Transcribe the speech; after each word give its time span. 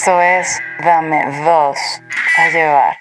Esto 0.00 0.18
es 0.18 0.58
Dame 0.82 1.26
Voz 1.44 1.78
a 2.38 2.48
Llevar. 2.48 2.99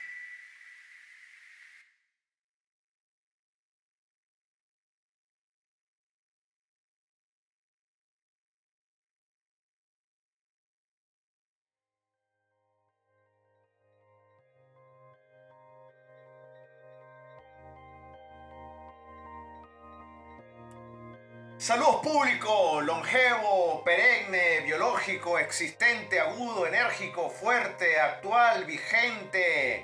Existente, 25.50 26.20
agudo, 26.20 26.68
enérgico, 26.68 27.28
fuerte, 27.32 28.00
actual, 28.00 28.66
vigente, 28.66 29.84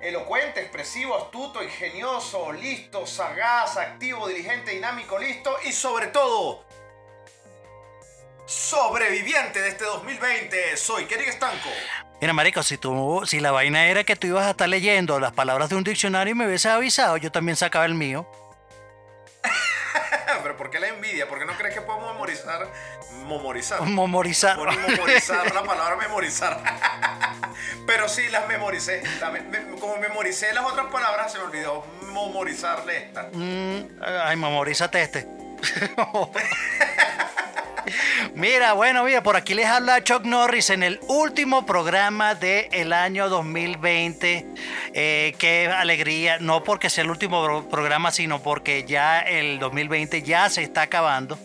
elocuente, 0.00 0.60
expresivo, 0.62 1.16
astuto, 1.16 1.62
ingenioso, 1.62 2.50
listo, 2.50 3.06
sagaz, 3.06 3.76
activo, 3.76 4.26
diligente, 4.26 4.70
dinámico, 4.70 5.18
listo 5.18 5.54
y 5.64 5.72
sobre 5.72 6.06
todo 6.06 6.64
sobreviviente 8.46 9.60
de 9.60 9.68
este 9.68 9.84
2020. 9.84 10.76
Soy 10.78 11.04
Kerry 11.04 11.26
Estanco. 11.26 11.68
Mira, 12.20 12.32
marico, 12.32 12.62
si 12.62 12.78
tú, 12.78 13.22
si 13.26 13.38
la 13.38 13.50
vaina 13.50 13.86
era 13.86 14.04
que 14.04 14.16
tú 14.16 14.28
ibas 14.28 14.46
a 14.46 14.50
estar 14.50 14.68
leyendo 14.68 15.20
las 15.20 15.32
palabras 15.32 15.68
de 15.68 15.76
un 15.76 15.84
diccionario 15.84 16.32
y 16.32 16.34
me 16.34 16.46
hubieses 16.46 16.72
avisado, 16.72 17.18
yo 17.18 17.30
también 17.30 17.56
sacaba 17.56 17.84
el 17.84 17.94
mío. 17.94 18.26
Pero 20.82 20.88
¿por 20.88 20.88
qué 20.88 20.88
la 20.88 20.88
envidia? 20.88 21.28
¿Por 21.28 21.38
qué 21.38 21.44
no 21.44 21.52
crees 21.56 21.74
que 21.74 21.80
podemos 21.80 22.12
memorizar? 22.12 22.68
Memorizar. 23.26 23.82
Memorizar. 23.82 24.58
Memorizar 24.58 25.54
la 25.54 25.62
palabra 25.66 25.96
memorizar. 25.96 26.60
Pero 27.86 28.08
sí 28.08 28.28
las 28.28 28.48
memoricé. 28.48 29.02
Como 29.80 29.96
memoricé 29.96 30.52
las 30.52 30.64
otras 30.64 30.86
palabras, 30.86 31.32
se 31.32 31.38
me 31.38 31.44
olvidó 31.44 31.84
memorizarle 32.12 32.96
esta. 33.06 33.28
Mm, 33.32 34.00
ay, 34.00 34.36
memorízate 34.36 35.02
este. 35.02 35.26
Mira, 38.34 38.72
bueno, 38.74 39.04
mira, 39.04 39.22
por 39.22 39.36
aquí 39.36 39.54
les 39.54 39.66
habla 39.66 40.02
Chuck 40.04 40.24
Norris 40.24 40.70
en 40.70 40.82
el 40.82 41.00
último 41.08 41.66
programa 41.66 42.34
del 42.34 42.92
año 42.92 43.28
2020. 43.28 44.46
Eh, 44.94 45.34
qué 45.38 45.66
alegría, 45.68 46.38
no 46.40 46.62
porque 46.64 46.90
sea 46.90 47.04
el 47.04 47.10
último 47.10 47.42
pro- 47.44 47.68
programa, 47.68 48.10
sino 48.10 48.42
porque 48.42 48.84
ya 48.84 49.20
el 49.20 49.58
2020 49.58 50.22
ya 50.22 50.48
se 50.48 50.62
está 50.62 50.82
acabando 50.82 51.38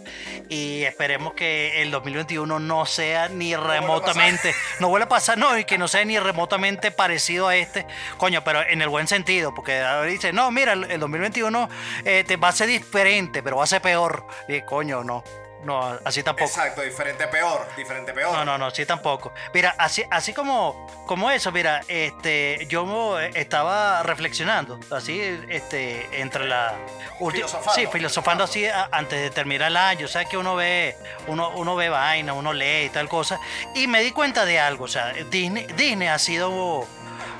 y 0.49 0.83
esperemos 0.83 1.33
que 1.33 1.81
el 1.81 1.91
2021 1.91 2.59
no 2.59 2.85
sea 2.85 3.27
ni 3.29 3.55
remotamente, 3.55 4.53
no 4.79 4.89
vuelva 4.89 5.05
a 5.05 5.09
pasar, 5.09 5.37
no, 5.37 5.57
y 5.57 5.65
que 5.65 5.77
no 5.77 5.87
sea 5.87 6.05
ni 6.05 6.17
remotamente 6.19 6.91
parecido 6.91 7.47
a 7.49 7.55
este, 7.55 7.85
coño, 8.17 8.43
pero 8.43 8.61
en 8.67 8.81
el 8.81 8.89
buen 8.89 9.07
sentido, 9.07 9.53
porque 9.53 9.79
ahora 9.81 10.07
dice, 10.07 10.31
no, 10.33 10.49
mira, 10.51 10.73
el, 10.73 10.85
el 10.89 10.99
2021 10.99 11.69
eh, 12.05 12.23
te 12.25 12.37
va 12.37 12.49
a 12.49 12.51
ser 12.53 12.67
diferente, 12.67 13.43
pero 13.43 13.57
va 13.57 13.63
a 13.63 13.67
ser 13.67 13.81
peor. 13.81 14.25
Y 14.47 14.61
coño, 14.61 15.03
no, 15.03 15.23
no, 15.63 15.97
así 16.05 16.23
tampoco. 16.23 16.45
Exacto, 16.49 16.81
diferente 16.81 17.27
peor, 17.27 17.67
diferente 17.75 18.13
peor. 18.13 18.33
No, 18.33 18.45
no, 18.45 18.57
no, 18.57 18.71
sí 18.71 18.85
tampoco. 18.85 19.33
Mira, 19.53 19.75
así, 19.77 20.03
así 20.09 20.33
como, 20.33 20.87
como 21.05 21.29
eso, 21.31 21.51
mira, 21.51 21.81
este, 21.87 22.65
yo 22.69 23.19
estaba 23.19 24.03
reflexionando, 24.03 24.79
así, 24.91 25.19
este, 25.49 26.21
entre 26.21 26.47
la 26.47 26.75
Filosofando. 27.19 27.73
sí, 27.73 27.87
filosofando 27.91 28.43
así 28.43 28.65
a- 28.67 28.87
antes 28.91 29.19
de 29.19 29.29
terminar 29.31 29.67
el 29.69 29.77
año. 29.77 30.05
O 30.05 30.09
sea 30.09 30.25
que 30.25 30.37
uno 30.37 30.55
ve, 30.55 30.95
uno, 31.27 31.49
uno 31.55 31.75
ve 31.75 31.89
vaina, 31.89 32.33
uno 32.33 32.53
lee 32.53 32.85
y 32.85 32.89
tal 32.89 33.09
cosa. 33.09 33.39
Y 33.75 33.87
me 33.87 34.01
di 34.01 34.11
cuenta 34.11 34.45
de 34.45 34.59
algo. 34.59 34.85
O 34.85 34.87
sea, 34.87 35.11
Disney, 35.29 35.65
Disney 35.75 36.07
ha 36.07 36.19
sido, 36.19 36.85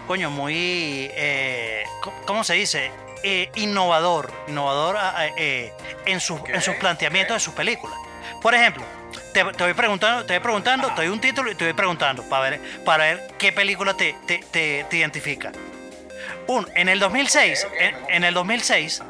coño, 0.08 0.30
muy, 0.32 1.10
eh, 1.14 1.84
¿cómo 2.26 2.44
se 2.44 2.56
dice? 2.56 2.92
Eh, 3.24 3.50
innovador, 3.56 4.32
innovador 4.48 4.96
eh, 5.38 5.74
en, 6.06 6.20
sus, 6.20 6.40
en 6.48 6.62
sus 6.62 6.76
planteamientos 6.76 7.36
de 7.36 7.40
sus 7.40 7.54
películas. 7.54 7.98
Por 8.42 8.54
ejemplo, 8.56 8.84
te, 9.34 9.44
te 9.44 9.64
voy 9.64 9.74
preguntando, 9.74 10.26
te 10.26 10.34
voy 10.34 10.44
preguntando, 10.44 10.88
te 10.90 11.02
doy 11.02 11.08
un 11.10 11.20
título 11.22 11.52
y 11.52 11.56
te 11.56 11.66
voy 11.66 11.74
preguntando 11.74 12.24
para 12.24 12.50
ver, 12.50 12.62
para 12.86 13.04
ver 13.06 13.28
qué 13.38 13.52
película 13.52 13.94
te, 13.94 14.16
te, 14.26 14.40
te- 14.52 14.86
te 14.90 14.98
identifica. 14.98 15.52
Un, 16.48 16.68
en 16.76 16.88
el 16.90 17.00
2006, 17.00 17.66
Ok, 17.66 17.72
ok, 17.74 17.82
en, 17.82 17.96
en 18.10 18.24
el 18.24 18.34
2006, 18.34 19.04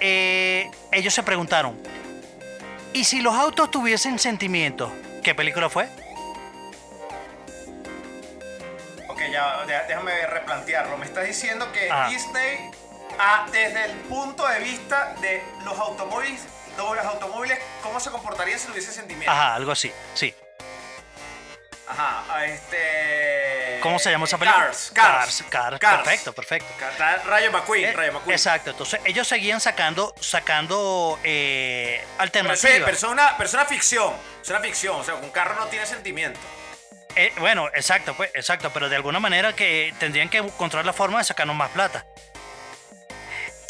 eh, 0.00 0.70
ellos 0.92 1.12
se 1.14 1.22
preguntaron, 1.22 1.80
¿y 2.92 3.04
si 3.04 3.20
los 3.20 3.34
autos 3.34 3.70
tuviesen 3.70 4.18
sentimientos? 4.18 4.90
¿Qué 5.22 5.34
película 5.34 5.68
fue? 5.68 5.88
Ok, 9.08 9.20
ya, 9.32 9.64
déjame 9.88 10.26
replantearlo. 10.26 10.96
Me 10.98 11.06
estás 11.06 11.26
diciendo 11.26 11.70
que 11.72 11.88
Ah. 11.90 12.08
Disney, 12.08 12.70
ah, 13.18 13.46
desde 13.50 13.86
el 13.86 13.92
punto 14.08 14.46
de 14.46 14.60
vista 14.60 15.14
de 15.20 15.42
los 15.64 15.78
automóviles, 15.78 16.40
de 16.78 16.96
los 16.96 17.04
automóviles, 17.06 17.58
¿cómo 17.82 17.98
se 18.00 18.10
comportarían 18.10 18.58
si 18.58 18.66
no 18.66 18.72
hubiese 18.72 18.92
sentimiento? 18.92 19.30
Ajá, 19.30 19.54
algo 19.54 19.72
así, 19.72 19.92
sí. 20.14 20.34
Ajá, 21.86 22.22
a 22.30 22.44
este. 22.44 23.78
¿Cómo 23.82 23.98
se 23.98 24.10
llama 24.10 24.26
esa 24.26 24.36
película? 24.36 24.66
Cars, 24.66 24.90
Cars, 24.92 25.42
Cars, 25.48 25.78
Cars. 25.78 26.02
perfecto, 26.02 26.32
perfecto. 26.34 26.66
Rayo 27.26 27.50
McQueen, 27.50 27.84
Eh, 27.86 27.92
Rayo 27.92 28.12
McQueen. 28.12 28.34
Exacto, 28.36 28.70
entonces 28.70 29.00
ellos 29.04 29.26
seguían 29.26 29.60
sacando, 29.60 30.14
sacando 30.20 31.18
eh, 31.24 32.04
alternativas. 32.18 32.82
pero 32.84 32.96
es 32.96 33.02
una 33.54 33.64
ficción. 33.64 34.12
Es 34.42 34.50
una 34.50 34.60
ficción. 34.60 35.00
O 35.00 35.04
sea, 35.04 35.14
un 35.14 35.30
carro 35.30 35.54
no 35.54 35.66
tiene 35.68 35.86
sentimiento. 35.86 36.38
Eh, 37.16 37.32
bueno, 37.38 37.68
exacto, 37.68 38.14
pues, 38.14 38.30
exacto, 38.34 38.70
pero 38.72 38.88
de 38.90 38.96
alguna 38.96 39.18
manera 39.18 39.54
que 39.54 39.94
tendrían 39.98 40.28
que 40.28 40.38
encontrar 40.38 40.84
la 40.84 40.92
forma 40.92 41.18
de 41.18 41.24
sacarnos 41.24 41.56
más 41.56 41.70
plata. 41.70 42.04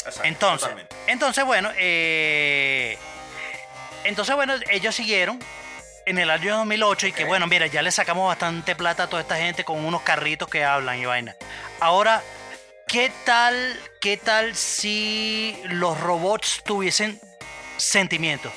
Exacto, 0.09 0.27
Entonces, 0.27 0.61
totalmente. 0.69 0.95
entonces 1.07 1.45
bueno, 1.45 1.71
eh, 1.77 2.97
entonces 4.03 4.35
bueno, 4.35 4.53
ellos 4.69 4.95
siguieron 4.95 5.39
en 6.05 6.17
el 6.17 6.29
año 6.29 6.57
2008 6.57 7.07
y 7.07 7.11
que 7.11 7.25
bueno, 7.25 7.47
mira, 7.47 7.67
ya 7.67 7.81
le 7.81 7.91
sacamos 7.91 8.27
bastante 8.27 8.75
plata 8.75 9.03
a 9.03 9.07
toda 9.07 9.21
esta 9.21 9.37
gente 9.37 9.63
con 9.63 9.83
unos 9.85 10.01
carritos 10.01 10.49
que 10.49 10.63
hablan 10.65 10.97
y 10.99 11.05
vaina. 11.05 11.35
Ahora, 11.79 12.23
¿qué 12.87 13.11
tal, 13.25 13.79
qué 14.01 14.17
tal 14.17 14.55
si 14.55 15.61
los 15.65 15.99
robots 15.99 16.63
tuviesen 16.63 17.19
sentimientos? 17.77 18.51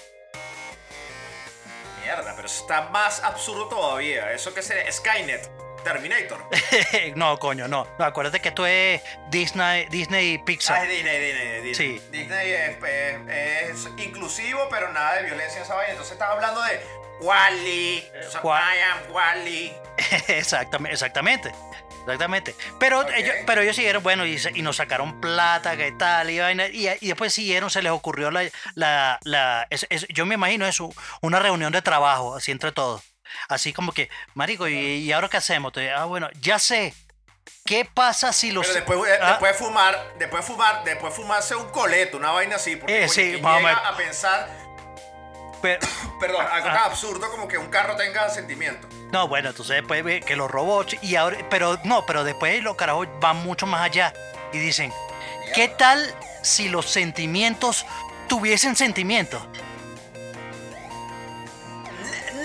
Mierda, 2.03 2.33
pero 2.35 2.47
eso 2.47 2.63
está 2.63 2.89
más 2.89 3.23
absurdo 3.23 3.69
todavía. 3.69 4.33
Eso 4.33 4.53
que 4.55 4.63
sería 4.63 4.91
Skynet, 4.91 5.49
Terminator. 5.83 6.45
no, 7.17 7.39
coño, 7.39 7.69
no. 7.69 7.87
No, 7.99 8.05
acuérdate 8.05 8.41
que 8.41 8.49
esto 8.49 8.67
es 8.67 9.03
Disney, 9.31 9.87
Disney 9.91 10.35
y 10.35 10.39
Pixar. 10.39 10.77
Ah, 10.79 10.85
es 10.85 10.91
Disney, 10.91 11.19
Disney, 11.21 11.61
Disney. 11.63 11.75
Sí. 11.99 12.03
Disney 12.11 12.51
es, 12.53 12.77
es- 12.83 13.87
es 13.87 14.05
inclusivo, 14.05 14.69
pero 14.71 14.93
nada 14.93 15.17
de 15.17 15.25
violencia 15.25 15.57
en 15.59 15.63
esa 15.65 15.75
vaina. 15.75 15.91
Entonces 15.93 16.13
estás 16.13 16.31
hablando 16.31 16.63
de 16.63 16.81
Wally. 17.21 18.09
Wa- 18.43 18.61
I 18.75 18.79
am 18.81 19.13
Wally. 19.13 19.73
exactamente, 20.29 20.93
exactamente. 20.95 21.53
Exactamente. 22.03 22.57
Pero, 22.81 23.09
ellos, 23.13 23.33
pero 23.47 23.61
ellos 23.61 23.77
siguieron, 23.77 24.03
bueno, 24.03 24.27
y, 24.27 24.37
nos 24.61 24.77
sacaron 24.79 25.21
plata, 25.21 25.77
que 25.77 25.93
tal, 25.93 26.31
y, 26.31 26.41
vaina, 26.41 26.67
y, 26.67 26.89
y 27.01 27.07
después 27.07 27.33
siguieron, 27.33 27.71
se 27.71 27.81
les 27.81 27.93
ocurrió 27.93 28.33
la. 28.33 28.43
la, 28.75 29.21
la- 29.23 29.67
es- 29.71 29.87
es- 29.89 30.09
yo 30.09 30.27
me 30.27 30.35
imagino 30.35 30.67
eso, 30.67 30.91
una 31.21 31.39
reunión 31.39 31.73
de 31.73 31.81
trabajo, 31.81 32.35
así 32.35 32.51
entre 32.51 32.73
todos. 32.73 33.03
Así 33.49 33.73
como 33.73 33.93
que, 33.93 34.09
Marico, 34.35 34.69
¿y, 34.69 34.75
y 34.77 35.13
ahora 35.13 35.29
qué 35.29 35.37
hacemos? 35.39 35.73
Ah, 35.97 36.05
bueno, 36.05 36.29
ya 36.41 36.59
sé. 36.59 36.95
¿Qué 37.65 37.85
pasa 37.85 38.33
si 38.33 38.51
los. 38.51 38.67
Pero 38.67 38.75
después, 38.81 39.11
eh, 39.11 39.19
Ah, 39.21 39.31
después 39.31 39.53
de 39.53 39.59
fumar, 39.65 40.15
después 40.19 40.45
de 40.47 40.53
fumar, 40.53 40.85
después 40.85 41.13
de 41.15 41.23
fumarse 41.23 41.55
un 41.57 41.69
coleto, 41.71 42.17
una 42.17 42.31
vaina 42.33 42.57
así. 42.57 42.77
Porque 42.77 43.05
Eh, 43.05 43.09
sí, 43.09 43.31
¿quién 43.33 43.43
más 43.43 43.55
o 43.57 43.59
llega 43.61 43.75
menos. 43.77 43.87
a 43.93 43.97
pensar, 43.97 44.49
pero- 45.61 45.81
perdón, 46.21 46.47
algo 46.51 46.69
ah. 46.69 46.85
absurdo 46.87 47.31
como 47.31 47.47
que 47.49 47.59
un 47.59 47.69
carro 47.69 47.97
tenga 47.97 48.29
sentimiento. 48.31 48.89
No, 49.13 49.29
bueno, 49.29 49.51
entonces 49.51 49.77
después 49.77 50.25
que 50.25 50.37
los 50.37 50.51
robots 50.51 50.97
y 51.03 51.17
ahora, 51.17 51.37
pero 51.51 51.79
no, 51.85 52.05
pero 52.07 52.25
después 52.25 52.63
los 52.63 52.77
carajos 52.77 53.07
van 53.21 53.37
mucho 53.39 53.67
más 53.67 53.83
allá 53.83 54.13
y 54.53 54.59
dicen, 54.59 54.93
¿qué 55.55 55.69
tal 55.69 56.15
si 56.43 56.69
los 56.69 56.91
sentimientos 56.91 57.87
tuviesen 58.29 58.75
sentimientos? 58.75 59.43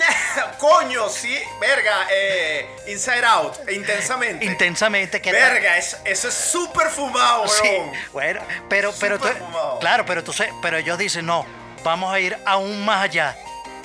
Coño, 0.58 1.08
sí, 1.08 1.38
verga, 1.60 2.06
eh, 2.10 2.68
Inside 2.88 3.24
Out, 3.24 3.70
intensamente. 3.70 4.44
Intensamente, 4.44 5.20
¿qué 5.20 5.32
tal? 5.32 5.40
verga, 5.40 5.76
es- 5.76 5.96
eso 6.04 6.28
es 6.28 6.34
súper 6.34 6.88
fumado, 6.90 7.42
bro. 7.42 7.50
Sí, 7.50 7.70
bueno, 8.12 8.40
pero, 8.68 8.92
pero, 9.00 9.18
tú- 9.18 9.28
claro, 9.80 10.04
pero 10.06 10.20
entonces, 10.20 10.48
pero 10.62 10.76
ellos 10.76 10.98
dicen, 10.98 11.26
no, 11.26 11.46
vamos 11.82 12.12
a 12.12 12.18
ir 12.20 12.36
aún 12.44 12.84
más 12.84 13.02
allá, 13.04 13.36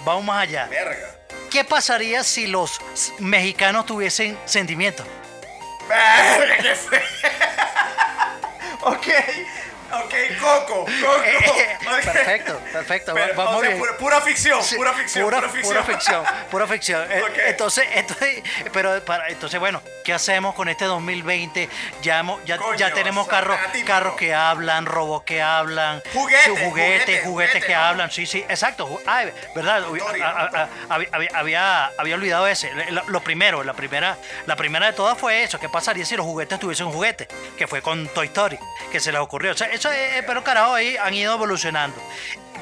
vamos 0.04 0.24
más 0.26 0.44
allá. 0.44 0.66
Verga. 0.68 1.10
¿Qué 1.52 1.64
pasaría 1.64 2.24
si 2.24 2.48
los 2.48 2.80
mexicanos 3.20 3.86
tuviesen 3.86 4.38
sentimientos? 4.46 5.06
Verga, 5.88 6.58
qué 6.58 6.76
fe. 6.76 7.02
ok, 8.82 9.08
ok, 10.00 10.14
Coco, 10.40 10.86
Coco. 10.86 11.56
Perfecto, 12.04 12.60
perfecto. 12.72 13.14
Pero, 13.14 13.34
Vamos 13.36 13.56
o 13.56 13.60
sea, 13.60 13.70
bien. 13.70 13.80
pura, 13.80 13.98
pura 13.98 14.22
ficción, 14.22 14.60
pura 14.76 14.94
ficción, 14.94 15.24
pura, 15.26 15.38
pura, 15.38 15.50
ficción. 15.50 15.74
pura 15.74 15.84
ficción, 15.84 16.26
pura 16.52 16.68
ficción. 16.68 17.08
Eh, 17.12 17.22
Ok. 17.24 17.38
Entonces, 17.48 17.86
entonces, 17.94 18.44
pero 18.72 19.04
para, 19.06 19.28
entonces, 19.30 19.60
bueno, 19.60 19.82
¿qué 20.04 20.14
hacemos 20.14 20.56
con 20.56 20.68
este 20.70 20.86
2020? 20.86 21.70
Ya, 22.02 22.20
hemos- 22.20 22.44
ya, 22.46 22.58
Coño, 22.58 22.76
ya 22.76 22.94
tenemos 22.94 23.28
carros, 23.28 23.58
carros 23.86 24.16
que 24.16 24.34
hablan, 24.34 24.86
robots 24.86 25.26
que 25.26 25.42
hablan, 25.42 26.02
Juguetes, 26.14 26.48
juguetes, 26.48 26.64
juguetes, 26.70 27.24
juguetes 27.24 27.66
que 27.66 27.74
¿no? 27.74 27.80
hablan, 27.80 28.12
sí, 28.12 28.26
sí, 28.26 28.40
exacto. 28.50 29.02
Ay, 29.06 29.32
verdad, 29.56 29.84
había, 30.90 31.86
había- 31.98 32.16
olvidado 32.16 32.48
ese. 32.48 32.72
Lo, 32.92 33.04
lo 33.08 33.22
primero, 33.22 33.64
la 33.64 33.74
primera, 33.74 34.18
la 34.46 34.56
primera 34.56 34.86
de 34.88 34.94
todas 34.94 35.18
fue 35.18 35.44
eso. 35.44 35.60
¿Qué 35.60 35.70
pasaría 35.70 36.06
si 36.06 36.16
los 36.16 36.26
juguetes 36.26 36.60
tuviesen 36.60 36.88
un 36.88 36.94
juguete? 36.94 37.28
Que 37.58 37.68
fue 37.68 37.82
con 37.82 38.08
Toy 38.10 38.28
Story, 38.28 38.58
que 38.92 39.00
se 39.00 39.12
les 39.12 39.20
ocurrió. 39.22 39.52
O 39.52 39.56
sea, 39.56 39.68
eso, 39.68 39.83
eh, 39.92 40.24
pero 40.26 40.44
carajo, 40.44 40.74
ahí 40.74 40.96
han 40.98 41.14
ido 41.14 41.34
evolucionando. 41.34 42.02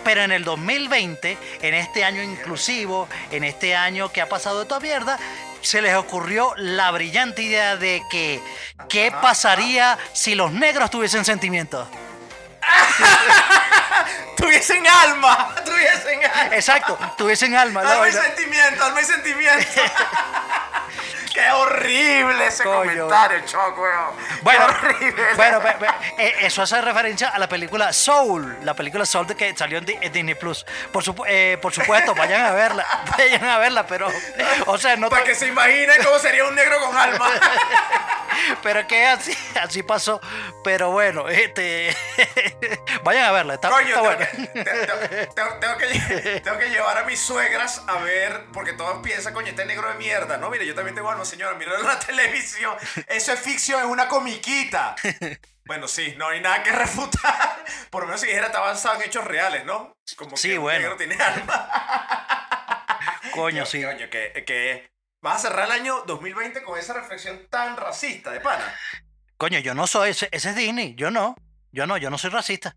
Pero 0.04 0.22
en 0.22 0.32
el 0.32 0.44
2020, 0.44 1.38
en 1.62 1.74
este 1.74 2.04
año 2.04 2.24
inclusivo, 2.24 3.08
en 3.30 3.44
este 3.44 3.76
año 3.76 4.12
que 4.12 4.22
ha 4.22 4.30
pasado 4.30 4.62
de 4.62 4.66
toda 4.66 4.80
mierda, 4.80 5.20
se 5.62 5.82
les 5.82 5.96
ocurrió 5.96 6.54
la 6.58 6.90
brillante 6.92 7.44
idea 7.44 7.78
de 7.78 8.02
que 8.10 8.42
qué 8.90 9.12
pasaría 9.22 9.98
si 10.14 10.36
los 10.36 10.52
negros 10.52 10.90
tuviesen 10.90 11.24
sentimientos. 11.24 11.88
Tuviesen 14.38 14.88
alma, 14.88 15.56
tuviesen 15.66 16.24
alma. 16.26 16.56
Exacto, 16.56 16.98
tuviesen 17.18 17.56
alma. 17.56 17.82
Alma 17.82 18.08
y 18.10 18.12
sentimiento, 18.12 18.84
alma 18.84 19.02
y 19.02 19.06
sentimiento. 19.06 19.68
Qué 21.34 21.50
horrible 21.50 22.48
ese 22.48 22.64
Coño. 22.64 23.08
comentario, 23.08 23.40
Choc, 23.46 23.78
weón. 23.78 24.16
Bueno, 24.42 24.68
bueno 25.38 25.70
eh, 26.18 26.34
eso 26.42 26.62
hace 26.62 26.82
referencia 26.82 27.30
a 27.30 27.40
la 27.40 27.48
película 27.48 27.94
Soul, 27.94 28.58
la 28.64 28.74
película 28.74 29.06
Soul 29.06 29.28
de 29.28 29.36
que 29.36 29.56
salió 29.56 29.78
en, 29.78 29.86
Di- 29.86 29.98
en 30.02 30.12
Disney 30.12 30.36
Plus. 30.36 30.66
Por, 30.92 31.04
eh, 31.28 31.58
por 31.62 31.72
supuesto, 31.74 32.14
vayan 32.16 32.42
a 32.46 32.52
verla, 32.52 32.86
vayan 33.18 33.46
a 33.46 33.58
verla, 33.60 33.88
pero, 33.88 34.10
o 34.66 34.78
sea, 34.78 34.98
no 34.98 35.10
Para 35.10 35.24
que 35.24 35.34
se 35.36 35.48
imaginen 35.48 36.04
cómo 36.04 36.20
sería 36.20 36.44
un 36.44 36.54
negro 36.54 36.82
con 36.86 36.98
alma. 36.98 37.30
pero 38.62 38.86
que 38.86 39.08
así, 39.08 39.34
así 39.62 39.84
pasó. 39.84 40.20
Pero 40.66 40.92
bueno, 40.92 41.30
este, 41.30 41.96
vayan 43.04 43.26
a 43.26 43.32
verla, 43.32 43.54
está, 43.56 43.70
Coño, 43.70 43.88
está 43.88 44.02
tengo, 44.02 44.16
buena. 44.16 44.32
que, 44.32 44.48
te- 44.48 44.64
te- 44.64 45.28
tengo- 45.28 45.60
tengo 45.60 45.78
que, 45.78 45.90
lle- 45.90 46.42
tengo 46.44 46.58
que 46.58 46.70
llevar 46.70 46.98
a 46.98 47.04
mis 47.04 47.20
suegras 47.20 47.84
a 47.88 47.98
ver, 48.00 48.46
porque 48.54 48.74
todos 48.74 49.02
piensan, 49.04 49.34
coño, 49.34 49.48
este 49.50 49.66
negro 49.66 49.88
de 49.90 49.96
mierda. 49.96 50.38
No, 50.38 50.50
mire, 50.50 50.66
yo 50.66 50.76
también 50.76 50.96
tengo 50.96 51.10
alma, 51.10 51.26
señora, 51.26 51.56
mira 51.58 51.78
la 51.80 52.00
televisión. 52.06 52.76
Eso 53.08 53.34
es 53.34 53.40
ficción, 53.40 53.80
es 53.80 53.86
una 53.86 54.08
comiquita. 54.08 54.96
Bueno, 55.66 55.88
sí, 55.88 56.16
no 56.18 56.28
hay 56.28 56.42
nada 56.42 56.64
que 56.64 56.72
refutar. 56.72 57.64
Por 57.90 58.02
lo 58.04 58.08
menos 58.08 58.22
si 58.22 58.28
dijera, 58.28 58.48
está 58.48 58.58
avanzado 58.60 58.96
en 58.96 59.04
hechos 59.08 59.24
reales, 59.26 59.64
¿no? 59.66 59.94
Como 60.18 60.36
Sí, 60.36 60.50
que 60.50 60.58
bueno. 60.58 60.80
negro 60.80 60.98
tiene 60.98 61.16
alma. 61.16 61.70
Coño, 63.34 63.66
sí. 63.66 63.82
Coño, 63.84 64.10
que, 64.10 64.44
que 64.46 64.92
vas 65.22 65.38
a 65.38 65.50
cerrar 65.50 65.66
el 65.68 65.72
año 65.72 66.04
2020 66.06 66.64
con 66.64 66.78
esa 66.78 66.94
reflexión 66.94 67.48
tan 67.50 67.78
racista, 67.78 68.32
de 68.32 68.40
pana. 68.42 68.74
Coño, 69.38 69.60
yo 69.60 69.74
no 69.74 69.88
soy, 69.88 70.10
ese, 70.12 70.28
ese 70.32 70.50
es 70.50 70.56
Disney, 70.56 70.96
yo 70.96 71.10
no, 71.10 71.36
yo 71.72 71.88
no, 71.88 71.98
yo 71.98 72.10
no 72.10 72.18
soy 72.18 72.30
racista. 72.30 72.76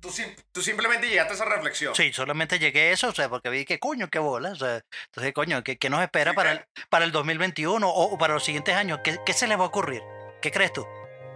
Tú, 0.00 0.10
sim- 0.10 0.34
tú 0.50 0.62
simplemente 0.62 1.08
llegaste 1.08 1.32
a 1.32 1.36
esa 1.36 1.44
reflexión. 1.44 1.94
Sí, 1.94 2.12
solamente 2.12 2.58
llegué 2.58 2.88
a 2.88 2.92
eso, 2.92 3.08
o 3.08 3.14
sea, 3.14 3.28
porque 3.28 3.50
vi 3.50 3.64
que 3.64 3.78
coño, 3.78 4.08
qué 4.08 4.18
bola, 4.18 4.50
o 4.50 4.56
sea, 4.56 4.82
entonces, 5.06 5.32
coño, 5.32 5.62
¿qué, 5.62 5.78
qué 5.78 5.88
nos 5.90 6.02
espera 6.02 6.32
Sí, 6.32 6.36
para 6.36 6.52
el, 6.52 6.64
para 6.90 7.04
el 7.04 7.12
2021 7.12 7.88
o, 7.88 8.04
o 8.12 8.18
para 8.18 8.34
los 8.34 8.44
siguientes 8.44 8.74
años? 8.74 9.00
¿Qué, 9.04 9.18
qué 9.24 9.32
se 9.32 9.46
les 9.46 9.56
va 9.58 9.62
a 9.62 9.66
ocurrir? 9.68 10.02
¿Qué 10.40 10.50
crees 10.50 10.72
tú? 10.72 10.84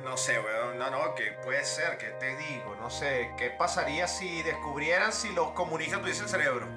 No 0.02 0.16
sé, 0.16 0.38
weón. 0.40 0.78
No, 0.78 0.90
no, 0.90 1.14
que 1.14 1.32
puede 1.44 1.64
ser, 1.64 1.96
que 1.98 2.06
te 2.18 2.36
digo. 2.36 2.76
No 2.80 2.90
sé, 2.90 3.30
¿qué 3.38 3.50
pasaría 3.50 4.06
si 4.08 4.42
descubrieran 4.42 5.12
si 5.12 5.30
los 5.32 5.52
comunistas 5.52 6.00
tuviesen 6.00 6.28
cerebro? 6.28 6.68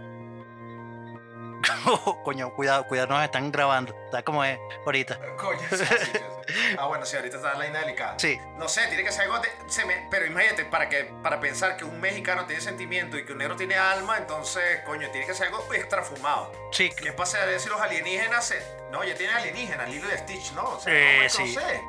coño, 2.23 2.53
cuidado, 2.53 2.85
cuidado, 2.87 3.07
nos 3.09 3.23
están 3.23 3.51
grabando, 3.51 3.95
está 4.05 4.23
como 4.23 4.43
es 4.43 4.59
ahorita. 4.85 5.19
Coño, 5.37 5.59
sí, 5.69 5.77
sí, 5.77 5.95
sí. 6.13 6.75
Ah, 6.77 6.85
bueno, 6.87 7.05
sí, 7.05 7.15
ahorita 7.15 7.37
está 7.37 7.53
la 7.53 7.65
línea 7.65 7.81
delicada. 7.81 8.17
Sí. 8.17 8.39
No 8.57 8.67
sé, 8.67 8.87
tiene 8.87 9.03
que 9.03 9.11
ser 9.11 9.23
algo 9.23 9.39
de. 9.39 9.49
se 9.67 9.85
me- 9.85 10.07
pero 10.09 10.25
imagínate, 10.25 10.65
para, 10.65 10.89
que, 10.89 11.05
para 11.21 11.39
pensar 11.39 11.77
que 11.77 11.85
un 11.85 11.99
mexicano 12.01 12.45
tiene 12.45 12.61
sentimiento 12.61 13.17
y 13.17 13.25
que 13.25 13.31
un 13.33 13.37
negro 13.39 13.55
tiene 13.55 13.75
alma, 13.75 14.17
entonces, 14.17 14.81
coño, 14.85 15.09
tiene 15.11 15.27
que 15.27 15.33
ser 15.33 15.47
algo 15.47 15.63
extra 15.73 16.01
fumado. 16.03 16.51
Sí, 16.71 16.89
¿Qué 16.91 17.11
pasaría 17.13 17.59
si 17.59 17.69
los 17.69 17.79
alienígenas 17.79 18.45
se. 18.45 18.79
No, 18.91 19.03
ya 19.03 19.13
tienen 19.15 19.35
alienígenas, 19.37 19.87
Lilo 19.89 20.07
y 20.13 20.17
Stitch, 20.17 20.53
¿no? 20.53 20.63
O 20.63 20.79
sea, 20.79 20.91
Eh, 20.93 21.19
no, 21.23 21.29
sí. 21.29 21.55
no 21.55 21.61
sé. 21.61 21.81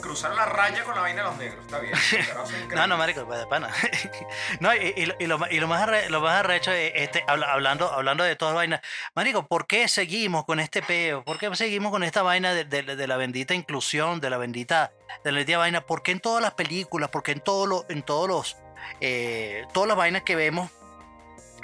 Cruzaron 0.00 0.36
la 0.36 0.46
raya 0.46 0.84
con 0.84 0.94
la 0.94 1.00
vaina 1.00 1.22
de 1.22 1.28
los 1.28 1.36
negros, 1.38 1.64
está 1.64 1.80
bien. 1.80 1.92
No, 2.74 2.86
no, 2.86 2.96
marico, 2.96 3.24
de 3.24 3.46
pana. 3.46 3.68
no, 4.60 4.74
y, 4.74 4.92
y 4.96 5.06
lo- 5.06 5.14
y 5.18 5.26
lo, 5.26 5.38
más- 5.38 5.50
y 5.50 5.58
lo 5.60 5.66
más 5.66 5.82
arre- 5.86 6.08
lo 6.08 6.20
más 6.20 6.34
arrecho 6.36 6.70
es, 6.72 6.92
este, 6.94 7.24
habla- 7.26 7.52
hablando, 7.52 7.90
hablando 7.92 8.22
de 8.24 8.36
todas 8.36 8.54
vainas. 8.54 8.80
Marico, 9.14 9.46
¿por 9.46 9.66
qué 9.66 9.88
seguimos 9.88 10.44
con 10.44 10.60
este 10.60 10.82
peo? 10.82 11.24
¿Por 11.24 11.38
qué 11.38 11.54
seguimos 11.56 11.90
con 11.90 12.04
esta 12.04 12.22
vaina 12.22 12.54
de, 12.54 12.64
de- 12.64 12.82
de 12.96 13.06
la 13.06 13.16
bendita 13.16 13.54
inclusión, 13.54 14.20
de 14.20 14.30
la 14.30 14.38
bendita, 14.38 14.92
de 15.24 15.32
la 15.32 15.38
bendita 15.38 15.58
vaina? 15.58 15.80
¿Por 15.80 16.02
qué 16.02 16.12
en 16.12 16.20
todas 16.20 16.42
las 16.42 16.54
películas? 16.54 17.10
¿Por 17.10 17.22
qué 17.22 17.32
en 17.32 17.40
todos 17.40 17.68
los, 17.68 17.84
en 17.88 18.02
todos 18.02 18.28
los, 18.28 18.56
eh, 19.00 19.66
todas 19.74 19.88
las 19.88 19.96
vainas 19.96 20.22
que 20.22 20.36
vemos 20.36 20.70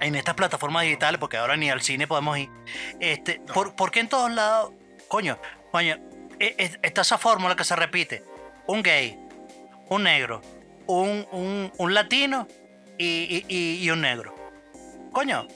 en 0.00 0.16
estas 0.16 0.34
plataformas 0.34 0.82
digitales? 0.82 1.20
Porque 1.20 1.36
ahora 1.36 1.56
ni 1.56 1.70
al 1.70 1.82
cine 1.82 2.06
podemos 2.08 2.36
ir. 2.38 2.50
Este, 3.00 3.38
No. 3.38 3.54
¿por, 3.54 3.76
por 3.76 3.90
qué 3.92 4.00
en 4.00 4.08
todos 4.08 4.30
lados? 4.32 4.72
Coño, 5.08 5.38
coño, 5.70 5.96
está 6.38 7.00
esa 7.02 7.18
fórmula 7.18 7.56
que 7.56 7.64
se 7.64 7.76
repite. 7.76 8.22
Un 8.66 8.82
gay, 8.82 9.18
un 9.88 10.04
negro, 10.04 10.40
un, 10.86 11.26
un, 11.32 11.72
un 11.76 11.94
latino 11.94 12.46
y, 12.98 13.04
y- 13.06 13.44
y- 13.48 13.84
y 13.84 13.90
un 13.90 14.00
negro. 14.00 14.34
Coño, 15.12 15.46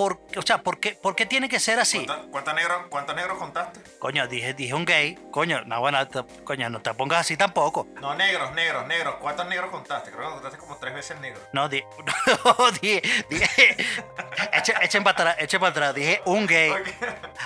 por, 0.00 0.18
o 0.34 0.40
sea, 0.40 0.62
¿por 0.62 0.80
qué, 0.80 0.92
por 0.94 1.14
qué 1.14 1.26
tiene 1.26 1.46
que 1.46 1.60
ser 1.60 1.78
así? 1.78 2.06
¿Cuántos 2.30 2.54
negros, 2.54 2.86
¿Cuántos 2.88 3.14
negros 3.14 3.36
contaste? 3.36 3.80
Coño, 3.98 4.26
dije, 4.28 4.54
dije 4.54 4.72
un 4.72 4.86
gay. 4.86 5.18
Coño, 5.30 5.60
no, 5.66 5.78
bueno, 5.80 6.08
te- 6.08 6.24
coño, 6.42 6.70
no 6.70 6.80
te 6.80 6.94
pongas 6.94 7.20
así 7.20 7.36
tampoco. 7.36 7.86
No, 8.00 8.14
negros, 8.14 8.50
negros, 8.54 8.86
negros. 8.86 9.16
¿Cuántos 9.20 9.46
negros 9.46 9.68
contaste? 9.70 10.10
Creo 10.10 10.22
que 10.28 10.32
contaste 10.36 10.56
como 10.56 10.78
tres 10.78 10.94
veces 10.94 11.20
negros. 11.20 11.42
No, 11.52 11.68
di, 11.68 11.84
no, 12.46 12.70
dije, 12.80 13.02
dije, 13.28 13.76
echen, 14.54 14.76
echen 14.80 15.04
para 15.04 15.20
atrás, 15.32 15.36
echen 15.38 15.60
para 15.60 15.70
atrás. 15.70 15.94
Dije 15.94 16.22
un 16.24 16.46
gay. 16.46 16.72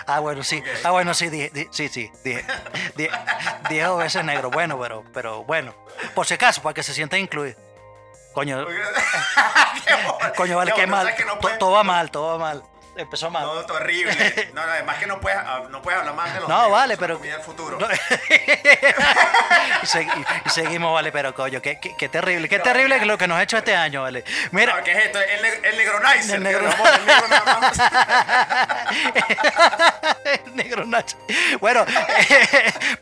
Ah, 0.06 0.20
bueno, 0.20 0.44
sí. 0.44 0.62
Ah, 0.84 0.92
bueno, 0.92 1.12
sí, 1.12 1.30
dije, 1.30 1.50
di- 1.52 1.66
sí, 1.73 1.88
sí. 1.88 2.08
Dije, 2.23 2.44
dije, 2.94 3.11
dije 3.68 3.82
dos 3.82 3.99
veces 3.99 4.25
negro. 4.25 4.50
Bueno, 4.52 4.78
pero, 4.80 5.02
pero 5.12 5.42
bueno. 5.42 5.75
Por 6.14 6.25
si 6.25 6.34
acaso, 6.34 6.62
para 6.62 6.75
que 6.75 6.84
se 6.84 6.94
sientan 6.94 7.18
incluidos. 7.18 7.56
Coño, 8.35 8.67
coño, 10.37 10.57
vale, 10.57 10.73
qué 10.75 10.87
mal. 10.87 11.14
no 11.26 11.59
todo 11.59 11.71
va 11.71 11.85
mal, 11.85 12.11
todo 12.11 12.26
va 12.26 12.38
mal. 12.38 12.62
Empezó 12.96 13.28
mal. 13.30 13.42
No, 13.44 13.52
todo 13.66 13.76
horrible. 13.78 14.14
No, 14.54 14.64
no, 14.64 14.70
además 14.72 14.98
que 14.98 15.06
no 15.06 15.20
puedes, 15.20 15.36
ah, 15.38 15.62
no 15.68 15.82
puedes 15.82 15.98
hablar 15.98 16.14
mal 16.14 16.32
de 16.32 16.40
los 16.40 16.48
No, 16.48 16.54
negros, 16.56 16.72
vale, 16.72 16.96
pero- 16.96 17.18
del 17.18 17.40
futuro. 17.40 17.78
No. 17.78 17.88
y, 19.82 19.86
y 20.46 20.50
seguimos, 20.50 20.92
vale, 20.92 21.10
pero 21.10 21.34
coño, 21.34 21.60
qué, 21.60 21.78
qué- 21.80 21.96
qué 21.96 22.08
terrible, 22.08 22.48
qué 22.48 22.58
terrible 22.60 22.98
que 23.00 23.06
lo 23.06 23.18
que 23.18 23.26
nos 23.26 23.36
ha 23.38 23.42
hecho 23.42 23.56
este 23.58 23.74
año, 23.74 24.02
vale. 24.02 24.24
Mira, 24.52 24.76
No, 24.76 24.84
¿Qué 24.84 24.92
es 24.92 25.06
esto? 25.06 25.18
El, 25.20 25.40
neg- 25.42 25.64
el 25.64 25.76
negronizer. 25.76 26.36
El 26.36 26.42
que 26.42 26.48
negro- 26.52 26.68
vamos, 26.68 26.88
el 26.98 27.06
negro 27.06 27.28
nada 27.28 27.60
más. 27.60 27.78
El 30.44 30.56
negro 30.56 30.84
Nacho. 30.86 31.16
Bueno, 31.60 31.84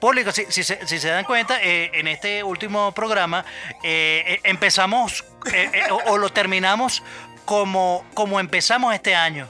público, 0.00 0.32
si, 0.32 0.46
si 0.50 0.64
se, 0.64 0.87
si 0.87 0.99
se 0.99 1.08
dan 1.08 1.25
cuenta, 1.25 1.58
eh, 1.62 1.90
en 1.94 2.08
este 2.08 2.42
último 2.42 2.92
programa 2.92 3.44
eh, 3.82 4.25
eh, 4.26 4.40
empezamos 4.44 5.25
eh, 5.52 5.70
eh, 5.72 5.87
o, 5.90 5.96
o 6.12 6.18
lo 6.18 6.30
terminamos 6.30 7.02
como, 7.44 8.04
como 8.14 8.40
empezamos 8.40 8.94
este 8.94 9.14
año. 9.14 9.49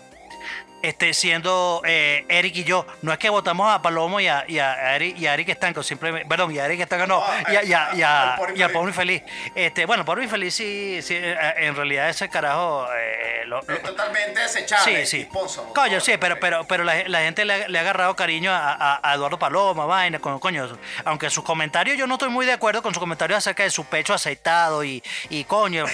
Este, 0.82 1.14
siendo 1.14 1.80
eh, 1.84 2.24
Eric 2.28 2.56
y 2.56 2.64
yo, 2.64 2.86
no 3.02 3.12
es 3.12 3.18
que 3.18 3.30
votamos 3.30 3.72
a 3.72 3.80
Palomo 3.82 4.18
y 4.20 4.26
a, 4.28 4.44
y 4.48 4.58
a 4.58 4.96
Eric, 4.96 5.16
y 5.18 5.26
a 5.26 5.34
Eric 5.34 5.48
Estanco, 5.50 5.82
simplemente, 5.82 6.28
perdón, 6.28 6.52
y 6.54 6.58
a 6.58 6.66
Eric 6.66 6.80
Estanco 6.80 7.06
no, 7.06 7.20
No, 7.20 7.52
y 7.52 7.56
a, 7.56 7.62
y 7.64 7.72
a- 7.72 7.88
y 7.94 8.02
a- 8.02 8.32
al 8.32 8.36
Pobre 8.38 8.52
y 8.56 8.62
al 8.62 8.70
Infeliz. 8.70 8.72
Pobre 8.72 8.88
Infeliz. 8.90 9.22
Este, 9.54 9.86
bueno, 9.86 10.04
Pobre 10.04 10.24
Infeliz 10.24 10.54
sí, 10.54 11.00
sí, 11.02 11.14
eh, 11.16 11.36
en 11.58 11.76
realidad 11.76 12.08
ese 12.08 12.28
carajo 12.28 12.86
eh, 12.96 13.42
lo- 13.46 13.60
lo- 13.62 13.74
Es 13.74 13.82
totalmente 13.82 14.40
desechable. 14.40 15.06
Sí, 15.06 15.10
sí. 15.10 15.18
disposable. 15.24 15.72
Coño, 15.72 16.00
sí, 16.00 16.16
pero, 16.18 16.38
pero, 16.40 16.64
pero 16.66 16.84
la, 16.84 17.08
la 17.08 17.20
gente 17.20 17.44
le, 17.44 17.54
ha- 17.64 17.68
le 17.68 17.78
ha 17.78 17.82
agarrado 17.82 18.16
cariño 18.16 18.50
a, 18.52 18.72
a- 18.72 19.00
a 19.02 19.14
Eduardo 19.14 19.38
Paloma, 19.38 19.86
vaina, 19.86 20.18
con, 20.18 20.38
coño. 20.40 20.68
Aunque 21.04 21.30
sus 21.30 21.44
comentarios, 21.44 21.96
yo 21.96 22.06
no 22.06 22.14
estoy 22.14 22.28
muy 22.30 22.44
de 22.44 22.52
acuerdo 22.52 22.82
con 22.82 22.92
sus 22.92 23.00
comentarios 23.00 23.38
acerca 23.38 23.62
de 23.62 23.70
su 23.70 23.84
pecho 23.84 24.14
aceitado 24.14 24.82
y, 24.84 25.02
y 25.30 25.44
coño. 25.44 25.84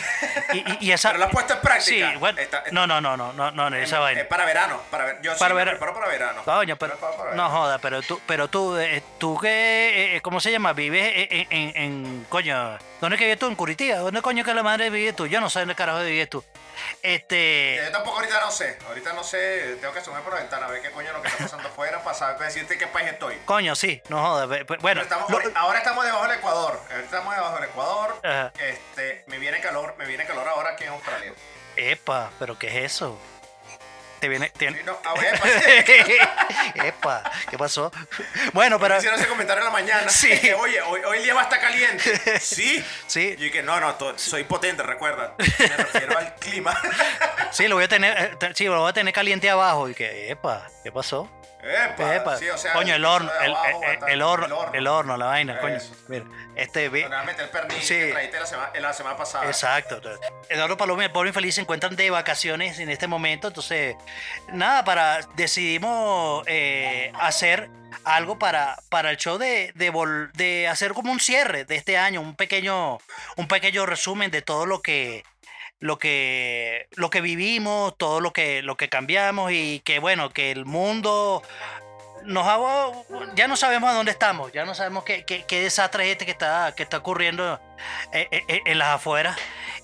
Y, 0.81 0.91
esa. 0.93 1.09
Pero 1.11 1.19
lo 1.21 1.25
has 1.27 1.33
puesto 1.33 1.55
en 1.55 1.61
práctica. 1.61 2.11
Sí, 2.13 2.17
bueno. 2.19 2.39
Está- 2.41 2.65
no, 2.73 2.87
no, 2.87 3.01
no, 3.01 3.17
no, 3.17 3.33
no, 3.33 3.51
no, 3.51 3.77
esa 3.77 3.97
Es 3.97 4.01
vaina. 4.01 4.25
para 4.29 4.45
verano. 4.45 4.78
Para 4.91 5.05
ver, 5.05 5.19
yo 5.23 5.33
sí 5.35 5.39
Para 5.39 5.55
me 5.55 5.65
ver- 5.65 5.71
preparo 5.71 5.95
para 5.95 6.09
verano. 6.09 6.43
Coño, 6.45 6.77
pero 6.77 6.97
no 7.01 7.25
verano. 7.25 7.51
joda, 7.51 7.79
pero 7.79 8.03
tú, 8.03 8.21
pero 8.27 8.49
tú, 8.49 8.77
eh, 8.77 9.03
tú 9.19 9.39
que, 9.39 10.17
eh, 10.17 10.21
¿cómo 10.23 10.41
se 10.41 10.51
llama? 10.51 10.73
Vives 10.73 11.13
en, 11.31 11.47
en, 11.51 11.77
en- 11.77 12.27
coño, 12.29 12.79
¿dónde 13.01 13.17
es 13.17 13.19
que 13.19 13.25
vives 13.27 13.39
tú? 13.39 13.47
En 13.47 13.55
Curitiba, 13.57 13.99
¿dónde 13.99 14.23
coño 14.23 14.45
que 14.45 14.55
la 14.55 14.63
madre 14.63 14.91
vives 14.91 15.15
tú? 15.17 15.27
Yo 15.27 15.41
no 15.41 15.51
sé 15.51 15.61
dónde 15.61 15.75
carajo 15.75 16.01
vives 16.01 16.29
tú. 16.31 16.45
Este, 17.03 17.81
Yo 17.85 17.91
tampoco 17.93 18.19
ahorita 18.19 18.41
no 18.41 18.51
sé. 18.51 18.79
Ahorita 18.87 19.13
no 19.13 19.25
sé. 19.25 19.77
Tengo 19.81 19.93
que 19.93 19.99
asomar 19.99 20.23
por 20.23 20.33
la 20.35 20.41
ventana 20.41 20.67
a 20.67 20.71
ver 20.71 20.81
qué 20.83 20.91
coño 20.91 21.09
es 21.09 21.15
lo 21.15 21.23
que 21.23 21.29
está 21.29 21.45
pasando 21.45 21.69
afuera 21.69 22.03
para 22.03 22.17
saber 22.17 22.39
decirte 22.39 22.79
qué 22.79 22.87
país 22.87 23.09
estoy. 23.09 23.37
coño, 23.45 23.75
sí, 23.75 24.01
no 24.09 24.23
joda, 24.25 24.49
pe- 24.49 24.65
pe- 24.65 24.77
bueno, 24.79 25.01
Estamos- 25.03 25.29
lo- 25.31 25.41
ahora 25.57 25.79
estamos 25.79 26.05
debajo 26.05 26.27
del 26.29 26.39
Ecuador. 26.39 26.81
Ahora 26.91 27.03
estamos 27.03 27.35
debajo 27.35 27.55
del 27.57 27.65
Ecuador. 27.65 28.21
Ajá. 28.23 28.53
Este, 28.59 29.25
me 29.27 29.39
viene 29.39 29.61
calor, 29.61 29.95
me 29.99 30.07
viene 30.07 30.25
calor 30.25 30.47
ahora 30.49 30.71
aquí 30.71 30.85
en 30.85 30.91
Australia. 30.91 31.33
Epa, 31.77 32.31
pero 32.39 32.59
¿qué 32.59 32.69
es 32.69 32.93
eso? 32.93 33.19
Te 34.21 34.29
viene. 34.29 34.51
te- 34.51 34.71
no, 34.83 34.99
ah, 35.05 35.15
epa, 35.21 35.49
Epa, 36.87 37.23
¿qué 37.51 37.57
pasó? 37.59 37.93
Bueno, 38.53 38.79
pero. 38.81 38.97
Hicieron 38.99 39.19
ese 39.19 39.29
comentario 39.29 39.61
en 39.61 39.67
la 39.67 39.71
mañana. 39.73 40.09
Sí. 40.09 40.29
Que, 40.41 40.55
Oye, 40.55 40.81
hoy, 40.83 41.01
hoy 41.07 41.19
el 41.19 41.25
día 41.25 41.35
va 41.35 41.41
a 41.41 41.45
estar 41.45 41.61
caliente. 41.61 42.39
Sí. 42.41 42.85
Sí. 43.07 43.35
Y 43.39 43.51
que 43.51 43.63
no, 43.63 43.79
no, 43.81 43.97
soy 44.17 44.45
potente, 44.45 44.83
recuerda. 44.83 45.35
Me 45.39 45.67
refiero 45.69 46.19
al 46.19 46.35
clima. 46.37 46.77
Sí, 47.53 47.69
lo 47.69 47.77
voy 47.77 47.85
a 47.85 47.89
tener. 47.89 48.37
eh, 48.41 48.53
Sí, 48.55 48.65
lo 48.65 48.81
voy 48.81 48.91
a 48.91 48.93
tener 48.93 49.13
caliente 49.15 49.49
abajo. 49.51 49.89
Y 49.89 49.95
que, 49.95 50.31
epa, 50.31 50.67
¿qué 50.83 50.91
pasó? 50.93 51.29
Epa, 51.69 52.17
Epa. 52.17 52.37
sí, 52.39 52.49
o 52.49 52.59
sea, 52.59 52.73
coño, 52.73 52.95
el 52.95 53.05
horno, 53.05 53.31
el, 53.41 53.51
abajo 53.53 53.81
horno, 54.23 54.71
el 54.73 54.87
horno, 54.87 55.17
la 55.17 55.27
vaina, 55.27 55.59
coño. 55.61 55.77
Eso. 55.77 55.95
Mira, 56.09 56.25
este 56.57 56.89
meter 56.91 57.45
el 57.45 57.51
pernil 57.51 57.83
Sí. 57.83 57.95
que 57.95 58.11
trajiste 58.13 58.41
la 58.41 58.47
semana, 58.47 58.71
la 58.81 58.93
semana 58.93 59.17
pasada. 59.17 59.47
Exacto. 59.47 60.01
Eduardo 60.49 60.77
Paloma 60.77 61.03
y 61.03 61.07
el 61.07 61.13
pobre 61.13 61.29
infeliz 61.29 61.55
se 61.55 61.61
encuentran 61.61 61.95
de 61.97 62.11
vacaciones 62.11 62.79
en 62.79 62.89
este 62.91 63.07
momento. 63.07 63.49
Entonces, 63.49 63.97
nada, 64.53 64.85
para 64.85 65.21
decidimos 65.37 66.45
eh, 66.47 67.13
hacer 67.21 67.71
algo 68.05 68.39
para, 68.39 68.77
para 68.91 69.11
el 69.11 69.17
show 69.17 69.39
de, 69.39 69.73
de, 69.75 69.93
vol- 69.93 70.31
de 70.33 70.69
hacer 70.69 70.93
como 70.93 71.11
un 71.13 71.21
cierre 71.21 71.65
de 71.65 71.77
este 71.77 71.97
año, 71.99 72.21
un 72.21 72.37
pequeño, 72.37 72.99
un 73.37 73.49
pequeño 73.49 73.87
resumen 73.87 74.31
de 74.31 74.43
todo 74.43 74.67
lo 74.67 74.81
que 74.83 75.25
lo 75.81 75.99
que 75.99 76.89
lo 76.97 77.11
que 77.11 77.21
vivimos, 77.21 77.97
todo 77.97 78.21
lo 78.21 78.33
que 78.33 78.63
lo 78.63 78.77
que 78.77 78.89
cambiamos 78.89 79.53
y 79.53 79.81
que 79.81 79.99
bueno, 79.99 80.31
que 80.31 80.51
el 80.51 80.65
mundo 80.65 81.43
nos 82.25 82.47
ha, 82.47 82.59
ya 83.35 83.49
no 83.49 83.57
sabemos 83.57 83.91
a 83.91 83.95
dónde 83.95 84.13
estamos, 84.13 84.53
ya 84.53 84.65
no 84.65 84.75
sabemos 84.75 85.05
qué, 85.05 85.25
qué, 85.25 85.45
qué 85.47 85.61
desastre 85.61 86.07
es 86.07 86.13
este 86.13 86.27
que 86.27 86.33
está, 86.33 86.75
que 86.77 86.83
está 86.83 86.99
ocurriendo 86.99 87.61
eh, 88.13 88.29
eh, 88.31 88.45
eh, 88.49 88.61
en 88.67 88.79
las 88.79 88.89
afueras. 88.89 89.37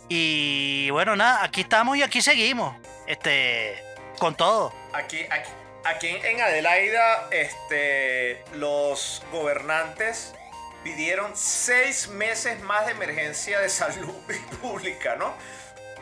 Y 0.08 0.90
bueno, 0.90 1.16
nada, 1.16 1.42
aquí 1.42 1.62
estamos 1.62 1.96
y 1.96 2.02
aquí 2.02 2.20
seguimos, 2.20 2.76
este, 3.06 3.82
con 4.18 4.34
todo. 4.34 4.74
Aquí, 4.92 5.22
aquí, 5.30 5.50
aquí 5.84 6.08
en 6.08 6.40
Adelaida, 6.40 7.28
este, 7.30 8.44
los 8.54 9.22
gobernantes 9.32 10.34
pidieron 10.82 11.32
seis 11.34 12.08
meses 12.08 12.60
más 12.60 12.84
de 12.84 12.92
emergencia 12.92 13.60
de 13.60 13.70
salud 13.70 14.14
pública, 14.62 15.16
¿no? 15.16 15.34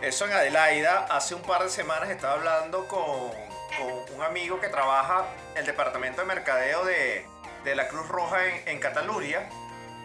Eso 0.03 0.27
en 0.27 0.33
Adelaida. 0.33 1.07
Hace 1.11 1.35
un 1.35 1.43
par 1.43 1.63
de 1.63 1.71
semanas 1.71 2.11
estaba 2.11 2.35
hablando 2.35 2.89
con, 2.89 3.31
con 3.79 4.17
un 4.17 4.23
amigo 4.23 4.61
que 4.61 4.69
trabaja 4.69 5.27
en 5.53 5.59
el 5.59 5.67
departamento 5.67 6.23
de 6.23 6.27
mercadeo 6.27 6.85
de, 6.85 7.25
de 7.65 7.75
la 7.77 7.89
Cruz 7.89 8.09
Roja 8.09 8.45
en, 8.47 8.69
en 8.69 8.79
Cataluña 8.81 9.49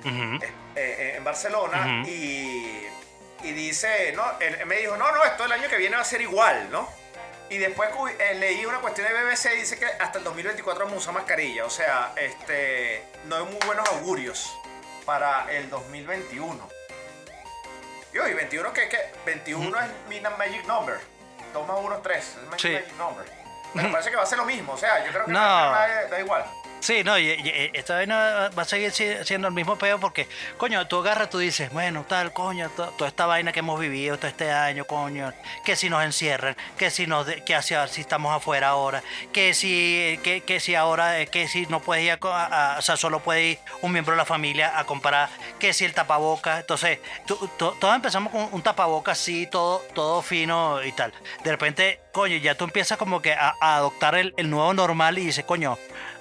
eh, 0.06 0.40
eh, 0.76 1.14
en 1.18 1.24
Barcelona 1.24 2.04
y, 2.08 2.88
y 3.44 3.52
dice, 3.52 4.14
no, 4.16 4.24
él, 4.40 4.66
me 4.66 4.78
dijo, 4.78 4.96
no, 4.96 5.12
no, 5.12 5.24
esto 5.24 5.46
el 5.46 5.52
año 5.52 5.68
que 5.68 5.78
viene 5.78 5.96
va 5.96 6.04
a 6.04 6.06
ser 6.06 6.22
igual, 6.22 6.70
¿no? 6.72 6.88
Y 7.50 7.58
después 7.58 7.90
eh, 8.20 8.36
leí 8.36 8.66
una 8.66 8.80
cuestión 8.80 9.08
de 9.08 9.14
BBC 9.14 9.54
y 9.56 9.60
dice 9.60 9.80
que 9.80 9.86
hasta 9.86 10.20
el 10.20 10.24
2024 10.24 10.86
vamos 10.86 10.98
a 10.98 11.00
usar 11.00 11.14
mascarilla, 11.14 11.66
o 11.66 11.70
sea, 11.70 12.14
este, 12.16 13.04
no 13.26 13.38
hay 13.38 13.44
muy 13.46 13.60
buenos 13.66 13.88
augurios 13.90 14.56
para 15.06 15.52
el 15.52 15.70
2021. 15.70 16.77
Y 18.18 18.20
hoy, 18.20 18.34
21 18.34 18.74
que, 18.74 18.90
que 18.90 18.98
21 19.28 19.80
es 19.80 19.90
mi 20.10 20.20
magic 20.20 20.66
number. 20.66 21.00
2 21.54 21.68
más 21.68 21.78
1 21.80 21.96
es 21.98 22.02
3, 22.02 22.18
es 22.18 22.36
magic, 22.50 22.60
Sí. 22.60 22.74
magic 22.74 22.98
number. 22.98 23.26
Pero 23.76 23.92
parece 23.92 24.10
que 24.10 24.16
va 24.16 24.24
a 24.24 24.26
ser 24.26 24.40
lo 24.40 24.46
mismo, 24.46 24.74
o 24.74 24.78
sea, 24.78 25.06
yo 25.06 25.12
creo 25.12 25.26
que 25.26 25.32
No. 25.32 25.40
no, 25.40 25.72
da, 25.72 26.08
da 26.08 26.20
igual. 26.20 26.44
Sí, 26.80 27.04
no, 27.04 27.18
y, 27.18 27.72
esta 27.74 27.96
vaina 27.96 28.50
va 28.58 28.62
a 28.62 28.66
seguir 28.66 28.92
si- 28.92 29.24
siendo 29.26 29.48
el 29.48 29.54
mismo 29.54 29.78
peo 29.78 30.00
porque, 30.00 30.28
coño, 30.58 30.88
tú 30.88 31.00
agarras, 31.00 31.30
tú 31.30 31.40
dices, 31.40 31.72
bueno, 31.74 32.06
tal, 32.08 32.32
coño, 32.34 32.70
to- 32.70 32.92
toda 32.92 33.10
esta 33.10 33.26
vaina 33.26 33.52
que 33.52 33.60
hemos 33.60 33.80
vivido 33.80 34.18
todo 34.18 34.28
este 34.28 34.52
año, 34.52 34.86
coño, 34.86 35.34
que 35.66 35.76
si 35.76 35.90
nos 35.90 36.04
encierran, 36.06 36.56
que 36.78 36.92
si 36.92 37.08
nos, 37.08 37.26
que 37.46 37.56
hacia, 37.56 37.88
si 37.88 38.02
estamos 38.02 38.34
afuera 38.34 38.70
ahora, 38.70 39.02
que 39.34 39.54
si, 39.56 40.20
que, 40.24 40.42
que 40.42 40.60
si 40.60 40.76
ahora, 40.76 41.20
eh, 41.20 41.28
que 41.28 41.48
si 41.48 41.66
no 41.66 41.82
puedes 41.82 42.06
ir 42.06 42.12
a, 42.12 42.20
a- 42.22 42.76
a- 42.76 42.80
o 42.80 42.82
sea, 42.84 42.96
solo 42.96 43.20
puede 43.22 43.44
ir 43.44 43.60
un 43.82 43.92
miembro 43.92 44.14
de 44.14 44.18
la 44.18 44.26
familia 44.26 44.78
a 44.80 44.84
comprar, 44.86 45.30
que 45.60 45.74
si 45.74 45.84
el 45.84 45.94
tapabocas, 45.94 46.60
entonces, 46.62 47.00
tú- 47.26 47.50
todos 47.58 47.96
empezamos 47.96 48.32
con 48.32 48.48
un 48.52 48.62
tapabocas 48.62 49.20
así, 49.20 49.48
todo, 49.48 49.80
todo 49.96 50.22
fino 50.22 50.82
y 50.84 50.92
tal. 50.92 51.12
De 51.44 51.52
repente, 51.52 52.00
coño, 52.14 52.38
ya 52.38 52.56
tú 52.56 52.66
empiezas 52.66 52.98
como 53.00 53.22
que 53.22 53.34
a, 53.34 53.56
adoptar 53.60 54.16
el 54.16 54.50
nuevo 54.50 54.74
normal 54.76 55.18
y 55.18 55.26
dices, 55.26 55.44
coño, 55.44 55.78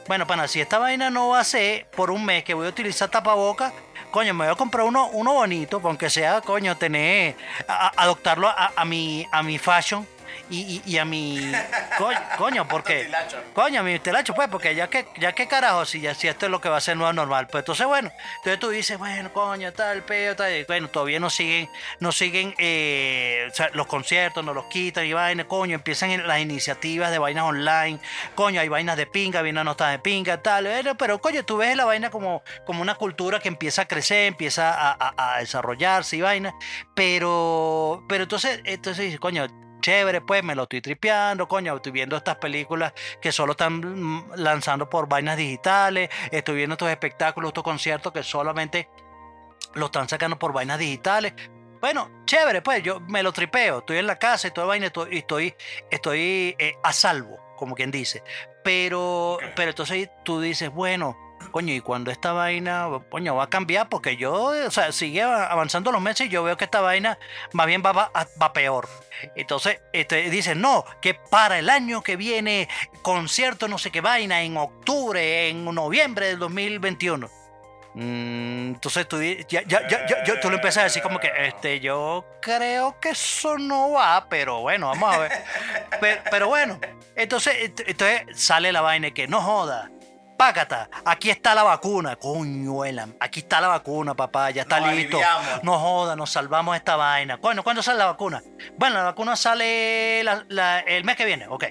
bueno, 0.08 0.26
pana, 0.26 0.48
si 0.48 0.60
esta 0.60 0.78
vaina 0.78 1.10
no 1.10 1.30
va 1.30 1.40
a 1.40 1.44
ser 1.44 1.86
por 1.90 2.10
un 2.10 2.25
mes 2.25 2.44
que 2.44 2.54
voy 2.54 2.66
a 2.66 2.70
utilizar 2.70 3.08
tapabocas, 3.08 3.72
coño, 4.10 4.34
me 4.34 4.44
voy 4.44 4.52
a 4.52 4.56
comprar 4.56 4.86
uno, 4.86 5.08
uno 5.08 5.34
bonito, 5.34 5.80
aunque 5.82 6.10
sea, 6.10 6.40
coño, 6.40 6.76
tener, 6.76 7.36
adoptarlo 7.66 8.48
a 8.48 8.84
mi, 8.84 9.26
a 9.32 9.42
mi 9.42 9.58
fashion 9.58 10.06
y, 10.50 10.82
y- 10.86 10.92
y 10.94 10.98
a 10.98 11.04
mi, 11.04 11.52
coño, 11.98 12.18
coño, 12.38 12.68
porque, 12.68 13.10
coño, 13.54 13.80
a 13.80 13.82
mi 13.82 13.98
telacho, 13.98 14.34
pues, 14.34 14.48
porque 14.48 14.74
ya 14.74 14.88
que, 14.88 15.06
ya 15.18 15.32
que 15.32 15.46
carajo, 15.48 15.84
si, 15.84 16.00
ya, 16.00 16.14
si 16.14 16.28
esto 16.28 16.46
es 16.46 16.50
lo 16.52 16.60
que 16.60 16.68
va 16.68 16.76
a 16.76 16.80
ser 16.80 16.96
nuevo 16.96 17.12
normal, 17.12 17.48
pues 17.50 17.62
entonces, 17.62 17.86
bueno, 17.86 18.10
entonces 18.38 18.60
tú 18.60 18.68
dices, 18.70 18.98
bueno, 18.98 19.32
coño, 19.32 19.72
tal, 19.72 20.02
peo, 20.04 20.36
tal, 20.36 20.52
y 20.54 20.64
bueno, 20.64 20.88
todavía 20.88 21.18
no 21.20 21.30
siguen, 21.30 21.68
no 22.00 22.12
siguen, 22.12 22.54
eh, 22.58 23.48
o 23.50 23.54
sea, 23.54 23.70
los 23.74 23.86
conciertos, 23.86 24.44
no 24.44 24.54
los 24.54 24.66
quitan 24.66 25.04
y 25.06 25.12
vainas, 25.12 25.46
coño, 25.46 25.74
empiezan 25.74 26.26
las 26.26 26.40
iniciativas 26.40 27.10
de 27.10 27.18
vainas 27.18 27.44
online, 27.44 27.98
coño, 28.34 28.60
hay 28.60 28.68
vainas 28.68 28.96
de 28.96 29.06
pinga, 29.06 29.42
vainas 29.42 29.64
no 29.64 29.72
están 29.72 29.92
de 29.92 29.98
pinga, 29.98 30.42
tal, 30.42 30.68
pero 30.98 31.18
coño, 31.20 31.44
tú 31.44 31.56
ves 31.56 31.76
la 31.76 31.84
vaina 31.84 32.10
como, 32.10 32.42
como 32.64 32.82
una 32.82 32.94
cultura 32.94 33.40
que 33.40 33.48
empieza 33.48 33.82
a 33.82 33.88
crecer, 33.88 34.26
empieza 34.26 34.72
a, 34.72 34.92
a- 35.16 35.34
a 35.34 35.38
desarrollarse 35.40 36.16
y 36.16 36.20
vaina, 36.20 36.54
pero, 36.94 38.02
pero 38.08 38.24
entonces, 38.24 38.60
entonces 38.64 39.04
dices, 39.06 39.20
coño, 39.20 39.46
chévere, 39.86 40.20
pues 40.20 40.42
me 40.42 40.56
lo 40.56 40.64
estoy 40.64 40.80
tripeando, 40.80 41.46
coño, 41.46 41.76
estoy 41.76 41.92
viendo 41.92 42.16
estas 42.16 42.34
películas 42.38 42.92
que 43.20 43.30
solo 43.30 43.52
están 43.52 44.26
lanzando 44.34 44.90
por 44.90 45.08
vainas 45.08 45.36
digitales, 45.36 46.08
estoy 46.32 46.56
viendo 46.56 46.72
estos 46.72 46.90
espectáculos, 46.90 47.50
estos 47.50 47.62
conciertos 47.62 48.12
que 48.12 48.24
solamente 48.24 48.88
lo 49.74 49.86
están 49.86 50.08
sacando 50.08 50.40
por 50.40 50.52
vainas 50.52 50.80
digitales. 50.80 51.34
Bueno, 51.80 52.10
chévere, 52.24 52.62
pues 52.62 52.82
yo 52.82 52.98
me 52.98 53.22
lo 53.22 53.30
tripeo, 53.30 53.78
estoy 53.78 53.98
en 53.98 54.08
la 54.08 54.18
casa 54.18 54.48
y 54.48 54.50
toda 54.50 54.66
vaina, 54.66 54.90
y 55.08 55.18
estoy, 55.18 55.54
estoy 55.88 56.56
eh, 56.58 56.74
a 56.82 56.92
salvo, 56.92 57.38
como 57.56 57.76
quien 57.76 57.92
dice. 57.92 58.24
Pero, 58.64 59.38
pero 59.54 59.70
entonces 59.70 60.10
tú 60.24 60.40
dices, 60.40 60.68
bueno, 60.68 61.16
coño, 61.56 61.72
y 61.72 61.80
cuando 61.80 62.10
esta 62.10 62.32
vaina, 62.32 62.86
coño, 63.08 63.34
va 63.34 63.44
a 63.44 63.48
cambiar, 63.48 63.88
porque 63.88 64.18
yo, 64.18 64.34
o 64.34 64.70
sea, 64.70 64.92
sigue 64.92 65.22
avanzando 65.22 65.90
los 65.90 66.02
meses 66.02 66.26
y 66.26 66.28
yo 66.28 66.42
veo 66.44 66.58
que 66.58 66.66
esta 66.66 66.82
vaina 66.82 67.18
más 67.54 67.66
bien 67.66 67.82
va, 67.82 67.92
va, 67.92 68.10
va 68.12 68.52
peor. 68.52 68.86
Entonces, 69.36 69.80
este, 69.94 70.28
dicen, 70.28 70.60
no, 70.60 70.84
que 71.00 71.14
para 71.14 71.58
el 71.58 71.70
año 71.70 72.02
que 72.02 72.16
viene, 72.16 72.68
concierto 73.00 73.68
no 73.68 73.78
sé 73.78 73.90
qué 73.90 74.02
vaina, 74.02 74.42
en 74.42 74.58
octubre, 74.58 75.48
en 75.48 75.64
noviembre 75.64 76.26
del 76.26 76.38
2021. 76.40 77.26
Mm, 77.94 78.75
entonces 78.75 79.08
tú, 79.08 79.22
ya, 79.22 79.62
ya, 79.66 80.40
tú 80.42 80.50
le 80.50 80.56
empiezas 80.56 80.82
a 80.82 80.84
decir 80.84 81.00
como 81.02 81.18
que, 81.18 81.32
este, 81.38 81.80
yo 81.80 82.26
creo 82.42 83.00
que 83.00 83.08
eso 83.08 83.56
no 83.56 83.92
va, 83.92 84.26
pero 84.28 84.60
bueno, 84.60 84.88
vamos 84.88 85.14
a 85.14 85.18
ver. 85.20 85.32
Pero, 86.02 86.20
pero 86.30 86.48
bueno, 86.48 86.78
entonces, 87.14 87.54
ent- 87.70 87.84
entonces 87.86 88.38
sale 88.38 88.70
la 88.72 88.82
vaina 88.82 89.12
que 89.12 89.26
no 89.26 89.40
joda. 89.40 89.90
Pácata, 90.36 90.90
aquí 91.06 91.30
está 91.30 91.54
la 91.54 91.62
vacuna, 91.62 92.16
coñuela, 92.16 93.08
aquí 93.20 93.40
está 93.40 93.58
la 93.60 93.68
vacuna, 93.68 94.14
papá, 94.14 94.50
ya 94.50 94.62
está 94.62 94.80
Nos 94.80 94.90
listo. 94.92 95.16
aliviamos. 95.16 95.64
No 95.64 95.78
joda, 95.78 96.14
nos 96.14 96.30
salvamos 96.30 96.76
esta 96.76 96.94
vaina. 96.96 97.36
Bueno, 97.36 97.62
¿cuándo 97.64 97.82
sale 97.82 97.98
la 97.98 98.06
vacuna? 98.06 98.42
Bueno, 98.76 98.96
la 98.96 99.04
vacuna 99.04 99.34
sale 99.34 100.22
la- 100.24 100.44
la- 100.48 100.80
el 100.80 101.04
mes 101.04 101.16
que 101.16 101.24
viene, 101.24 101.46
ok. 101.48 101.64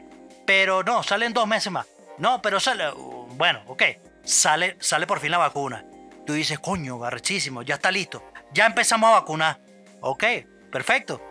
Pero 0.48 0.82
no, 0.84 1.04
sale 1.04 1.28
en 1.28 1.34
dos 1.34 1.46
meses 1.48 1.72
más. 1.72 1.86
No, 2.18 2.42
pero 2.42 2.60
sale, 2.60 2.90
uh, 2.92 3.28
bueno, 3.32 3.62
ok. 3.68 3.84
Sale, 4.24 4.78
sale 4.80 5.06
por 5.06 5.20
fin 5.20 5.30
la 5.32 5.38
vacuna. 5.38 5.86
Tú 6.26 6.34
dices, 6.34 6.58
coño, 6.58 6.98
garrechísimo, 6.98 7.62
ya 7.62 7.76
está 7.76 7.92
listo. 7.92 8.24
Ya 8.52 8.66
empezamos 8.66 9.10
a 9.12 9.14
vacunar. 9.20 9.60
Ok, 10.02 10.24
perfecto. 10.72 11.22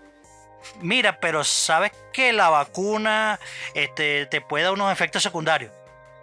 Mira, 0.80 1.18
pero 1.18 1.42
sabes 1.42 1.90
que 2.12 2.32
la 2.32 2.48
vacuna 2.48 3.40
este, 3.74 4.26
te 4.26 4.40
puede 4.40 4.64
dar 4.64 4.72
unos 4.72 4.92
efectos 4.92 5.22
secundarios. 5.22 5.72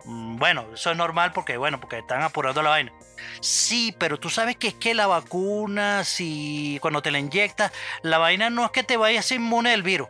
Mm, 0.05 0.37
Bueno, 0.37 0.65
eso 0.73 0.91
es 0.91 0.97
normal 0.97 1.31
porque, 1.33 1.57
bueno, 1.57 1.79
porque 1.79 1.99
están 1.99 2.21
apurando 2.23 2.61
la 2.61 2.69
vaina. 2.71 2.91
Sí, 3.39 3.95
pero 3.99 4.19
tú 4.19 4.29
sabes 4.29 4.55
que 4.57 4.69
es 4.69 4.73
que 4.75 4.93
la 4.93 5.07
vacuna, 5.07 6.03
si 6.03 6.79
cuando 6.81 7.01
te 7.01 7.11
la 7.11 7.19
inyectas, 7.19 7.71
la 8.01 8.17
vaina 8.17 8.49
no 8.49 8.65
es 8.65 8.71
que 8.71 8.83
te 8.83 8.97
vayas 8.97 9.31
inmune 9.31 9.71
del 9.71 9.83
virus. 9.83 10.09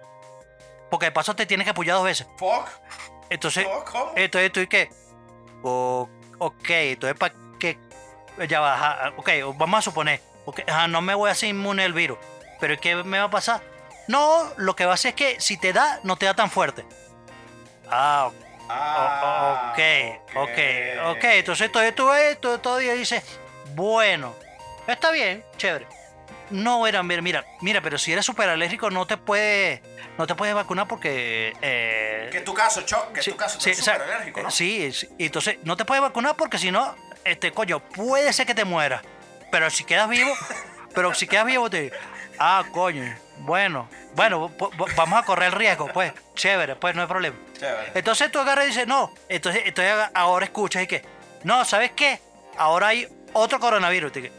Porque 0.90 1.06
de 1.08 1.12
paso 1.12 1.36
te 1.36 1.46
tienes 1.46 1.66
que 1.66 1.72
apoyar 1.72 1.96
dos 1.96 2.06
veces. 2.06 2.28
Fuck. 2.38 2.68
Entonces, 3.30 3.66
¿cómo? 3.92 4.12
entonces 4.16 4.52
tú 4.52 4.60
y 4.60 4.68
qué? 4.68 4.90
O- 5.64 6.10
ok, 6.38 6.70
entonces 6.70 7.18
para 7.18 7.34
qué 7.60 7.78
ya 8.50 8.60
va, 8.60 8.74
ajá, 8.74 9.14
ok, 9.18 9.30
vamos 9.56 9.78
a 9.80 9.82
suponer, 9.84 10.22
ok, 10.46 10.62
ajá, 10.68 10.88
no 10.88 11.02
me 11.02 11.14
voy 11.14 11.30
a 11.30 11.34
hacer 11.34 11.50
inmune 11.50 11.84
al 11.84 11.94
virus, 11.94 12.18
pero 12.60 12.78
¿qué 12.80 12.96
me 13.04 13.20
va 13.20 13.26
a 13.26 13.30
pasar? 13.30 13.62
No, 14.08 14.44
lo 14.58 14.76
que 14.76 14.86
va 14.86 14.92
a 14.92 14.94
hacer 14.96 15.10
es 15.10 15.16
que 15.16 15.40
si 15.40 15.58
te 15.58 15.72
da, 15.72 16.00
no 16.04 16.16
te 16.16 16.26
da 16.26 16.34
tan 16.34 16.50
fuerte. 16.50 16.86
Ah, 17.90 18.30
ok. 18.30 18.36
Ah, 18.74 19.74
ok, 19.74 20.36
ok, 20.36 20.60
ok. 21.18 21.24
Entonces 21.24 21.72
todo, 21.72 21.94
tú 21.94 22.08
ves, 22.08 22.40
día 22.80 22.94
dices, 22.94 23.24
bueno, 23.76 24.36
está 24.88 25.12
bien, 25.12 25.44
chévere. 25.58 25.88
No, 26.50 26.86
era, 26.86 27.02
mira, 27.02 27.22
mira, 27.22 27.46
mira, 27.62 27.82
pero 27.82 27.98
si 27.98 28.12
eres 28.12 28.26
súper 28.26 28.50
alérgico 28.50 28.90
no 28.90 29.08
te 29.08 29.16
puedes 29.16 29.80
no 30.18 30.28
te 30.28 30.36
puedes 30.36 30.54
vacunar 30.54 30.88
porque... 30.88 31.54
Eh, 31.62 32.28
Que 32.32 32.40
es 32.40 32.44
tu 32.44 32.54
caso, 32.54 32.82
Choc, 32.82 33.14
que 33.14 33.20
es 33.22 33.26
sí, 33.26 33.32
tu 33.32 33.38
caso, 33.38 33.60
sí, 33.60 33.70
eres 33.70 33.80
o 33.80 33.84
sea, 33.84 33.94
súper 33.96 34.12
alérgico, 34.12 34.44
¿no? 34.44 34.52
Sí, 34.52 34.92
sí, 34.92 35.10
y 35.18 35.26
entonces 35.26 35.58
no 35.64 35.78
te 35.78 35.86
puedes 35.86 36.02
vacunar 36.02 36.36
porque 36.36 36.58
si 36.58 36.70
no, 36.72 36.96
este, 37.24 37.52
coño, 37.52 37.80
puede 37.80 38.34
ser 38.34 38.46
que 38.46 38.54
te 38.54 38.66
mueras. 38.66 39.02
Pero 39.52 39.70
si 39.70 39.84
quedas 39.86 40.10
vivo, 40.10 40.32
pero 40.94 41.14
si 41.14 41.28
quedas 41.28 41.46
vivo 41.46 41.70
te... 41.70 41.92
Ah, 42.40 42.64
coño, 42.72 43.04
bueno, 43.40 43.90
bueno, 44.16 44.52
vamos 44.96 45.20
a 45.20 45.24
correr 45.24 45.54
el 45.54 45.60
riesgo, 45.60 45.88
pues, 45.88 46.14
chévere, 46.36 46.76
pues 46.76 46.96
no 46.96 47.02
hay 47.02 47.08
problema. 47.08 47.38
Chévere. 47.58 47.92
Entonces 47.96 48.32
tú 48.32 48.40
agarras 48.40 48.66
y 48.66 48.68
dices, 48.70 48.88
no, 48.88 49.14
entonces, 49.30 49.64
entonces 49.66 49.94
ahora 50.14 50.46
escuchas 50.46 50.84
y 50.84 50.88
que, 50.88 51.04
no, 51.44 51.66
¿sabes 51.66 51.92
qué? 51.92 52.20
Ahora 52.58 52.88
hay 52.88 53.08
otro 53.34 53.60
coronavirus. 53.60 54.12
Que, 54.12 54.32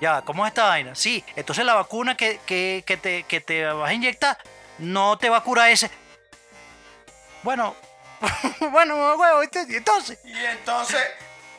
ya, 0.00 0.22
¿cómo 0.22 0.44
es 0.44 0.50
esta 0.50 0.64
vaina? 0.64 0.94
Sí, 0.94 1.24
entonces 1.36 1.64
la 1.64 1.74
vacuna 1.74 2.16
que, 2.16 2.40
que, 2.46 2.82
que 2.86 2.96
te, 2.96 3.22
que 3.24 3.40
te 3.40 3.64
vas 3.64 3.90
a 3.90 3.94
inyectar 3.94 4.38
no 4.78 5.18
te 5.18 5.28
va 5.28 5.38
a 5.38 5.42
curar 5.42 5.70
ese. 5.70 5.90
Bueno, 7.42 7.74
bueno, 8.72 9.14
huevo, 9.16 9.42
entonces. 9.42 10.18
Y 10.24 10.44
entonces, 10.46 11.02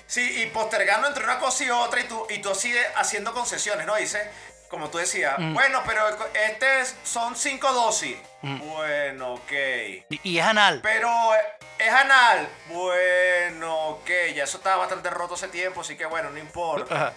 sí, 0.08 0.42
y 0.42 0.46
postergando 0.48 1.08
entre 1.08 1.24
una 1.24 1.40
cosa 1.40 1.64
y 1.64 1.70
otra, 1.70 2.02
y 2.02 2.04
tú, 2.06 2.28
y 2.30 2.40
tú 2.40 2.54
sigues 2.56 2.86
haciendo 2.96 3.34
concesiones, 3.34 3.86
¿no? 3.86 3.96
Dice, 3.96 4.30
como 4.70 4.90
tú 4.90 4.98
decías, 5.00 5.38
Mm. 5.40 5.54
bueno, 5.54 5.82
pero 5.86 6.02
este 6.34 6.82
es- 6.82 6.96
son 7.04 7.36
cinco 7.36 7.72
dosis. 7.74 8.18
Bueno, 8.42 9.34
ok. 9.34 9.52
Y, 10.10 10.20
y 10.24 10.40
es 10.40 10.46
anal. 10.46 10.80
Pero 10.82 11.10
eh, 11.36 11.40
es 11.80 11.90
anal. 11.94 12.48
Bueno, 12.68 13.76
ok, 13.90 14.10
ya 14.36 14.44
eso 14.46 14.58
estaba 14.58 14.78
bastante 14.78 15.10
roto 15.10 15.34
hace 15.34 15.48
tiempo, 15.50 15.82
así 15.82 15.98
que 15.98 16.06
bueno, 16.06 16.30
no 16.30 16.38
importa. 16.38 17.14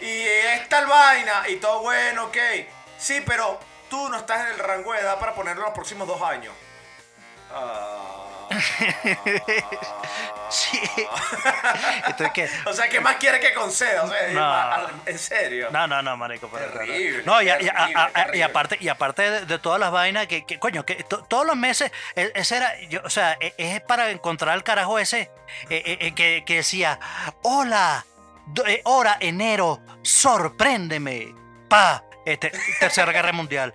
Y 0.00 0.22
es 0.22 0.68
tal 0.68 0.86
vaina, 0.86 1.48
y 1.48 1.56
todo 1.56 1.80
bueno, 1.82 2.24
ok. 2.26 2.36
Sí, 2.96 3.22
pero 3.26 3.58
tú 3.90 4.08
no 4.08 4.16
estás 4.16 4.40
en 4.42 4.52
el 4.54 4.58
rango 4.58 4.92
de 4.92 5.00
edad 5.00 5.18
para 5.18 5.34
ponerlo 5.34 5.62
los 5.64 5.74
próximos 5.74 6.06
dos 6.08 6.22
años. 6.22 6.54
Ah. 7.52 8.20
Sí. 10.50 10.78
Entonces, 12.06 12.30
¿qué? 12.32 12.48
O 12.66 12.72
sea, 12.72 12.88
¿qué 12.88 13.00
más 13.00 13.16
quiere 13.16 13.40
que 13.40 13.52
conceda? 13.54 14.04
O 14.04 14.08
sea, 14.08 14.28
No. 14.30 14.88
en 15.06 15.18
serio. 15.18 15.68
No, 15.72 15.86
no, 15.88 16.00
no, 16.02 16.16
marico. 16.16 16.48
pero- 16.52 16.70
Terrible, 16.70 17.22
No, 17.24 17.42
y, 17.42 17.48
a- 17.48 17.54
a- 17.56 18.10
terrible, 18.10 18.44
aparte, 18.44 18.76
y 18.80 18.88
aparte 18.88 19.22
de, 19.30 19.46
de 19.46 19.58
todas 19.58 19.80
las 19.80 19.90
vainas 19.90 20.26
que, 20.28 20.44
que, 20.44 20.60
coño, 20.60 20.84
que 20.84 21.02
to- 21.04 21.24
todos 21.24 21.44
los 21.46 21.56
meses, 21.56 21.90
e- 22.14 22.30
ese 22.36 22.56
era, 22.58 22.80
yo, 22.88 23.00
o 23.04 23.10
sea, 23.10 23.36
e- 23.40 23.54
es 23.58 23.80
para 23.80 24.10
encontrar 24.10 24.54
el 24.54 24.62
carajo 24.62 24.98
ese 24.98 25.22
eh, 25.22 25.82
eh, 25.86 25.98
eh, 26.00 26.14
que, 26.14 26.44
que 26.46 26.56
decía, 26.56 27.00
hola, 27.42 28.04
eh, 28.66 28.80
hora 28.84 29.16
enero, 29.20 29.80
sorpréndeme, 30.02 31.34
pa. 31.68 32.04
Este, 32.26 32.50
tercera 32.80 33.12
guerra 33.12 33.32
mundial. 33.32 33.74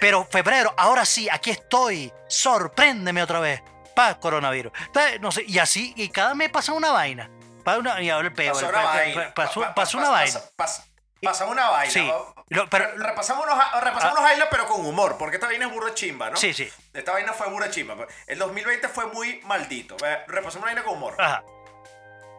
Pero 0.00 0.24
febrero, 0.30 0.72
ahora 0.78 1.04
sí, 1.04 1.28
aquí 1.30 1.50
estoy. 1.50 2.10
Sorpréndeme 2.26 3.22
otra 3.22 3.38
vez. 3.40 3.62
Pa, 4.00 4.18
coronavirus. 4.20 4.72
Entonces, 4.86 5.20
no 5.20 5.30
sé, 5.32 5.44
y 5.46 5.58
así, 5.58 5.92
y 5.96 6.08
cada 6.08 6.34
mes 6.34 6.50
pasa 6.50 6.72
una 6.72 6.90
vaina. 6.90 7.28
Pa 7.64 7.76
una, 7.78 8.00
y 8.00 8.08
ahora 8.10 8.28
el 8.28 8.34
peo. 8.34 8.52
Pasó 8.54 8.68
el 8.68 8.74
una 8.74 8.80
pe- 8.80 8.86
vaina. 8.98 9.24
pe- 9.26 9.32
Pasó, 9.32 9.60
Pa- 9.60 9.66
pa- 9.68 9.74
pasó 9.74 9.98
pa- 9.98 10.04
una 10.08 10.10
pasa- 10.20 10.38
vaina. 10.38 10.50
pasa- 10.56 10.84
Pasa 11.22 11.44
una 11.44 11.68
vaina. 11.68 11.92
Sí, 11.92 12.10
pero- 12.70 12.86
Re- 12.86 12.96
repasamos 12.96 13.44
unos, 13.44 13.58
repasamos 13.82 14.18
unos 14.18 14.30
highlights, 14.30 14.48
pero 14.50 14.66
con 14.66 14.86
humor, 14.86 15.18
porque 15.18 15.36
esta 15.36 15.48
vaina 15.48 15.66
es 15.66 15.70
burda 15.72 15.92
chimba, 15.94 16.30
¿no? 16.30 16.36
Sí, 16.38 16.54
sí. 16.54 16.72
Esta 16.94 17.12
vaina 17.12 17.34
fue 17.34 17.50
burda 17.50 17.68
chimba. 17.70 17.94
El 18.26 18.38
2020 18.38 18.88
fue 18.88 19.04
muy 19.08 19.38
maldito. 19.44 19.96
Ve, 20.00 20.20
Repasamos 20.28 20.56
una 20.56 20.64
vaina 20.66 20.82
con 20.82 20.94
humor. 20.94 21.14
Ajá. 21.18 21.42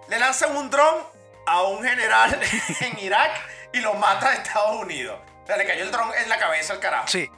Le 0.10 0.18
lanzan 0.18 0.56
un 0.58 0.70
dron 0.72 1.06
a 1.46 1.62
un 1.62 1.84
general 1.84 2.40
en 2.82 2.98
Irak 3.00 3.32
y 3.72 3.80
lo 3.82 3.94
mata 3.94 4.30
a 4.30 4.34
Estados 4.34 4.76
Unidos. 4.78 5.20
O 5.44 5.46
sea, 5.46 5.58
le 5.58 5.66
cayó 5.68 5.84
el 5.84 5.92
dron 5.92 6.12
en 6.16 6.28
la 6.28 6.40
cabeza 6.40 6.74
al 6.74 6.80
carajo. 6.80 7.08
Sí. 7.08 7.30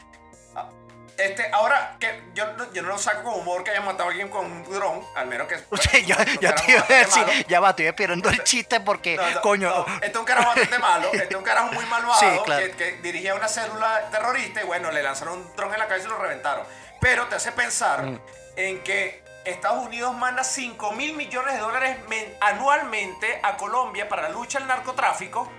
Este, 1.17 1.47
ahora 1.51 1.95
que 1.99 2.23
yo, 2.33 2.53
no- 2.53 2.71
yo 2.73 2.81
no 2.81 2.87
lo 2.89 2.97
saco 2.97 3.23
con 3.23 3.39
humor 3.39 3.63
que 3.63 3.69
hayan 3.71 3.85
matado 3.85 4.05
a 4.09 4.11
alguien 4.11 4.29
con 4.29 4.45
un 4.51 4.63
dron, 4.63 5.05
al 5.15 5.27
menos 5.27 5.47
que. 5.47 5.57
Sea, 5.57 5.99
yo, 6.05 6.15
te 6.17 6.31
iba 6.71 6.81
a 6.81 6.87
decir, 6.87 7.25
malo. 7.25 7.33
ya 7.47 7.59
va, 7.59 7.69
estoy 7.69 7.85
esperando 7.85 8.29
el 8.29 8.43
chiste 8.43 8.79
porque, 8.79 9.15
No, 9.15 9.29
no, 9.29 9.41
coño. 9.41 9.69
no, 9.69 9.85
Este 9.95 10.07
es 10.07 10.15
un 10.15 10.25
carajo 10.25 10.47
bastante 10.47 10.79
malo, 10.79 11.09
este 11.13 11.27
es 11.29 11.35
un 11.35 11.43
carajo 11.43 11.71
muy 11.71 11.85
malvado 11.85 12.19
Sí, 12.19 12.25
claro. 12.45 12.65
que, 12.65 12.71
que 12.71 12.91
dirigía 13.03 13.35
una 13.35 13.47
célula 13.47 14.09
terrorista 14.09 14.61
y 14.61 14.65
bueno, 14.65 14.89
le 14.91 15.03
lanzaron 15.03 15.37
un 15.39 15.55
dron 15.55 15.71
en 15.73 15.79
la 15.79 15.87
cabeza 15.87 16.07
y 16.07 16.09
lo 16.09 16.17
reventaron. 16.17 16.65
Pero 16.99 17.27
te 17.27 17.35
hace 17.35 17.51
pensar 17.51 18.01
Mm. 18.03 18.19
en 18.55 18.83
que 18.83 19.21
Estados 19.45 19.85
Unidos 19.85 20.15
manda 20.15 20.43
5 20.43 20.93
mil 20.93 21.15
millones 21.15 21.53
de 21.55 21.59
dólares 21.59 21.97
men- 22.07 22.33
anualmente 22.41 23.39
a 23.43 23.57
Colombia 23.57 24.07
para 24.09 24.23
la 24.23 24.29
lucha 24.29 24.57
al 24.57 24.67
narcotráfico. 24.67 25.51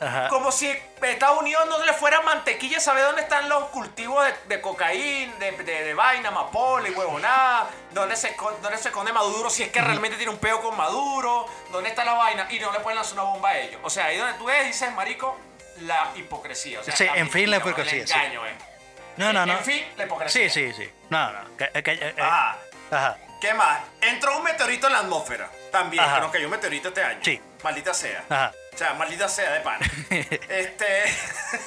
Ajá. 0.00 0.28
Como 0.28 0.50
si 0.50 0.66
Estados 1.02 1.38
Unidos 1.40 1.62
no 1.68 1.84
le 1.84 1.92
fuera 1.92 2.22
mantequilla, 2.22 2.80
sabe 2.80 3.02
dónde 3.02 3.20
están 3.22 3.48
los 3.48 3.64
cultivos 3.64 4.24
de, 4.24 4.34
de 4.56 4.60
cocaína, 4.62 5.34
de, 5.38 5.52
de, 5.52 5.84
de 5.84 5.94
vaina, 5.94 6.30
amapola 6.30 6.88
y 6.88 6.92
huevonada, 6.92 7.68
dónde 7.90 8.16
se, 8.16 8.34
dónde 8.62 8.78
se 8.78 8.88
esconde 8.88 9.12
Maduro, 9.12 9.50
si 9.50 9.62
es 9.62 9.68
que 9.70 9.80
realmente 9.80 10.16
tiene 10.16 10.32
un 10.32 10.38
peo 10.38 10.62
con 10.62 10.76
Maduro, 10.76 11.46
dónde 11.70 11.90
está 11.90 12.04
la 12.04 12.14
vaina, 12.14 12.46
y 12.50 12.58
no 12.58 12.72
le 12.72 12.80
pueden 12.80 12.96
lanzar 12.96 13.14
una 13.14 13.24
bomba 13.24 13.50
a 13.50 13.58
ellos. 13.58 13.80
O 13.84 13.90
sea, 13.90 14.06
ahí 14.06 14.16
donde 14.16 14.34
tú 14.38 14.46
ves, 14.46 14.66
dices, 14.66 14.90
marico, 14.94 15.38
la 15.80 16.10
hipocresía. 16.14 16.80
O 16.80 16.82
sea, 16.82 16.96
Sí, 16.96 17.06
en 17.14 17.30
fin, 17.30 17.50
la 17.50 17.58
hipocresía, 17.58 18.00
El 18.02 18.08
sí. 18.08 18.14
engaño, 18.14 18.46
eh. 18.46 18.54
No, 19.16 19.32
no, 19.34 19.44
no. 19.44 19.52
En 19.52 19.64
fin, 19.64 19.84
la 19.98 20.04
hipocresía. 20.04 20.48
Sí, 20.48 20.72
sí, 20.72 20.72
sí. 20.82 20.90
No, 21.10 21.30
no. 21.30 21.56
que- 21.58 21.82
que- 21.82 21.92
eh, 21.92 22.14
eh, 22.16 22.22
Ajá. 22.22 22.56
Ajá. 22.90 23.18
¿Qué 23.40 23.52
más? 23.54 23.80
Entró 24.00 24.36
un 24.36 24.44
meteorito 24.44 24.86
en 24.86 24.92
la 24.94 24.98
atmósfera. 25.00 25.50
También, 25.70 26.02
Ajá. 26.02 26.14
que 26.16 26.20
nos 26.22 26.30
cayó 26.32 26.44
un 26.46 26.50
meteorito 26.50 26.88
este 26.88 27.02
año. 27.02 27.20
Sí. 27.22 27.40
Maldita 27.62 27.92
sea. 27.94 28.24
Ajá. 28.28 28.52
O 28.80 28.82
sea, 28.82 28.94
maldita 28.94 29.28
sea 29.28 29.52
de 29.52 29.60
pana. 29.60 29.86
este. 30.48 30.86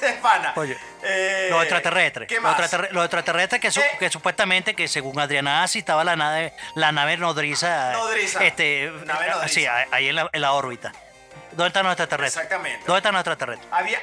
de 0.00 0.12
pana. 0.20 0.52
Oye, 0.56 0.76
Eh, 1.04 1.46
Los 1.48 1.62
extraterrestres. 1.62 2.26
¿Qué 2.28 2.40
Los, 2.40 2.42
más? 2.42 2.90
los 2.90 3.04
extraterrestres 3.04 3.60
que, 3.60 3.70
su- 3.70 3.78
Eh. 3.80 3.96
que 4.00 4.10
supuestamente, 4.10 4.74
que 4.74 4.88
según 4.88 5.20
Adriana 5.20 5.62
Asi 5.62 5.78
estaba 5.78 6.02
la 6.02 6.16
nave, 6.16 6.52
la 6.74 6.90
nave 6.90 7.16
nodriza. 7.16 7.92
Nodriza. 7.92 8.42
Este, 8.44 8.90
Nave 9.04 9.26
eh, 9.26 9.30
nodriza. 9.30 9.48
Sí, 9.54 9.64
ahí 9.92 10.08
en 10.08 10.16
la, 10.16 10.28
en 10.32 10.40
la 10.40 10.54
órbita. 10.54 10.90
¿Dónde 11.52 11.68
están 11.68 11.84
los 11.84 11.92
extraterrestres? 11.92 12.44
Exactamente. 12.46 12.84
¿Dónde 12.84 12.98
están 12.98 13.12
los 13.12 13.20
extraterrestres? 13.20 13.68
Había. 13.72 14.00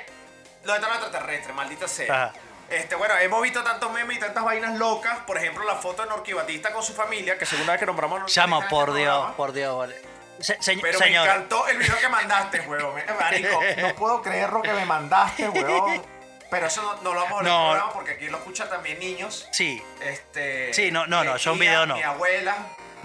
¿Dónde 0.64 0.80
está 0.82 0.88
el 0.88 1.02
extraterrestre? 1.04 1.52
Maldita 1.54 1.88
sea. 1.90 2.14
Ajá. 2.28 2.34
Este, 2.70 2.96
bueno, 2.96 3.14
hemos 3.18 3.42
visto 3.42 3.62
tantos 3.62 3.92
memes 3.92 4.16
y 4.16 4.20
tantas 4.22 4.46
vainas 4.46 4.78
locas. 4.78 5.18
Por 5.28 5.38
ejemplo, 5.38 5.66
la 5.66 5.76
foto 5.76 6.04
de 6.04 6.08
Norqui 6.08 6.32
Batista 6.32 6.72
con 6.72 6.82
su 6.82 6.94
familia, 6.94 7.38
que 7.38 7.46
segunda 7.46 7.74
vez 7.74 7.80
que 7.82 7.86
nombramos 7.86 8.32
Chamo, 8.32 8.66
por 8.70 8.94
Dios, 8.94 9.34
por 9.36 9.52
Dios, 9.52 9.78
vale. 9.78 10.02
Se- 10.44 10.62
se- 10.62 10.78
Pero 10.78 10.98
señor, 11.00 11.26
me 11.26 11.32
encantó 11.34 11.68
el 11.68 11.78
video 11.78 11.98
que 12.00 12.10
mandaste, 12.10 12.62
huevón. 12.62 13.00
Eh, 13.00 13.06
Marico, 13.20 13.60
no 13.78 13.96
puedo 13.96 14.22
creer 14.22 14.52
lo 14.52 14.62
que 14.62 14.74
me 14.74 14.86
mandaste, 14.86 15.50
huevón. 15.50 16.02
Pero 16.50 16.68
eso 16.68 16.82
no, 16.82 17.02
no 17.02 17.14
lo 17.14 17.22
vamos 17.22 17.40
a 17.40 17.44
No. 17.44 17.70
programa 17.70 17.94
porque 17.94 18.12
aquí 18.12 18.28
lo 18.28 18.38
escuchan 18.38 18.70
también 18.70 19.00
niños. 19.00 19.48
Sí, 19.54 19.82
Este, 20.02 20.74
Sí, 20.74 20.92
no, 20.92 21.08
no, 21.08 21.24
no, 21.24 21.40
son 21.40 21.58
tía, 21.58 21.70
videos 21.72 21.88
no. 21.88 21.96
Mi 21.96 22.04
abuela. 22.04 22.56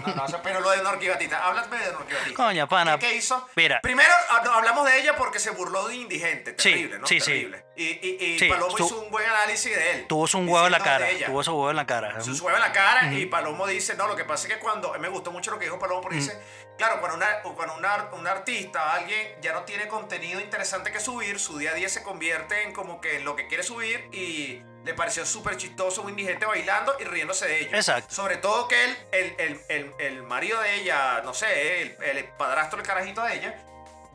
No, 0.05 0.13
no, 0.27 0.41
pero 0.43 0.59
lo 0.59 0.69
de 0.69 0.83
Norqui 0.83 1.07
Batista. 1.07 1.43
Háblame 1.43 1.75
de 1.79 1.91
Norqui 1.91 2.13
Batista. 2.13 2.35
Coño, 2.35 2.67
pana. 2.67 2.99
¿Qué, 2.99 3.07
qué 3.07 3.15
hizo? 3.15 3.47
Mira. 3.55 3.81
Primero 3.81 4.11
ah, 4.29 4.43
hablamos 4.53 4.85
de 4.85 4.99
ella 4.99 5.15
porque 5.15 5.39
se 5.39 5.49
burló 5.49 5.87
de 5.87 5.95
indigente. 5.95 6.51
Sí, 6.57 6.69
Terrible, 6.69 6.99
¿no? 6.99 7.07
sí, 7.07 7.19
sí. 7.19 7.49
Y, 7.75 7.83
y, 7.85 8.17
y 8.35 8.39
Sí, 8.39 8.47
Palomo 8.47 8.77
hizo 8.77 8.99
un 8.99 9.09
buen 9.09 9.27
análisis 9.27 9.75
de 9.75 9.91
él. 9.93 10.05
tuvo 10.07 10.27
su 10.27 10.37
un 10.37 10.47
huevo 10.49 10.67
en 10.67 10.71
la 10.73 10.79
cara. 10.79 11.07
Tuvo 11.25 11.41
su 11.43 11.51
huevo 11.51 11.71
en 11.71 11.75
la 11.77 11.87
cara. 11.87 12.21
Su 12.21 12.31
huevo 12.33 12.55
en 12.57 12.61
la 12.61 12.71
cara 12.71 13.11
y 13.11 13.25
Palomo 13.25 13.65
dice, 13.65 13.95
no, 13.95 14.07
lo 14.07 14.15
que 14.15 14.23
pasa 14.23 14.47
es 14.47 14.53
que 14.53 14.59
cuando, 14.59 14.93
me 14.99 15.07
gustó 15.09 15.31
mucho 15.31 15.49
lo 15.51 15.57
que 15.57 15.65
dijo 15.65 15.79
Palomo 15.79 16.01
porque 16.01 16.17
dice, 16.17 16.39
claro, 16.77 16.99
cuando, 16.99 17.17
una, 17.17 17.41
cuando 17.41 17.75
una- 17.75 18.09
un 18.13 18.27
artista, 18.27 18.93
alguien 18.93 19.35
ya 19.41 19.53
no 19.53 19.63
tiene 19.63 19.87
contenido 19.87 20.39
interesante 20.39 20.91
que 20.91 20.99
subir, 20.99 21.39
su 21.39 21.57
día 21.57 21.71
a 21.71 21.73
día 21.73 21.89
se 21.89 22.03
convierte 22.03 22.63
en 22.63 22.73
como 22.73 23.01
que 23.01 23.17
en 23.17 23.25
lo 23.25 23.35
que 23.35 23.47
quiere 23.47 23.63
subir 23.63 24.07
y 24.11 24.61
le 24.83 24.93
pareció 24.93 25.25
súper 25.25 25.57
chistoso 25.57 26.01
un 26.01 26.09
indigente 26.11 26.45
bailando 26.45 26.95
y 26.99 27.03
riéndose 27.03 27.45
de 27.45 27.59
ello. 27.61 27.75
Exacto. 27.75 28.13
Sobre 28.13 28.37
todo 28.37 28.67
que 28.69 28.85
él, 28.85 28.97
el, 29.11 29.35
el, 29.37 29.61
el, 29.67 29.93
el 29.99 30.23
marido 30.23 30.61
de 30.61 30.75
ella, 30.75 31.21
no 31.25 31.33
sé, 31.33 31.81
el, 31.81 31.97
el 32.03 32.23
padrastro, 32.37 32.79
el 32.79 32.87
carajito 32.87 33.21
de 33.23 33.35
ella, 33.35 33.63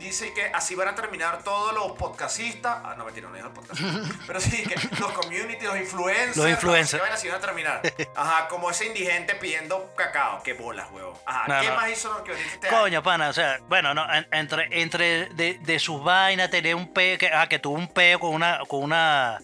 dice 0.02 0.32
que 0.34 0.46
así 0.46 0.74
van 0.74 0.88
a 0.88 0.94
terminar 0.94 1.42
todos 1.42 1.72
los 1.74 1.92
podcastistas. 1.92 2.78
Ah, 2.84 2.94
no, 2.96 3.04
mentira, 3.04 3.28
no 3.28 3.34
dijo 3.34 3.50
podcastistas. 3.54 4.08
pero 4.26 4.40
sí, 4.40 4.62
que 4.62 4.74
los 4.98 5.12
community, 5.12 5.64
los 5.64 5.76
influencers. 5.76 6.36
Los 6.36 6.48
influencers. 6.50 7.02
así 7.10 7.28
van 7.28 7.36
a 7.38 7.40
terminar. 7.40 7.82
Ajá, 8.16 8.48
como 8.48 8.70
ese 8.70 8.86
indigente 8.86 9.34
pidiendo 9.36 9.92
cacao. 9.96 10.42
Qué 10.42 10.52
bolas, 10.54 10.88
huevo. 10.92 11.20
Ajá, 11.26 11.44
No, 11.48 11.60
¿qué 11.60 11.68
no. 11.68 11.76
más 11.76 11.90
hizo 11.90 12.12
lo 12.12 12.24
que 12.24 12.32
este 12.32 12.68
año? 12.68 12.78
Coño, 12.80 13.02
pana, 13.02 13.28
o 13.28 13.32
sea, 13.32 13.58
bueno, 13.68 13.94
no, 13.94 14.04
en- 14.12 14.26
entre, 14.32 14.82
entre 14.82 15.26
de, 15.30 15.58
de 15.60 15.78
sus 15.78 16.02
vainas, 16.02 16.50
tener 16.50 16.74
un 16.74 16.92
peo, 16.92 17.16
que, 17.18 17.28
ah, 17.28 17.48
que 17.48 17.58
tuvo 17.58 17.74
un 17.76 17.88
peo 17.88 18.18
con 18.20 18.34
una, 18.34 18.60
con 18.68 18.82
una, 18.82 19.38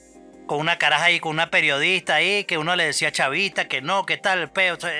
con 0.49 0.59
una 0.59 0.79
caraja 0.79 1.05
ahí, 1.05 1.21
con 1.21 1.31
una 1.31 1.51
periodista 1.51 2.17
ahí, 2.17 2.43
que 2.45 2.59
uno 2.59 2.75
le 2.75 2.87
decía 2.87 3.13
chavista, 3.13 3.69
que 3.69 3.81
no, 3.81 4.05
que 4.05 4.17
tal, 4.17 4.51
peo, 4.51 4.75
o 4.75 4.81
sea, 4.81 4.91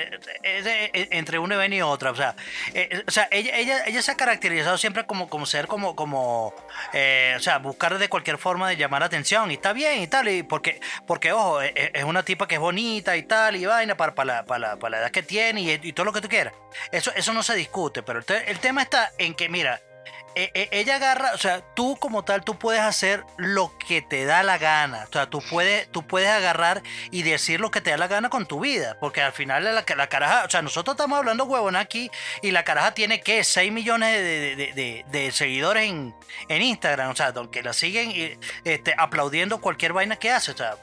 es- 0.43 1.07
entre 1.11 1.39
una 1.39 1.55
y 1.67 1.81
otra, 1.81 2.11
o 2.11 2.15
sea, 2.15 2.35
eh, 2.73 3.03
o 3.05 3.11
sea, 3.11 3.27
ella, 3.31 3.57
ella, 3.57 3.83
ella 3.85 4.01
se 4.01 4.11
ha 4.11 4.15
caracterizado 4.15 4.77
siempre 4.77 5.05
como, 5.05 5.27
como 5.27 5.45
ser 5.45 5.67
como, 5.67 5.95
como, 5.95 6.53
eh, 6.93 7.33
o 7.35 7.39
sea, 7.41 7.57
buscar 7.57 7.97
de 7.97 8.07
cualquier 8.07 8.37
forma 8.37 8.69
de 8.69 8.77
llamar 8.77 9.01
la 9.01 9.07
atención, 9.07 9.51
y 9.51 9.55
está 9.55 9.73
bien 9.73 10.01
y 10.01 10.07
tal, 10.07 10.29
y 10.29 10.43
porque, 10.43 10.79
porque 11.07 11.31
ojo, 11.33 11.61
es, 11.61 11.73
es 11.75 12.03
una 12.03 12.23
tipa 12.23 12.47
que 12.47 12.55
es 12.55 12.61
bonita 12.61 13.17
y 13.17 13.23
tal, 13.23 13.55
y 13.55 13.65
vaina 13.65 13.97
para, 13.97 14.15
para, 14.15 14.33
la, 14.33 14.45
para, 14.45 14.59
la, 14.59 14.75
para 14.77 14.91
la 14.91 14.97
edad 14.99 15.11
que 15.11 15.23
tiene 15.23 15.61
y, 15.61 15.93
todo 15.93 16.05
lo 16.05 16.13
que 16.13 16.21
tú 16.21 16.29
quieras. 16.29 16.53
Eso, 16.91 17.11
eso 17.15 17.33
no 17.33 17.41
se 17.43 17.55
discute, 17.55 18.03
pero 18.03 18.19
el, 18.19 18.25
te- 18.25 18.49
el 18.51 18.59
tema 18.59 18.83
está 18.83 19.11
en 19.17 19.33
que, 19.33 19.49
mira, 19.49 19.75
e- 19.75 19.81
e- 19.81 19.88
ella 20.53 20.95
agarra, 20.95 21.31
o 21.33 21.37
sea, 21.37 21.61
tú 21.75 21.97
como 21.99 22.23
tal, 22.23 22.43
tú 22.43 22.57
puedes 22.57 22.81
hacer 22.81 23.23
lo 23.37 23.77
que 23.77 24.01
te 24.01 24.25
da 24.25 24.43
la 24.43 24.57
gana. 24.57 25.05
O 25.09 25.13
sea, 25.13 25.29
tú 25.29 25.41
puedes, 25.49 25.91
tú 25.91 26.05
puedes 26.07 26.29
agarrar 26.29 26.81
y 27.11 27.23
decir 27.23 27.59
lo 27.59 27.71
que 27.71 27.81
te 27.81 27.91
da 27.91 27.97
la 27.97 28.07
gana 28.07 28.29
con 28.29 28.45
tu 28.45 28.59
vida. 28.59 28.97
Porque 28.99 29.21
al 29.21 29.33
final 29.33 29.63
la, 29.63 29.83
la 29.95 30.07
caraja, 30.09 30.43
o 30.45 30.49
sea, 30.49 30.61
nosotros 30.61 30.93
estamos 30.95 31.17
hablando 31.17 31.45
huevón 31.45 31.75
aquí 31.75 32.09
y 32.41 32.51
la 32.51 32.63
caraja 32.63 32.93
tiene 32.93 33.21
que 33.21 33.43
6 33.43 33.71
millones 33.71 34.11
de, 34.13 34.55
de- 34.73 35.05
de- 35.07 35.31
seguidores 35.31 35.89
en, 35.89 36.15
en 36.47 36.61
Instagram. 36.61 37.09
O 37.11 37.15
sea, 37.15 37.33
que 37.51 37.63
la 37.63 37.73
siguen 37.73 38.11
y, 38.11 38.37
este, 38.63 38.93
aplaudiendo 38.97 39.61
cualquier 39.61 39.93
vaina 39.93 40.15
que 40.15 40.31
hace. 40.31 40.51
O 40.51 40.57
sea, 40.57 40.75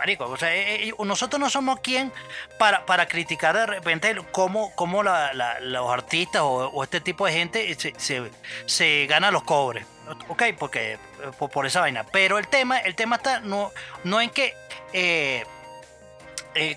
Marico, 0.00 0.24
o 0.24 0.36
sea, 0.38 0.56
eh, 0.56 0.88
eh, 0.88 0.94
nosotros 1.04 1.38
no 1.38 1.50
somos 1.50 1.80
quien 1.80 2.10
para, 2.58 2.86
para 2.86 3.06
criticar 3.06 3.54
de 3.54 3.66
repente 3.66 4.16
cómo, 4.32 4.74
cómo 4.74 5.02
los 5.02 5.92
artistas 5.92 6.40
o, 6.42 6.82
este 6.82 7.02
tipo 7.02 7.26
de 7.26 7.32
gente 7.32 7.74
se, 7.74 8.30
se, 8.64 9.06
gana 9.06 9.30
los 9.30 9.42
cobres. 9.42 9.84
Ok, 10.28 10.44
porque 10.58 10.92
eh, 10.94 10.98
por, 11.38 11.66
esa 11.66 11.80
vaina. 11.80 12.04
Pero 12.04 12.38
el 12.38 12.48
tema, 12.48 12.78
el 12.78 12.94
tema 12.94 13.16
está 13.16 13.40
no, 13.40 13.72
no 14.02 14.22
en 14.22 14.30
que. 14.30 14.56
Eh, 14.94 15.44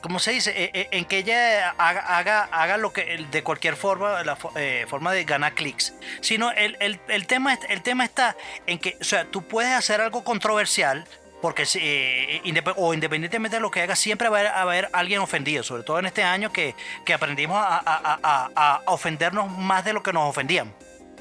¿Cómo 0.01 0.19
se 0.19 0.31
dice? 0.31 0.71
En 0.91 1.05
que 1.05 1.19
ella 1.19 1.69
haga, 1.77 2.49
haga, 2.51 2.77
lo 2.77 2.91
que 2.91 3.25
de 3.31 3.41
cualquier 3.41 3.75
forma, 3.77 4.21
la 4.23 4.37
fo- 4.37 4.51
forma 4.87 5.13
de 5.13 5.23
ganar 5.23 5.53
clics. 5.53 5.93
Sino 6.19 6.51
el, 6.51 6.75
el, 6.81 6.99
el, 7.07 7.25
tema, 7.25 7.57
el 7.69 7.81
tema 7.81 8.03
está 8.03 8.35
en 8.67 8.77
que, 8.77 8.97
o 8.99 9.03
sea, 9.03 9.25
tú 9.25 9.41
puedes 9.47 9.73
hacer 9.73 9.99
algo 10.01 10.23
controversial, 10.23 11.07
porque 11.43 11.65
eh, 11.75 12.41
o 12.77 12.93
independientemente 12.93 13.57
de 13.57 13.61
lo 13.61 13.69
que 13.69 13.81
hagas, 13.81 13.99
siempre 13.99 14.29
va 14.29 14.37
a 14.37 14.39
haber, 14.39 14.51
a 14.53 14.61
haber 14.61 14.89
alguien 14.93 15.19
ofendido, 15.19 15.61
sobre 15.61 15.83
todo 15.83 15.99
en 15.99 16.05
este 16.05 16.23
año 16.23 16.53
que, 16.53 16.73
que 17.05 17.13
aprendimos 17.13 17.57
a, 17.59 17.81
a- 17.85 18.49
a- 18.55 18.81
ofendernos 18.85 19.51
más 19.51 19.83
de 19.83 19.91
lo 19.91 20.01
que 20.01 20.13
nos 20.13 20.29
ofendían. 20.29 20.73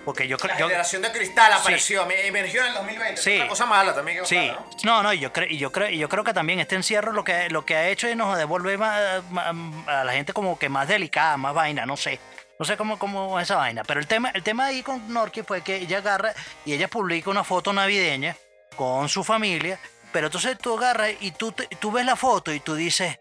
Porque 0.04 0.28
yo 0.28 0.36
La 0.44 0.56
yo- 0.58 0.66
generación 0.68 1.02
de 1.02 1.10
cristal 1.10 1.52
Sí. 1.54 1.58
apareció, 1.60 2.06
me- 2.06 2.24
emergió 2.26 2.60
en 2.60 2.68
el 2.68 2.74
2020. 2.74 3.20
Sí. 3.20 3.32
Es 3.32 3.40
una 3.40 3.48
cosa 3.48 3.66
mala 3.66 3.92
también 3.94 4.18
que 4.20 4.26
Sí, 4.26 4.48
¿no? 4.48 4.66
no, 4.84 5.02
no, 5.02 5.12
y 5.12 5.18
yo 5.18 5.32
creo, 5.32 5.48
y 5.50 5.58
yo 5.58 5.72
creo, 5.72 5.88
y 5.90 5.98
yo 5.98 6.08
creo 6.08 6.22
que 6.22 6.32
también 6.32 6.60
este 6.60 6.76
encierro 6.76 7.12
lo 7.12 7.24
que, 7.24 7.50
lo 7.50 7.64
que 7.64 7.74
ha 7.74 7.88
hecho 7.88 8.06
es 8.06 8.16
nos 8.16 8.38
devolver 8.38 8.78
más- 8.78 9.24
más- 9.30 9.54
a 9.88 10.04
la 10.04 10.12
gente 10.12 10.32
como 10.32 10.56
que 10.56 10.68
más 10.68 10.86
delicada, 10.86 11.36
más 11.36 11.52
vaina, 11.52 11.84
no 11.84 11.96
sé. 11.96 12.20
No 12.60 12.64
sé 12.64 12.76
cómo, 12.76 12.96
cómo 12.96 13.40
es 13.40 13.44
esa 13.48 13.56
vaina. 13.56 13.82
Pero 13.82 13.98
el 13.98 14.06
tema, 14.06 14.30
el 14.34 14.44
tema 14.44 14.66
ahí 14.66 14.82
con 14.84 15.12
Norki 15.12 15.42
fue 15.42 15.62
que 15.62 15.76
ella 15.78 15.98
agarra 15.98 16.32
y 16.64 16.72
ella 16.74 16.86
publica 16.86 17.28
una 17.28 17.42
foto 17.42 17.72
navideña 17.72 18.36
con 18.76 19.08
su 19.08 19.24
familia. 19.24 19.80
Pero 20.12 20.26
entonces 20.26 20.58
tú 20.58 20.76
agarras 20.76 21.12
y 21.20 21.30
tú, 21.32 21.52
tú 21.80 21.90
ves 21.90 22.04
la 22.04 22.16
foto 22.16 22.52
y 22.52 22.60
tú 22.60 22.74
dices, 22.74 23.18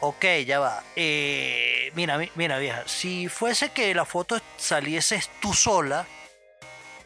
ok, 0.00 0.24
ya 0.46 0.58
va. 0.58 0.82
eh, 0.96 1.90
mira, 1.94 2.18
mi- 2.18 2.30
mira, 2.34 2.58
vieja, 2.58 2.82
si 2.86 3.28
fuese 3.28 3.70
que 3.70 3.94
la 3.94 4.04
foto 4.04 4.40
salieses 4.56 5.30
tú 5.40 5.52
sola, 5.54 6.06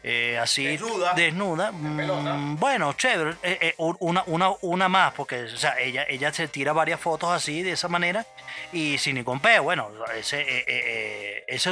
eh, 0.09 0.39
así 0.39 0.65
Desnuda. 0.65 1.13
desnuda, 1.13 1.71
mm, 1.71 2.57
bueno, 2.57 2.93
chévere, 2.93 3.31
eh, 3.43 3.57
eh, 3.61 3.73
un- 3.77 3.97
una, 3.99 4.23
una, 4.27 4.51
una 4.61 4.87
más, 4.87 5.13
porque 5.13 5.43
o 5.43 5.57
sea, 5.57 5.77
ella, 5.79 6.05
ella 6.07 6.31
se 6.31 6.47
tira 6.47 6.71
varias 6.73 6.99
fotos 6.99 7.29
así, 7.31 7.61
de 7.63 7.71
esa 7.73 7.87
manera, 7.87 8.25
y 8.71 8.97
sin 8.97 9.15
ningún 9.15 9.39
peo, 9.39 9.63
bueno, 9.63 9.89
ese, 10.15 11.43
eso, 11.47 11.71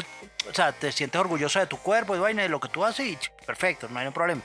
o 0.49 0.53
sea, 0.53 0.71
te 0.71 0.91
sientes 0.91 1.19
orgulloso 1.19 1.59
de 1.59 1.67
tu 1.67 1.77
cuerpo 1.77 2.15
y 2.15 2.19
vaina, 2.19 2.41
de 2.43 2.49
lo 2.49 2.59
que 2.59 2.69
tú 2.69 2.83
haces, 2.83 3.05
y 3.07 3.17
perfecto, 3.45 3.87
no 3.89 3.99
hay 3.99 4.05
ningún 4.05 4.13
problema. 4.13 4.41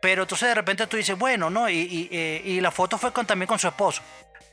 Pero 0.00 0.22
entonces 0.22 0.48
de 0.48 0.54
repente 0.54 0.86
tú 0.86 0.96
dices, 0.96 1.16
bueno, 1.18 1.48
no, 1.50 1.68
y, 1.68 1.78
y, 2.12 2.16
y 2.50 2.60
la 2.60 2.70
foto 2.70 2.98
fue 2.98 3.12
con, 3.12 3.26
también 3.26 3.46
con 3.46 3.58
su 3.58 3.68
esposo. 3.68 4.02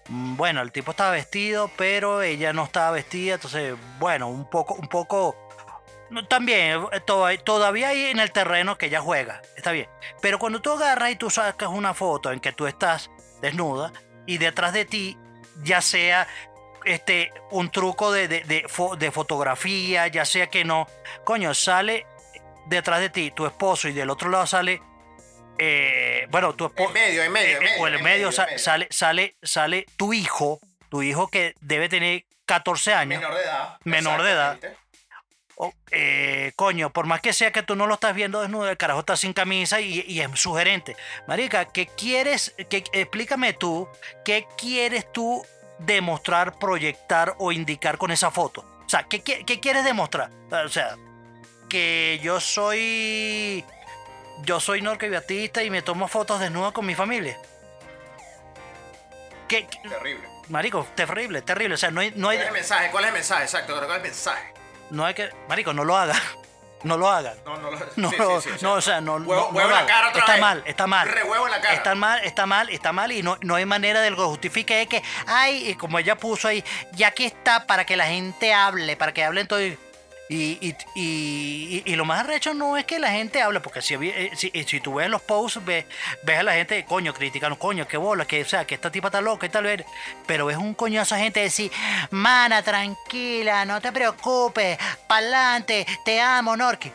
Mm, 0.08 0.36
Bueno, 0.38 0.62
el 0.62 0.72
tipo 0.72 0.92
estaba 0.92 1.12
vestido, 1.12 1.70
pero 1.78 2.22
ella 2.22 2.54
no 2.54 2.64
estaba 2.64 2.92
vestida, 2.92 3.36
entonces, 3.36 3.76
bueno, 4.00 4.28
un 4.30 4.50
poco, 4.50 4.74
un 4.76 4.88
poco, 4.88 5.36
no, 6.12 6.28
también, 6.28 6.84
eh, 6.92 7.00
to- 7.06 7.28
todavía 7.44 7.90
hay 7.90 8.06
en 8.06 8.20
el 8.20 8.32
terreno 8.32 8.78
que 8.78 8.88
ella 8.88 9.02
juega, 9.02 9.42
está 9.58 9.72
bien. 9.72 9.88
Pero 10.22 10.38
cuando 10.40 10.62
tú 10.62 10.72
agarras 10.74 11.12
y 11.12 11.16
tú 11.16 11.30
sacas 11.30 11.70
una 11.70 11.94
foto 11.94 12.32
en 12.32 12.40
que 12.40 12.52
tú 12.52 12.68
estás 12.68 13.10
desnuda 13.42 13.92
y 14.26 14.38
detrás 14.38 14.74
de 14.74 14.86
ti, 14.86 15.18
ya 15.64 15.82
sea 15.82 16.28
este 16.86 17.32
un 17.52 17.70
truco 17.70 18.12
de, 18.12 18.28
de, 18.28 18.44
de 18.44 18.64
fo- 18.66 18.98
de 18.98 19.12
fotografía, 19.12 20.08
ya 20.08 20.26
sea 20.26 20.48
que 20.48 20.64
no, 20.64 20.88
coño, 21.24 21.54
sale 21.54 22.06
detrás 22.68 23.00
de 23.00 23.10
ti 23.10 23.32
tu 23.32 23.46
esposo 23.46 23.88
y 23.88 23.94
del 23.94 24.10
otro 24.10 24.30
lado 24.30 24.46
sale, 24.48 24.82
eh, 25.58 26.28
bueno, 26.30 26.54
tu 26.54 26.66
esposo 26.66 26.88
En 26.90 26.94
medio, 26.94 27.24
en 27.24 27.32
medio, 27.32 27.58
en 27.58 27.64
eh, 27.68 27.72
o 27.80 27.88
en 27.88 27.94
medio 27.96 28.04
medio. 28.04 28.32
sale, 28.32 28.88
sale, 28.92 29.36
sale 29.42 29.86
tu 29.98 30.14
hijo, 30.14 30.60
tu 30.90 31.02
hijo 31.04 31.28
que 31.30 31.54
debe 31.62 31.90
tener 31.90 32.26
14 32.46 32.94
años. 32.94 33.20
Menor 33.22 33.36
de 33.38 33.44
edad. 33.44 33.78
Menor 33.84 34.24
de 34.24 34.32
edad. 34.32 34.60
Eh, 35.92 36.52
coño, 36.56 36.92
por 36.92 37.06
más 37.06 37.22
que 37.22 37.34
sea 37.34 37.52
que 37.52 37.62
tú 37.64 37.76
no 37.76 37.86
lo 37.88 37.96
estás 37.96 38.16
viendo 38.16 38.42
desnudo, 38.42 38.70
el 38.70 38.78
carajo 38.78 39.02
está 39.02 39.16
sin 39.18 39.34
camisa 39.34 39.80
y, 39.82 40.04
y 40.08 40.22
es 40.22 40.30
sugerente. 40.40 40.96
Marica, 41.28 41.66
¿qué 41.66 41.86
quieres? 41.88 42.54
qué- 42.70 42.84
explícame 42.94 43.54
tú, 43.54 43.88
¿qué 44.26 44.46
quieres 44.58 45.12
tú 45.12 45.46
demostrar, 45.80 46.58
proyectar 46.60 47.36
o 47.40 47.52
indicar 47.52 47.98
con 47.98 48.12
esa 48.12 48.32
foto? 48.32 48.62
O 48.86 48.90
sea, 48.90 49.04
¿qué, 49.04 49.22
qué- 49.22 49.46
qué 49.46 49.60
quieres 49.60 49.84
demostrar? 49.84 50.30
O 50.52 50.70
sea, 50.70 50.96
que 51.70 52.20
yo 52.24 52.40
soy. 52.40 53.64
Yo 54.44 54.60
soy 54.60 54.82
Norque 54.82 55.10
Batista 55.10 55.62
y 55.64 55.70
me 55.70 55.82
tomo 55.84 56.08
fotos 56.08 56.40
desnudas 56.40 56.72
con 56.74 56.86
mi 56.86 56.96
familia. 56.96 57.38
¿Qué, 59.48 59.68
qué- 59.68 59.88
Terrible. 59.88 60.28
marico, 60.50 60.88
terrible, 60.96 61.42
terrible. 61.42 61.76
O 61.76 61.78
sea, 61.78 61.92
no 61.92 62.02
hay, 62.02 62.12
no 62.16 62.30
hay, 62.30 62.38
¿Cuál 62.38 62.44
es 62.44 62.48
el 62.48 62.54
mensaje? 62.54 62.92
¿Cuál 62.92 63.04
es 63.04 63.08
el 63.10 63.14
mensaje? 63.14 63.44
Exacto, 63.44 63.74
¿cuál 63.74 63.90
es 63.90 63.96
el 63.98 64.02
mensaje? 64.02 64.54
No 64.92 65.06
hay 65.06 65.14
que. 65.14 65.30
Marico, 65.50 65.74
no 65.74 65.84
lo 65.84 65.98
hagan. 65.98 66.18
No 66.84 66.98
lo 66.98 67.08
hagan. 67.12 67.36
No, 67.46 67.58
no, 67.58 67.70
lo- 67.70 67.78
No, 67.96 68.10
sí, 68.10 68.16
no, 68.18 68.42
sí, 68.42 68.50
sí, 68.50 68.58
no, 68.64 68.74
o 68.74 68.82
sea, 68.82 69.00
no, 69.02 69.18
Huevo, 69.18 69.52
no- 69.54 69.70
la 69.70 69.86
cara 69.86 70.08
otra 70.10 70.22
está 70.22 70.32
vez. 70.32 70.42
mal, 70.42 70.64
está 70.66 70.88
mal. 70.88 71.08
Re 71.08 71.22
huevo 71.22 71.46
en 71.46 71.52
la 71.52 71.62
cara. 71.62 71.74
Está 71.76 71.94
mal, 71.94 72.20
está 72.24 72.46
mal, 72.48 72.70
está 72.70 72.92
mal 72.92 73.12
y 73.12 73.22
no, 73.22 73.38
no 73.42 73.54
hay 73.54 73.66
manera 73.68 74.02
de 74.02 74.10
que 74.10 74.16
lo 74.16 74.30
justifique. 74.30 74.82
Es 74.82 74.88
que, 74.88 75.04
ay, 75.28 75.70
y 75.70 75.76
como 75.76 76.00
ella 76.00 76.16
puso 76.18 76.48
ahí, 76.48 76.64
ya 76.94 77.12
que 77.12 77.28
está 77.28 77.68
para 77.68 77.86
que 77.86 77.96
la 77.96 78.08
gente 78.08 78.52
hable, 78.52 78.98
para 78.98 79.14
que 79.14 79.24
hablen 79.24 79.48
todo. 79.48 79.62
Y, 79.62 79.78
y, 80.34 80.58
y, 80.62 80.76
y- 80.96 81.84
y 81.86 81.96
lo 81.96 82.06
más 82.06 82.22
arrecho 82.22 82.54
no 82.54 82.78
es 82.78 82.86
que 82.86 83.00
la 83.00 83.12
gente 83.12 83.42
hable, 83.42 83.60
porque 83.60 83.82
si, 83.82 83.96
eh, 83.96 84.32
si, 84.36 84.50
si 84.66 84.80
tú 84.80 84.96
ves 84.96 85.10
los 85.10 85.22
posts, 85.22 85.64
ves, 85.66 85.86
ves 86.24 86.40
a 86.40 86.44
la 86.44 86.54
gente, 86.54 86.86
coño, 86.86 87.14
criticando, 87.14 87.60
coño, 87.60 87.88
qué 87.88 87.98
bola, 87.98 88.26
que, 88.26 88.42
o 88.42 88.46
sea, 88.46 88.66
que 88.66 88.76
esta 88.76 88.90
tipa 88.92 89.10
está 89.10 89.20
loca 89.22 89.46
y 89.46 89.50
tal 89.50 89.66
vez. 89.66 89.84
Pero 90.26 90.46
ves 90.46 90.58
un 90.58 90.74
coñazo 90.74 91.16
de 91.16 91.22
gente 91.22 91.40
decir, 91.42 91.72
mana, 92.12 92.62
tranquila, 92.64 93.66
no 93.66 93.82
te 93.82 93.92
preocupes, 93.92 94.78
pa'lante, 95.08 95.86
te 96.06 96.22
amo, 96.22 96.56
Norki. 96.56 96.92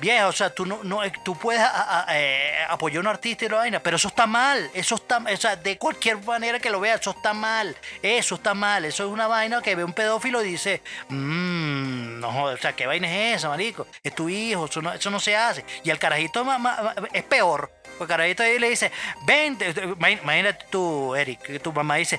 Vieja, 0.00 0.28
o 0.28 0.32
sea, 0.32 0.50
tú 0.50 0.64
no, 0.66 0.80
no 0.82 1.04
eh, 1.04 1.12
tú 1.24 1.36
puedes 1.36 1.60
a- 1.62 2.00
a- 2.08 2.18
eh, 2.18 2.54
apoyar 2.68 2.98
a 2.98 3.00
un 3.00 3.06
artista 3.08 3.44
y 3.44 3.48
la 3.48 3.56
vaina, 3.58 3.80
pero 3.80 3.96
eso 3.96 4.08
está 4.08 4.26
mal, 4.26 4.70
eso 4.74 4.94
está, 4.94 5.18
o 5.18 5.36
sea, 5.36 5.56
de 5.56 5.76
cualquier 5.78 6.16
manera 6.24 6.58
que 6.58 6.70
lo 6.70 6.80
veas, 6.80 7.00
eso 7.00 7.10
está 7.10 7.34
mal, 7.34 7.76
eso 8.02 8.34
está 8.36 8.54
mal, 8.54 8.84
eso 8.86 9.04
es 9.04 9.10
una 9.10 9.26
vaina 9.26 9.60
que 9.60 9.74
ve 9.74 9.84
un 9.84 9.92
pedófilo 9.92 10.42
y 10.42 10.52
dice, 10.52 10.82
mmm, 11.08 12.18
no, 12.20 12.44
o 12.44 12.56
sea, 12.56 12.72
¿qué 12.74 12.86
vaina 12.86 13.08
es 13.12 13.36
esa, 13.38 13.48
marico? 13.48 13.86
Es 14.02 14.14
tu 14.14 14.28
hijo, 14.28 14.66
eso 14.66 14.80
no, 14.82 14.92
eso 14.92 15.10
no 15.10 15.20
se 15.20 15.36
hace. 15.36 15.64
Y 15.84 15.90
el 15.90 15.98
carajito 15.98 16.44
ma- 16.44 16.58
ma- 16.58 16.94
es 17.12 17.22
peor, 17.24 17.70
porque 18.00 18.14
el 18.14 18.16
carajito 18.16 18.42
ahí 18.42 18.58
le 18.58 18.70
dice, 18.70 18.90
ven, 19.26 19.58
imagínate 19.98 20.64
tú, 20.70 21.14
Eric, 21.14 21.42
que 21.42 21.60
tu 21.60 21.70
mamá 21.70 21.96
dice, 21.96 22.18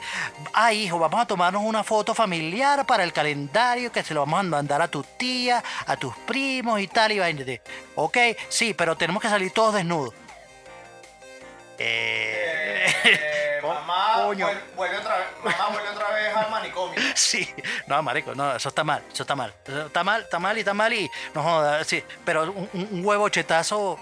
ay, 0.54 0.84
hijo, 0.84 1.00
vamos 1.00 1.22
a 1.22 1.26
tomarnos 1.26 1.63
una 1.63 1.84
foto 1.84 2.13
familiar 2.13 2.86
para 2.86 3.04
el 3.04 3.12
calendario 3.12 3.91
que 3.91 4.04
se 4.04 4.13
lo 4.13 4.20
vamos 4.20 4.41
a 4.41 4.44
mandar 4.44 4.80
a 4.84 4.88
tu 4.88 5.02
tía, 5.02 5.63
a 5.88 5.98
tus 5.98 6.15
primos 6.17 6.80
y 6.80 6.88
tal, 6.88 7.13
y 7.13 7.17
de, 7.17 7.62
Ok, 7.96 8.15
sí, 8.48 8.76
pero 8.76 8.96
tenemos 8.96 9.24
que 9.24 9.30
salir 9.30 9.52
todos 9.54 9.74
desnudos. 9.74 10.13
Eh, 11.80 12.62
Eh, 13.04 13.60
mamá, 13.63 14.26
vuelve 14.26 14.98
otra 14.98 15.17
vez, 15.17 15.28
mamá 15.44 15.70
vuelve 15.70 15.89
otra 15.89 16.10
vez 16.12 16.36
al 16.36 16.52
manicomio. 16.52 17.02
sí, 17.15 17.50
no, 17.88 18.02
marico, 18.04 18.36
no, 18.36 18.56
eso 18.56 18.70
está 18.70 18.84
mal, 18.84 19.04
eso 19.12 19.24
está 19.24 19.36
mal. 19.36 19.54
Eso 19.65 19.88
está 19.88 20.04
mal, 20.04 20.22
está 20.22 20.39
mal 20.39 20.58
y 20.58 20.60
está 20.60 20.74
mal 20.74 20.94
y 20.94 21.10
no 21.34 21.44
joda, 21.44 21.84
sí, 21.84 22.04
pero 22.26 22.52
un, 22.52 23.06
huevo 23.06 23.30
chetazo, 23.30 24.00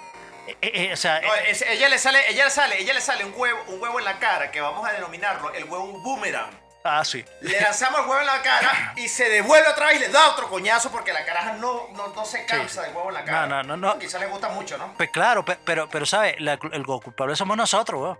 o 0.93 0.95
sea, 0.95 1.21
No, 1.21 1.33
eh, 1.35 1.49
es- 1.51 1.61
ella 1.63 1.89
le 1.89 1.97
sale, 1.97 2.29
ella 2.29 2.45
le 2.45 2.51
sale, 2.51 2.79
ella 2.81 2.93
le 2.93 3.01
sale 3.01 3.25
un 3.25 3.33
huevo, 3.35 3.59
un 3.67 3.81
huevo 3.81 3.99
en 3.99 4.05
la 4.05 4.19
cara 4.19 4.51
que 4.51 4.61
vamos 4.61 4.87
a 4.87 4.91
denominarlo 4.93 5.53
el 5.53 5.63
huevo 5.65 5.87
boomerang. 6.01 6.51
ah, 6.83 7.03
sí. 7.05 7.23
Le 7.41 7.59
lanzamos 7.61 7.99
el 8.01 8.05
huevo 8.07 8.21
en 8.21 8.25
la 8.27 8.41
cara 8.41 8.93
y 8.95 9.07
se 9.09 9.27
devuelve 9.29 9.67
otra 9.67 9.87
vez 9.87 9.97
y 9.97 9.99
le 9.99 10.09
da 10.09 10.29
otro 10.29 10.49
coñazo 10.49 10.89
porque 10.91 11.11
la 11.13 11.25
caraja 11.25 11.53
no, 11.53 11.87
no, 11.93 12.07
no 12.07 12.25
se 12.25 12.45
cansa 12.45 12.81
Sí. 12.81 12.87
del 12.87 12.95
huevo 12.95 13.09
en 13.09 13.13
la 13.15 13.23
cara. 13.25 13.47
No, 13.47 13.63
no, 13.63 13.75
no, 13.75 13.93
no. 13.93 13.99
Quizás 13.99 14.19
le 14.21 14.27
gusta 14.27 14.49
mucho, 14.49 14.77
¿no? 14.77 14.93
Pues 14.97 15.09
claro, 15.11 15.43
pe- 15.45 15.57
pero, 15.65 15.89
pero 15.89 16.05
¿sabes? 16.05 16.35
El 16.39 16.85
culpable 16.85 17.35
somos 17.35 17.57
nosotros, 17.57 18.01
weón. 18.01 18.19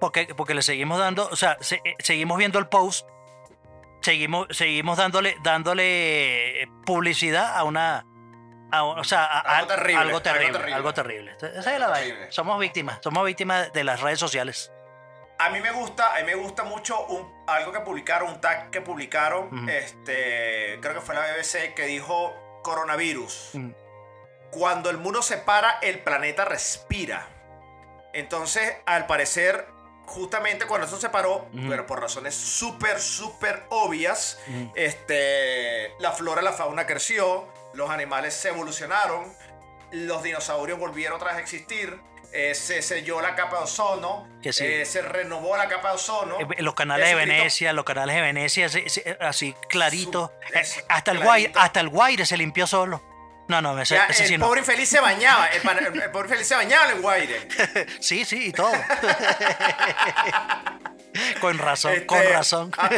Porque, 0.00 0.32
porque 0.36 0.54
le 0.54 0.62
seguimos 0.62 0.98
dando, 1.00 1.28
o 1.28 1.34
sea, 1.36 1.56
se- 1.60 1.80
eh, 1.84 1.96
seguimos 1.98 2.38
viendo 2.38 2.60
el 2.60 2.68
post, 2.68 3.04
seguimos, 4.00 4.46
seguimos 4.50 4.96
dándole, 4.96 5.36
dándole 5.42 6.62
eh, 6.62 6.68
publicidad 6.86 7.56
a 7.56 7.64
una, 7.64 8.04
a 8.70 8.84
un- 8.84 8.98
o 8.98 9.04
sea, 9.04 9.24
a- 9.24 9.58
Algo 9.58 9.68
terrible, 9.68 9.94
algo 9.94 10.08
algo 10.08 10.22
terrible, 10.22 10.52
terrible. 10.52 10.74
algo 10.74 10.94
terrible. 10.94 11.36
Esa 11.40 11.74
es 11.74 11.80
la 11.80 11.88
vaina. 11.88 12.06
terrible. 12.06 12.32
Somos 12.32 12.58
víctimas, 12.60 12.98
somos 13.02 13.24
víctimas 13.24 13.72
de 13.72 13.84
las 13.84 14.00
redes 14.00 14.18
sociales. 14.18 14.72
A 15.40 15.50
mí 15.50 15.60
me 15.60 15.70
gusta, 15.70 16.14
a 16.14 16.18
mí 16.18 16.24
me 16.24 16.34
gusta 16.34 16.64
mucho 16.64 17.06
un- 17.06 17.44
algo 17.46 17.70
que 17.72 17.80
publicaron, 17.80 18.28
un 18.28 18.40
tag 18.40 18.70
que 18.70 18.80
publicaron, 18.80 19.68
este, 19.68 20.78
creo 20.82 20.94
que 20.94 21.00
fue 21.00 21.14
la 21.14 21.20
BBC 21.22 21.74
que 21.74 21.86
dijo 21.86 22.34
coronavirus. 22.62 23.50
Mm. 23.54 23.70
cuando 24.50 24.88
el 24.88 24.96
muro 24.96 25.20
se 25.20 25.36
para, 25.36 25.72
el 25.82 25.98
planeta 26.00 26.46
respira. 26.46 27.26
Entonces, 28.14 28.76
al 28.86 29.06
parecer, 29.06 29.66
justamente 30.06 30.64
cuando 30.66 30.86
eso 30.86 30.98
se 30.98 31.10
paró, 31.10 31.46
pero 31.68 31.84
por 31.84 32.00
razones 32.00 32.34
súper, 32.34 32.98
súper 32.98 33.64
obvias, 33.68 34.40
este, 34.74 35.92
la 35.98 36.12
flora, 36.12 36.40
la 36.40 36.52
fauna 36.52 36.86
creció, 36.86 37.46
los 37.78 37.90
animales 37.90 38.34
se 38.34 38.48
evolucionaron, 38.48 39.32
los 39.92 40.22
dinosaurios 40.22 40.78
volvieron 40.78 41.16
otra 41.16 41.28
vez 41.28 41.36
a 41.38 41.40
existir, 41.40 41.98
eh, 42.32 42.54
se 42.54 42.82
selló 42.82 43.20
la 43.22 43.34
capa 43.36 43.56
de 43.58 43.64
ozono, 43.64 44.28
sí. 44.42 44.64
eh, 44.66 44.84
se 44.84 45.00
renovó 45.00 45.56
la 45.56 45.66
capa 45.68 45.90
de 45.90 45.94
ozono. 45.94 46.38
Eh, 46.40 46.60
Los 46.62 46.74
canales 46.74 47.08
de 47.08 47.14
Venecia, 47.14 47.72
los 47.72 47.84
canales 47.86 48.16
de 48.16 48.22
Venecia, 48.22 48.66
así, 48.66 48.82
así- 48.84 49.02
así 49.20 49.54
clarito. 49.70 50.32
Su- 50.52 50.58
es 50.58 50.84
hasta, 50.88 51.12
el. 51.12 51.20
Guaire, 51.20 51.52
hasta 51.56 51.80
el 51.80 51.88
Guaire 51.88 52.26
se 52.26 52.36
limpió 52.36 52.66
solo. 52.66 53.02
No, 53.48 53.62
no, 53.62 53.80
ese, 53.80 53.94
Ya, 53.94 54.04
ese 54.06 54.26
sí 54.26 54.34
el 54.34 54.40
no. 54.40 54.46
pobre 54.46 54.60
infeliz 54.60 54.88
se 54.90 55.00
bañaba, 55.00 55.46
el, 55.46 55.62
pan- 55.62 55.78
el- 55.78 55.86
el 56.02 56.10
pobre 56.10 56.26
infeliz 56.28 56.46
se 56.48 56.54
bañaba 56.56 56.90
en 56.90 56.96
el 56.96 57.00
Guaire. 57.02 57.48
Sí, 58.00 58.24
sí, 58.26 58.48
y 58.48 58.52
todo. 58.52 58.72
con 61.40 61.58
razón, 61.58 61.92
Este, 61.94 62.06
con 62.06 62.22
razón. 62.24 62.72
ah, 62.76 62.90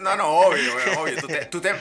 no, 0.00 0.16
no, 0.16 0.28
obvio, 0.28 0.74
obvio, 0.74 1.00
obvio. 1.00 1.20
Tú 1.20 1.26
te- 1.26 1.44
tú 1.46 1.60
te- 1.60 1.74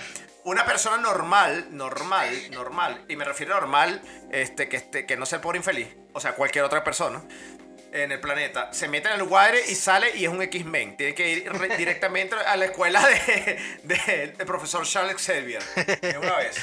una 0.48 0.66
persona 0.66 0.98
normal, 0.98 1.68
normal, 1.72 2.30
normal, 2.52 3.04
y 3.08 3.16
me 3.16 3.26
refiero 3.26 3.56
a 3.56 3.60
normal, 3.60 4.02
este, 4.32 4.68
que, 4.70 4.78
este, 4.78 5.06
que 5.06 5.18
no 5.18 5.26
sea 5.26 5.38
el 5.38 5.42
pobre 5.42 5.58
infeliz, 5.58 5.88
o 6.14 6.20
sea, 6.20 6.34
cualquier 6.36 6.64
otra 6.64 6.84
persona 6.84 7.22
en 7.94 8.12
el 8.12 8.20
planeta, 8.20 8.72
se 8.74 8.88
mete 8.88 9.08
en 9.10 9.16
el 9.16 9.24
Guaire 9.24 9.60
y 9.70 9.74
sale 9.76 10.16
y 10.16 10.26
es 10.26 10.30
un 10.30 10.42
X-Men. 10.42 10.98
Tiene 10.98 11.16
que 11.16 11.30
ir 11.30 11.52
re- 11.52 11.76
directamente 11.78 12.36
a 12.36 12.56
la 12.58 12.66
escuela 12.66 13.02
de, 13.08 13.60
de- 13.84 14.34
del 14.38 14.46
profesor 14.46 14.86
Charles 14.86 15.16
Xavier. 15.26 15.64
De 16.02 16.18
una 16.18 16.36
vez. 16.36 16.58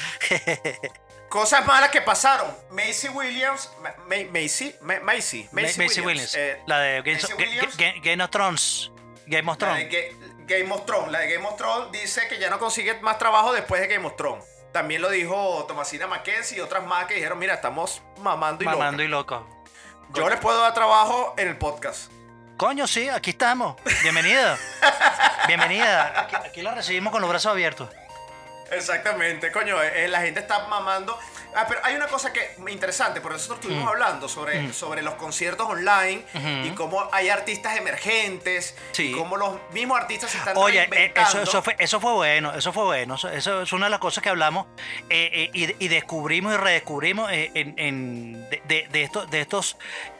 Cosas 1.29 1.65
malas 1.65 1.89
que 1.89 2.01
pasaron. 2.01 2.55
Macy 2.71 3.09
Williams, 3.09 3.69
Ma- 3.81 3.95
Ma- 4.07 4.31
Macy, 4.31 4.75
Ma- 4.81 4.99
Macy, 5.01 5.49
Ma- 5.51 5.61
Macy 5.63 6.01
Williams. 6.01 6.35
eh, 6.35 6.57
la 6.67 6.79
de 6.79 7.01
Game, 7.01 7.19
Williams. 7.37 7.77
Ga- 7.77 8.01
Game 8.03 8.23
of 8.23 8.29
Thrones. 8.29 8.91
Game 9.27 9.49
of 9.51 9.59
La 9.59 9.67
Thrones. 9.67 9.89
de 9.91 10.11
Game 10.45 10.71
of 10.71 10.85
Thrones. 10.85 11.11
La 11.11 11.19
de 11.19 11.33
Game 11.33 11.45
of 11.47 11.57
Thrones 11.57 11.91
dice 11.91 12.27
que 12.27 12.39
ya 12.39 12.49
no 12.49 12.59
consigue 12.59 12.99
más 13.01 13.17
trabajo 13.17 13.53
después 13.53 13.81
de 13.81 13.87
Game 13.87 14.05
of 14.05 14.15
Thrones. 14.15 14.45
También 14.71 15.01
lo 15.01 15.09
dijo 15.09 15.65
Tomasina 15.67 16.07
Mackenzie 16.07 16.57
y 16.57 16.61
otras 16.61 16.85
más 16.85 17.05
que 17.05 17.15
dijeron, 17.15 17.39
mira, 17.39 17.53
estamos 17.53 18.01
mamando 18.19 18.63
y 18.63 18.67
Mamando 18.67 19.03
y 19.03 19.07
loco. 19.07 19.47
Yo 20.13 20.29
les 20.29 20.39
puedo 20.39 20.61
dar 20.61 20.73
trabajo 20.73 21.33
en 21.37 21.47
el 21.47 21.57
podcast. 21.57 22.11
Coño, 22.57 22.87
sí, 22.87 23.09
aquí 23.09 23.31
estamos. 23.31 23.75
Bienvenida. 24.03 24.57
Bienvenida. 25.47 26.21
Aquí, 26.21 26.35
aquí 26.35 26.61
la 26.61 26.73
recibimos 26.75 27.11
con 27.11 27.21
los 27.21 27.29
brazos 27.29 27.51
abiertos. 27.51 27.89
Exactamente, 28.71 29.51
coño, 29.51 29.81
eh, 29.81 30.07
la 30.07 30.21
gente 30.21 30.39
está 30.39 30.67
mamando. 30.67 31.17
Ah, 31.57 31.65
pero 31.69 31.79
hay 31.85 31.95
una 31.95 32.07
cosa 32.07 32.33
que 32.33 32.55
interesante, 32.67 33.21
por 33.21 33.33
eso 33.33 33.53
estuvimos 33.53 33.87
hablando 33.87 34.27
sobre, 34.27 34.73
sobre 34.73 35.01
los 35.01 35.13
conciertos 35.13 35.69
online 35.69 36.25
y 36.65 36.69
cómo 36.71 37.07
hay 37.13 37.29
artistas 37.29 37.77
emergentes 37.77 38.75
Sí. 38.91 39.11
y 39.11 39.11
cómo 39.13 39.37
los 39.37 39.57
mismos 39.71 39.97
artistas 39.97 40.31
se 40.31 40.37
están 40.37 40.57
Oye, 40.57 40.79
eh, 40.79 40.87
reinventando. 40.89 41.29
eso, 41.29 41.41
eso, 41.43 41.63
fue, 41.63 41.75
eso 41.79 42.01
fue 42.01 42.11
bueno, 42.11 42.53
eso 42.53 42.73
fue 42.73 42.83
bueno. 42.83 43.15
Eso, 43.15 43.29
eso 43.29 43.61
es 43.61 43.71
una 43.71 43.85
de 43.85 43.91
las 43.91 43.99
cosas 43.99 44.21
que 44.21 44.27
hablamos 44.29 44.67
eh, 45.09 45.29
eh, 45.31 45.49
y, 45.53 45.85
y 45.85 45.87
descubrimos 45.87 46.53
y 46.53 46.57
redescubrimos 46.57 47.31
eh, 47.31 47.51
en, 47.53 47.73
en- 47.77 48.49
de, 48.49 48.61
de- 48.67 48.87
de 48.91 49.03
estos, 49.03 49.29
de 49.31 49.39
estos 49.39 49.77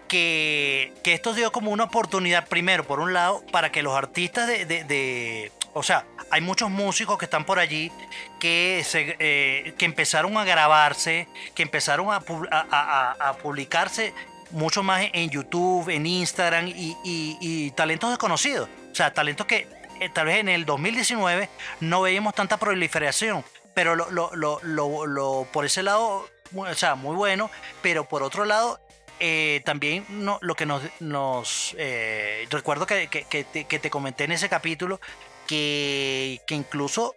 que, 0.07 0.93
que 1.03 1.13
esto 1.13 1.33
dio 1.33 1.51
como 1.51 1.71
una 1.71 1.83
oportunidad, 1.85 2.47
primero, 2.47 2.85
por 2.85 2.99
un 3.01 3.11
lado, 3.11 3.43
para 3.51 3.71
que 3.71 3.83
los 3.83 3.97
artistas 3.97 4.47
de... 4.47 4.65
de- 4.65 4.83
de- 4.85 5.51
o 5.75 5.83
sea, 5.83 6.05
hay 6.31 6.39
muchos 6.39 6.69
músicos 6.71 7.17
que 7.17 7.25
están 7.25 7.43
por 7.45 7.59
allí 7.59 7.91
que, 8.39 8.81
se, 8.85 9.17
eh, 9.19 9.73
que 9.77 9.83
empezaron 9.83 10.37
a 10.37 10.45
grabarse, 10.45 11.27
que 11.53 11.63
empezaron 11.63 12.07
a, 12.11 12.21
a- 12.21 13.33
publicarse 13.43 14.13
mucho 14.51 14.83
más 14.83 15.03
en 15.11 15.29
YouTube, 15.29 15.89
en 15.89 16.05
Instagram 16.05 16.67
y, 16.73 17.71
talentos 17.71 18.09
desconocidos. 18.09 18.69
O 18.89 18.95
sea, 18.95 19.13
talentos 19.13 19.45
que 19.47 19.67
eh, 19.99 20.09
tal 20.13 20.27
vez 20.27 20.37
en 20.37 20.47
el 20.47 20.65
2019 20.65 21.49
no 21.81 22.01
veíamos 22.01 22.33
tanta 22.33 22.55
proliferación, 22.55 23.43
pero 23.73 23.97
lo, 23.97 24.09
lo- 24.11 24.31
lo- 24.63 25.05
lo- 25.05 25.47
por 25.51 25.65
ese 25.65 25.83
lado, 25.83 26.25
o 26.55 26.73
sea, 26.73 26.95
muy 26.95 27.17
bueno, 27.17 27.51
pero 27.81 28.05
por 28.07 28.23
otro 28.23 28.45
lado, 28.45 28.79
eh, 29.19 29.61
también 29.65 30.05
lo 30.39 30.55
que 30.55 30.65
nos, 30.65 30.81
nos 31.01 31.75
eh, 31.77 32.47
recuerdo 32.49 32.85
que 32.87 33.07
te, 33.51 33.65
que 33.65 33.79
te 33.79 33.89
comenté 33.89 34.23
en 34.23 34.31
ese 34.31 34.47
capítulo, 34.47 35.01
que, 35.47 36.41
que 36.47 36.55
incluso 36.55 37.15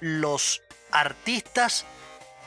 los 0.00 0.62
artistas 0.90 1.86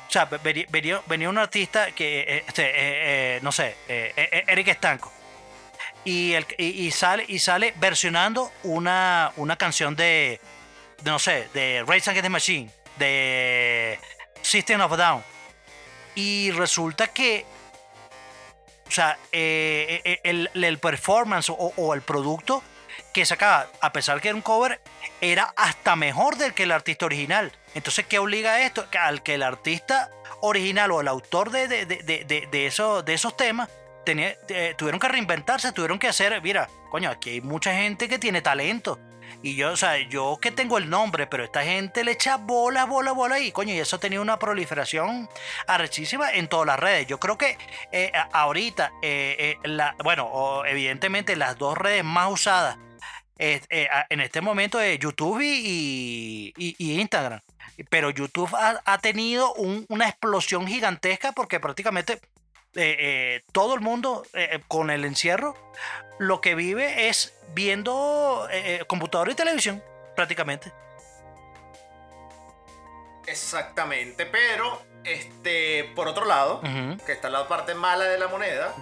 o 0.07 0.11
sea, 0.13 0.25
venía, 0.25 1.29
un 1.29 1.37
artista 1.39 1.91
que, 1.91 2.19
eh, 2.19 2.43
este, 2.47 2.63
eh, 2.63 3.37
eh, 3.37 3.39
no 3.41 3.51
sé, 3.51 3.75
eh, 3.87 4.13
eh, 4.15 4.43
Eric 4.47 4.67
Estanco. 4.67 5.11
Y, 6.05 6.33
el, 6.33 6.45
y, 6.57 6.85
y 6.85 6.91
sale, 6.91 7.25
y 7.27 7.39
sale 7.39 7.73
versionando 7.77 8.51
una, 8.61 9.31
una 9.37 9.55
canción 9.55 9.95
de, 9.95 10.39
no 11.03 11.17
sé, 11.17 11.47
de 11.55 11.83
Rage 11.87 12.11
Against 12.11 12.21
the 12.21 12.29
Machine, 12.29 12.71
de 12.97 13.99
System 14.43 14.81
of 14.81 14.91
a 14.91 14.97
Down. 14.97 15.23
Y 16.13 16.51
resulta 16.51 17.07
que, 17.07 17.45
o 18.87 18.91
sea, 18.91 19.17
eh, 19.31 20.01
eh, 20.03 20.19
el, 20.23 20.51
el 20.53 20.77
performance 20.77 21.49
o 21.49 21.93
el 21.95 22.03
producto 22.03 22.61
que 23.13 23.25
sacaba, 23.25 23.67
a 23.79 23.93
pesar 23.93 24.19
que 24.19 24.29
era 24.29 24.35
un 24.35 24.41
cover, 24.41 24.81
era 25.21 25.53
hasta 25.55 25.95
mejor 25.95 26.37
del 26.37 26.53
que 26.53 26.63
el 26.63 26.71
artista 26.71 27.05
original. 27.05 27.51
Entonces, 27.75 28.05
¿qué 28.07 28.19
obliga 28.19 28.53
a 28.53 28.61
esto? 28.61 28.85
Al 28.99 29.23
que 29.23 29.35
el 29.35 29.43
artista 29.43 30.09
original 30.41 30.91
o 30.91 30.99
el 31.01 31.07
autor 31.07 31.51
de, 31.51 31.67
de, 31.67 31.85
de, 31.85 32.47
de, 32.51 32.65
esos, 32.65 33.03
esos 33.07 33.37
temas 33.37 33.69
tenía- 34.05 34.35
eh, 34.49 34.73
tuvieron 34.77 34.99
que 34.99 35.07
reinventarse, 35.07 35.71
tuvieron 35.71 35.99
que 35.99 36.07
hacer, 36.07 36.41
mira, 36.41 36.67
coño, 36.89 37.09
aquí 37.09 37.29
hay 37.29 37.41
mucha 37.41 37.73
gente 37.73 38.09
que 38.09 38.19
tiene 38.19 38.41
talento. 38.41 38.99
Y 39.41 39.55
yo, 39.55 39.71
o 39.71 39.77
sea, 39.77 39.97
yo 39.97 40.37
que 40.41 40.51
tengo 40.51 40.77
el 40.77 40.89
nombre, 40.89 41.27
pero 41.27 41.43
esta 41.43 41.63
gente 41.63 42.03
le 42.03 42.11
echa 42.11 42.37
bola, 42.37 42.85
bola, 42.85 43.11
bola 43.11 43.39
y 43.39 43.51
coño, 43.51 43.73
y 43.73 43.79
eso 43.79 43.97
ha 43.97 43.99
tenido 43.99 44.21
una 44.21 44.39
proliferación 44.39 45.29
arrechísima 45.67 46.31
en 46.31 46.47
todas 46.47 46.65
las 46.67 46.79
redes. 46.79 47.07
Yo 47.07 47.19
creo 47.19 47.37
que 47.37 47.57
eh, 47.91 48.11
ahorita, 48.31 48.93
eh, 49.01 49.57
bueno, 50.03 50.63
evidentemente 50.65 51.35
las 51.35 51.57
dos 51.57 51.77
redes 51.77 52.03
más 52.05 52.31
usadas 52.31 52.77
eh, 53.39 53.61
eh, 53.69 53.87
en 54.09 54.19
este 54.21 54.41
momento 54.41 54.79
es 54.79 54.97
YouTube 54.99 55.41
y, 55.41 56.53
y- 56.57 56.75
y 56.77 56.99
Instagram. 56.99 57.41
Pero 57.89 58.09
YouTube 58.11 58.53
ha, 58.55 58.81
ha 58.85 58.97
tenido 58.99 59.53
un- 59.55 59.85
una 59.89 60.07
explosión 60.07 60.67
gigantesca 60.67 61.31
porque 61.31 61.59
prácticamente 61.59 62.13
eh, 62.75 62.95
eh, 62.99 63.43
todo 63.51 63.75
el 63.75 63.81
mundo 63.81 64.23
con 64.67 64.89
el 64.89 65.05
encierro 65.05 65.55
lo 66.19 66.41
que 66.41 66.55
vive 66.55 67.07
es 67.09 67.33
viendo 67.53 68.47
computadora 68.87 69.31
y 69.31 69.35
televisión 69.35 69.83
prácticamente. 70.15 70.71
Exactamente, 73.27 74.25
pero 74.25 74.81
este, 75.03 75.85
por 75.95 76.07
otro 76.07 76.25
lado, 76.25 76.61
que 77.05 77.11
está 77.13 77.29
la 77.29 77.47
parte 77.47 77.73
mala 77.73 78.05
de 78.05 78.17
la 78.19 78.27
moneda, 78.27 78.73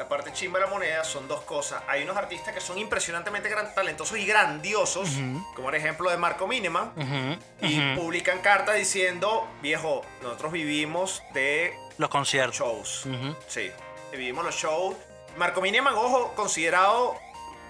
la 0.00 0.08
parte 0.08 0.32
chimba 0.32 0.58
de 0.58 0.64
la 0.64 0.70
moneda 0.70 1.04
son 1.04 1.28
dos 1.28 1.42
cosas. 1.42 1.82
Hay 1.86 2.04
unos 2.04 2.16
artistas 2.16 2.54
que 2.54 2.60
son 2.62 2.78
impresionantemente 2.78 3.50
gran- 3.50 3.74
talentosos 3.74 4.16
y 4.16 4.24
grandiosos, 4.24 5.10
como 5.54 5.68
el 5.68 5.74
ejemplo 5.74 6.08
de 6.10 6.16
Marco 6.16 6.46
Miniman, 6.46 6.92
Ujú, 6.96 7.66
y 7.66 7.96
publican 7.96 8.38
cartas 8.40 8.76
diciendo, 8.76 9.46
viejo, 9.60 10.00
nosotros 10.22 10.52
vivimos 10.52 11.22
de 11.34 11.74
Los 11.98 12.08
conciertos. 12.08 12.56
shows. 12.56 13.04
Sí, 13.46 13.70
vivimos 14.10 14.42
los 14.42 14.54
shows. 14.54 14.96
Marco 15.36 15.60
Miniman, 15.60 15.92
ojo, 15.94 16.32
considerado 16.34 17.14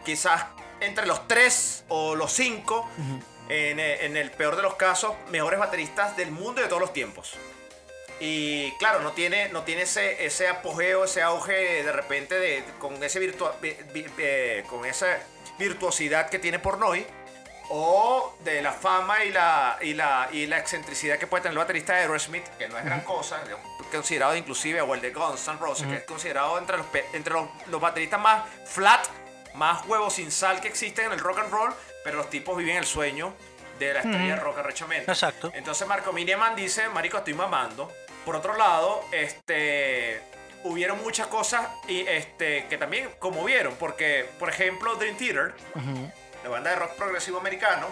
quizás 0.04 0.44
entre 0.80 1.06
los 1.08 1.26
tres 1.26 1.84
o 1.88 2.14
los 2.14 2.32
cinco, 2.32 2.88
en, 3.48 3.80
eh, 3.80 4.06
en 4.06 4.16
el 4.16 4.30
peor 4.30 4.54
de 4.54 4.62
los 4.62 4.74
casos, 4.76 5.14
mejores 5.30 5.58
bateristas 5.58 6.16
del 6.16 6.30
mundo 6.30 6.62
de 6.62 6.68
todos 6.68 6.80
los 6.80 6.92
tiempos. 6.92 7.32
Y 8.20 8.72
claro, 8.72 9.00
no 9.00 9.12
tiene, 9.12 9.48
no 9.48 9.62
tiene 9.62 9.82
ese, 9.82 10.24
ese 10.26 10.46
apogeo, 10.46 11.04
ese 11.04 11.22
auge 11.22 11.82
de 11.82 11.90
repente 11.92 12.38
de, 12.38 12.62
con, 12.78 13.02
ese 13.02 13.18
virtua- 13.18 13.54
vi- 13.62 13.76
vi- 13.92 14.06
eh, 14.18 14.62
con 14.68 14.84
esa 14.84 15.06
virtuosidad 15.58 16.28
que 16.28 16.38
tiene 16.38 16.58
Pornoy. 16.58 17.06
O 17.72 18.36
de 18.40 18.60
la 18.62 18.72
fama 18.72 19.24
y 19.24 19.30
la, 19.30 19.78
y, 19.80 19.94
la, 19.94 20.28
y 20.32 20.46
la 20.46 20.58
excentricidad 20.58 21.18
que 21.18 21.28
puede 21.28 21.42
tener 21.44 21.52
el 21.52 21.58
baterista 21.58 21.94
de 21.94 22.00
Aerosmith, 22.00 22.44
que 22.58 22.68
no 22.68 22.76
es 22.76 22.84
gran 22.84 23.02
cosa, 23.02 23.40
considerado 23.92 24.34
inclusive, 24.34 24.80
o 24.80 24.92
el 24.94 25.00
de 25.00 25.12
Guns 25.12 25.46
N' 25.46 25.56
Roses, 25.60 25.86
que 25.86 25.94
es 25.98 26.02
considerado 26.02 26.58
entre 26.58 26.78
los, 26.78 26.86
entre 27.12 27.32
los, 27.34 27.48
los 27.68 27.80
bateristas 27.80 28.20
más 28.20 28.42
flat, 28.66 29.06
más 29.54 29.86
huevos 29.86 30.14
sin 30.14 30.32
sal 30.32 30.60
que 30.60 30.66
existen 30.66 31.06
en 31.06 31.12
el 31.12 31.20
rock 31.20 31.38
and 31.38 31.52
roll, 31.52 31.72
pero 32.02 32.16
los 32.16 32.28
tipos 32.28 32.56
viven 32.56 32.76
el 32.76 32.86
sueño 32.86 33.34
de 33.78 33.94
la 33.94 34.00
estrella 34.00 34.34
de 34.34 34.40
rock 34.40 34.58
arrechamente. 34.58 35.08
Exacto. 35.10 35.52
Entonces 35.54 35.86
Marco 35.86 36.12
Miniman 36.12 36.56
dice, 36.56 36.88
marico, 36.88 37.18
estoy 37.18 37.34
mamando. 37.34 37.92
Por 38.30 38.36
otro 38.36 38.56
lado, 38.56 39.02
este, 39.10 40.22
hubieron 40.62 41.02
muchas 41.02 41.26
cosas 41.26 41.66
y 41.88 42.02
este, 42.02 42.64
que 42.68 42.78
también 42.78 43.08
conmovieron, 43.18 43.74
porque, 43.74 44.24
por 44.38 44.48
ejemplo, 44.48 44.94
Dream 44.94 45.16
Theater, 45.16 45.52
la 46.44 46.48
banda 46.48 46.70
de 46.70 46.76
rock 46.76 46.92
progresivo 46.92 47.40
americano, 47.40 47.88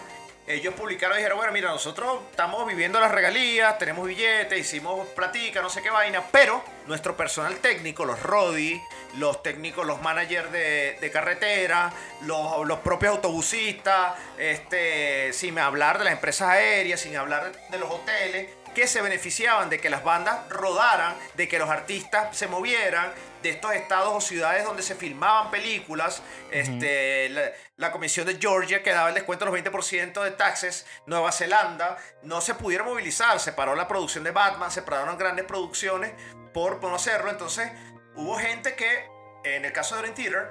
ellos 0.47 0.75
publicaron 0.75 1.17
y 1.17 1.19
dijeron, 1.19 1.39
bueno, 1.39 1.53
mira, 1.53 1.71
nosotros 1.71 2.21
estamos 2.31 2.65
viviendo 2.69 3.01
las 3.01 3.11
regalías, 3.11 3.79
tenemos 3.79 4.07
billetes, 4.07 4.61
hicimos 4.61 5.09
platica, 5.09 5.61
no 5.61 5.71
sé 5.71 5.83
qué 5.83 5.91
vaina, 5.91 6.23
pero 6.31 6.63
nuestro 6.87 7.17
personal 7.17 7.57
técnico, 7.57 8.05
los 8.05 8.23
Rodi, 8.23 8.81
los 9.17 9.43
técnicos, 9.43 9.87
los 9.87 10.01
managers 10.03 10.53
de, 10.53 10.99
de 11.01 11.11
carretera, 11.11 11.93
los, 12.23 12.65
los, 12.65 12.79
propios 12.79 13.17
autobusistas, 13.17 14.15
este, 14.39 15.33
sin 15.33 15.59
hablar 15.59 15.99
de 15.99 16.05
las 16.05 16.13
empresas 16.15 16.49
aéreas, 16.49 17.01
sin 17.01 17.17
hablar 17.17 17.53
de 17.71 17.79
los 17.79 17.91
hoteles, 17.91 18.49
que 18.79 18.87
se 18.87 19.03
beneficiaban 19.03 19.69
de 19.69 19.81
que 19.81 19.91
las 19.91 20.05
bandas 20.05 20.49
rodaran, 20.51 21.17
de 21.35 21.49
que 21.49 21.59
los 21.59 21.69
artistas 21.69 22.37
se 22.37 22.47
movieran, 22.47 23.13
de 23.43 23.51
estos 23.51 23.73
estados 23.73 24.15
o 24.15 24.21
ciudades 24.21 24.65
donde 24.65 24.85
se 24.85 24.95
filmaban 24.95 25.51
películas, 25.51 26.23
este, 26.53 27.29
la, 27.77 27.91
Comisión 27.91 28.25
de 28.25 28.37
Georgia 28.37 28.81
que 28.81 28.93
daba 28.93 29.09
el 29.09 29.17
descuento 29.17 29.45
de 29.45 29.51
los 29.51 29.61
20% 29.61 30.23
de 30.23 30.31
taxes, 30.31 30.87
Nueva 31.07 31.33
Zelanda, 31.33 31.97
no 32.23 32.41
se 32.41 32.55
pudieron 32.55 32.87
movilizar, 32.87 33.41
se 33.41 33.53
paró 33.53 33.75
la 33.75 33.89
producción 33.89 34.23
de 34.23 34.31
Batman, 34.31 34.71
se 34.71 34.83
pararon 34.83 35.19
grandes 35.19 35.45
producciones 35.45 36.13
por 36.55 36.81
no 36.81 36.95
hacerlo, 36.95 37.33
entonces 37.33 37.69
hubo 38.15 38.39
gente 38.39 38.77
que, 38.77 39.09
en 39.43 39.65
el 39.65 39.73
caso 39.73 39.97
de 39.97 40.03
Dream 40.03 40.15
Theater, 40.15 40.51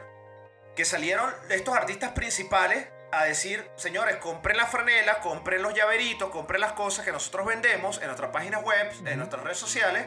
que 0.75 0.83
salieron 0.83 1.33
estos 1.49 1.73
artistas 1.73 2.11
principales 2.11 2.87
a 3.11 3.23
decir, 3.23 3.69
señores, 3.75 4.17
compren 4.17 4.57
la 4.57 4.65
franela, 4.65 5.19
compren 5.19 5.61
los 5.61 5.73
llaveritos, 5.73 6.29
compren 6.29 6.61
las 6.61 6.73
cosas 6.73 7.05
que 7.05 7.11
nosotros 7.11 7.45
vendemos 7.45 7.99
en 7.99 8.07
nuestras 8.07 8.31
páginas 8.31 8.63
web, 8.63 8.91
en 9.05 9.17
nuestras 9.17 9.43
redes 9.43 9.57
sociales, 9.57 10.05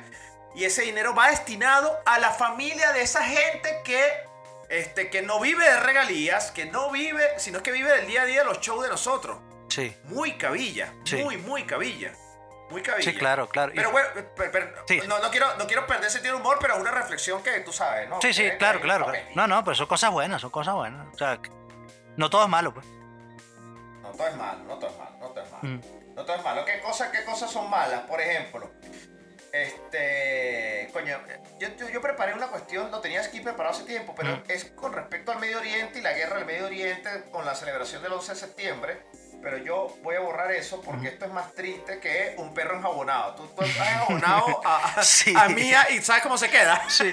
y 0.55 0.65
ese 0.65 0.83
dinero 0.83 1.15
va 1.15 1.31
destinado 1.31 2.01
a 2.05 2.19
la 2.19 2.31
familia 2.31 2.93
de 2.93 3.03
esa 3.03 3.23
gente 3.25 3.81
que, 3.85 4.03
este, 4.69 5.09
que 5.11 5.23
no 5.23 5.41
vive 5.41 5.65
de 5.65 5.81
regalías, 5.81 6.51
que 6.51 6.67
no 6.67 6.91
vive, 6.91 7.25
sino 7.39 7.63
que 7.63 7.73
vive 7.73 7.91
del 7.93 8.07
día 8.07 8.23
a 8.23 8.25
día 8.27 8.41
de 8.41 8.47
los 8.47 8.61
shows 8.61 8.83
de 8.83 8.89
nosotros. 8.89 9.39
Sí. 9.69 9.97
Muy 10.05 10.37
cabilla, 10.37 10.93
muy, 11.23 11.37
muy 11.37 11.65
cabilla. 11.65 12.13
Muy 12.71 12.83
cabilla. 12.83 13.11
Sí, 13.11 13.17
claro, 13.17 13.49
claro. 13.49 13.73
Pero 13.75 13.91
bueno, 13.91 14.09
no, 15.09 15.31
quiero, 15.31 15.57
no 15.57 15.67
quiero 15.67 15.87
perder 15.87 16.11
sentido 16.11 16.35
de 16.35 16.41
humor, 16.41 16.59
pero 16.61 16.75
es 16.75 16.81
una 16.81 16.93
reflexión 16.93 17.43
que 17.43 17.61
tú 17.61 17.73
sabes, 17.73 18.09
¿no? 18.09 18.21
Sí, 18.21 18.33
sí, 18.33 18.49
claro, 18.59 18.81
claro. 18.81 19.13
No, 19.35 19.47
no, 19.47 19.65
pero 19.65 19.75
son 19.75 19.87
cosas 19.87 20.11
buenas, 20.11 20.41
son 20.41 20.51
cosas 20.51 20.75
buenas. 20.75 21.07
O 21.13 21.19
sea, 21.19 21.41
no 22.21 22.29
todo 22.29 22.43
es 22.43 22.51
malo, 22.51 22.75
pues. 22.75 22.87
No 24.03 24.11
todo 24.11 24.29
es 24.29 24.37
malo, 24.37 24.63
no 24.65 24.79
todo 24.79 24.91
es 24.91 24.99
malo, 24.99 25.17
no 25.19 25.29
todo 25.29 25.43
es 25.43 25.51
malo. 25.51 25.63
Mm. 25.63 26.15
No 26.15 26.25
todo 26.27 26.37
es 26.37 26.45
malo. 26.45 26.65
¿Qué 26.67 26.81
cosas, 26.81 27.09
¿Qué 27.09 27.25
cosas 27.25 27.51
son 27.51 27.71
malas? 27.71 28.03
Por 28.03 28.21
ejemplo, 28.21 28.71
este, 29.53 30.91
coño, 30.93 31.19
yo, 31.59 31.69
yo, 31.91 32.01
preparé 32.03 32.35
una 32.35 32.49
cuestión, 32.49 32.91
lo 32.91 33.01
tenía 33.01 33.23
aquí 33.23 33.41
preparado 33.41 33.75
hace 33.75 33.85
tiempo, 33.85 34.15
pero 34.15 34.43
es 34.49 34.67
con 34.67 34.93
respecto 34.93 35.33
al 35.33 35.41
Medio 35.41 35.61
Oriente 35.61 35.99
y 35.99 36.03
la 36.03 36.13
guerra 36.13 36.37
del 36.37 36.45
Medio 36.45 36.67
Oriente 36.67 37.09
con 37.33 37.47
la 37.47 37.55
celebración 37.55 38.03
del 38.03 38.13
11 38.13 38.35
de 38.35 38.39
septiembre. 38.39 39.03
Pero 39.43 39.57
yo 39.57 39.97
voy 40.03 40.17
a 40.17 40.21
borrar 40.21 40.51
eso 40.53 40.83
porque 40.83 41.09
esto 41.09 41.25
es 41.25 41.33
más 41.33 41.55
triste 41.55 42.01
que 42.01 42.35
un 42.37 42.53
perro 42.53 42.77
enjabonado. 42.77 43.35
Tú, 43.37 43.47
tú 43.57 43.63
has 43.63 43.71
enjabonado 43.71 44.61
a, 44.67 45.01
a, 45.37 45.49
Mía 45.49 45.87
y 45.89 46.03
¿sabes 46.03 46.23
cómo 46.23 46.37
se 46.37 46.51
queda? 46.51 46.83
Sí, 46.91 47.11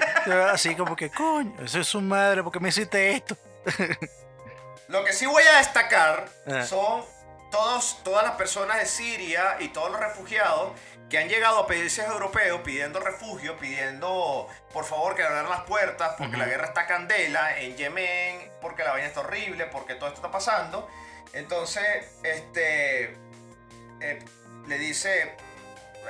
así 0.52 0.74
como 0.74 0.94
que, 0.94 1.08
coño, 1.08 1.54
eso 1.64 1.80
es 1.80 1.88
su 1.88 2.02
madre, 2.02 2.42
porque 2.42 2.60
me 2.60 2.68
hiciste 2.68 3.12
esto? 3.12 3.34
Lo 4.88 5.04
que 5.04 5.12
sí 5.12 5.26
voy 5.26 5.42
a 5.42 5.58
destacar 5.58 6.28
ah. 6.50 6.62
son 6.62 7.04
todos, 7.50 8.02
todas 8.02 8.24
las 8.24 8.36
personas 8.36 8.78
de 8.78 8.86
Siria 8.86 9.56
y 9.60 9.68
todos 9.68 9.90
los 9.90 10.00
refugiados 10.00 10.72
que 11.08 11.18
han 11.18 11.28
llegado 11.28 11.58
a 11.58 11.66
países 11.66 12.06
europeos 12.06 12.60
pidiendo 12.62 13.00
refugio, 13.00 13.56
pidiendo 13.58 14.46
por 14.72 14.84
favor 14.84 15.14
que 15.14 15.22
abran 15.22 15.48
las 15.48 15.62
puertas 15.62 16.14
porque 16.18 16.36
la 16.36 16.46
guerra 16.46 16.66
está 16.66 16.86
candela 16.86 17.58
en 17.58 17.76
Yemen, 17.76 18.50
porque 18.60 18.82
la 18.82 18.92
vaina 18.92 19.08
está 19.08 19.20
horrible, 19.20 19.66
porque 19.66 19.94
todo 19.94 20.08
esto 20.08 20.18
está 20.18 20.30
pasando. 20.30 20.88
Entonces, 21.32 22.06
este 22.22 23.16
eh, 24.00 24.18
le 24.66 24.78
dice, 24.78 25.34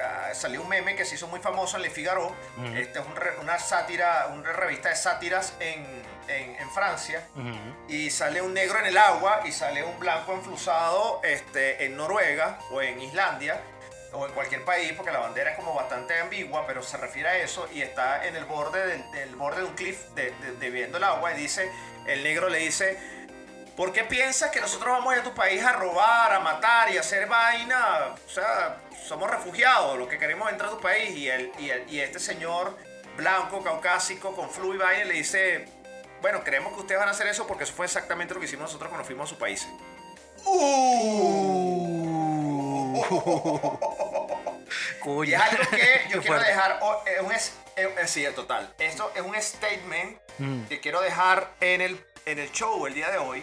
ah, 0.03 0.31
salió 0.35 0.63
un 0.63 0.69
meme 0.69 0.97
que 0.97 1.05
se 1.05 1.15
hizo 1.15 1.29
muy 1.29 1.41
famoso 1.41 1.77
en 1.77 1.83
Le 1.83 1.91
Figaro. 1.91 2.35
Este 2.75 2.99
es 2.99 3.05
una 3.41 3.59
sátira, 3.59 4.29
una 4.33 4.53
revista 4.53 4.89
de 4.89 4.97
sátiras 4.97 5.55
en, 5.61 6.03
en, 6.29 6.71
Francia. 6.71 7.27
Y 7.89 8.11
sale 8.11 8.43
un 8.43 8.55
negro 8.55 8.79
en 8.79 8.87
el 8.87 8.97
agua 8.97 9.43
y 9.45 9.53
sale 9.53 9.83
un 9.83 9.99
blanco 9.99 10.35
enflusado 10.35 11.21
este, 11.25 11.85
en 11.85 11.97
Noruega 11.97 12.59
o 12.71 12.83
en 12.83 13.01
Islandia 13.01 13.61
o 14.13 14.27
en 14.27 14.33
cualquier 14.33 14.65
país, 14.65 14.93
porque 14.95 15.13
la 15.13 15.19
bandera 15.19 15.51
es 15.51 15.57
como 15.57 15.75
bastante 15.75 16.19
ambigua, 16.19 16.67
pero 16.67 16.83
se 16.83 16.97
refiere 16.97 17.29
a 17.29 17.39
eso 17.39 17.69
y 17.73 17.83
está 17.83 18.27
en 18.27 18.37
el 18.37 18.45
borde 18.45 19.03
del, 19.13 19.37
borde 19.37 19.61
de 19.61 19.67
un 19.67 19.75
cliff 19.75 19.99
de, 20.15 20.33
de, 20.59 20.71
viendo 20.71 20.99
el 20.99 21.05
agua 21.05 21.33
y 21.35 21.37
dice, 21.37 21.71
el 22.07 22.23
negro 22.23 22.49
le 22.49 22.59
dice, 22.59 22.99
¿por 23.77 23.93
qué 23.93 24.05
piensas 24.05 24.51
que 24.51 24.61
nosotros 24.61 24.91
vamos 24.91 25.15
a, 25.15 25.21
a 25.21 25.23
tu 25.23 25.35
país 25.35 25.63
a 25.63 25.73
robar, 25.73 26.33
a 26.33 26.41
matar 26.41 26.91
y 26.91 26.97
a 26.97 27.01
hacer 27.01 27.27
vaina? 27.27 28.15
O 28.27 28.31
sea, 28.31 28.79
somos 29.07 29.31
refugiados, 29.31 29.99
lo 29.99 30.09
que 30.09 30.19
queremos 30.19 30.47
es 30.49 30.53
entrar 30.53 30.71
a 30.71 30.75
tu 30.75 30.81
país 30.81 31.11
y, 31.11 31.29
el, 31.29 31.53
y, 31.59 31.95
y 31.95 32.01
este 32.01 32.19
señor 32.19 32.77
blanco, 33.17 33.63
caucásico, 33.63 34.35
con 34.35 34.49
flu 34.49 34.75
y 34.75 34.79
vaina 34.79 35.05
le 35.05 35.15
dice, 35.15 35.67
bueno, 36.21 36.43
creemos 36.45 36.73
que 36.75 36.81
ustedes 36.81 36.99
van 36.99 37.09
a 37.09 37.13
hacer 37.13 37.27
eso 37.27 37.47
porque 37.47 37.65
eso 37.65 37.73
fue 37.73 37.87
exactamente 37.87 38.35
lo 38.35 38.41
que 38.41 38.47
hicimos 38.47 38.65
nosotros 38.65 38.89
cuando 38.89 39.05
fuimos 39.05 39.31
a 39.31 39.35
su 39.35 39.39
país. 39.39 39.67
Uh. 40.45 41.69
y 45.25 45.33
es 45.33 45.41
algo 45.41 45.71
que 45.71 46.01
yo 46.11 46.21
quiero 46.23 46.39
dejar. 46.41 46.81
Es 47.07 47.21
un, 47.23 47.33
es, 47.33 47.53
sí, 48.11 48.27
total. 48.35 48.73
Esto 48.79 49.11
es 49.15 49.23
un 49.23 49.35
statement 49.41 50.19
mm. 50.39 50.65
que 50.65 50.81
quiero 50.81 51.01
dejar 51.01 51.53
en 51.61 51.81
el, 51.81 52.05
en 52.27 52.39
el 52.39 52.51
show 52.53 52.87
el 52.87 52.95
día 52.95 53.11
de 53.11 53.19
hoy. 53.19 53.43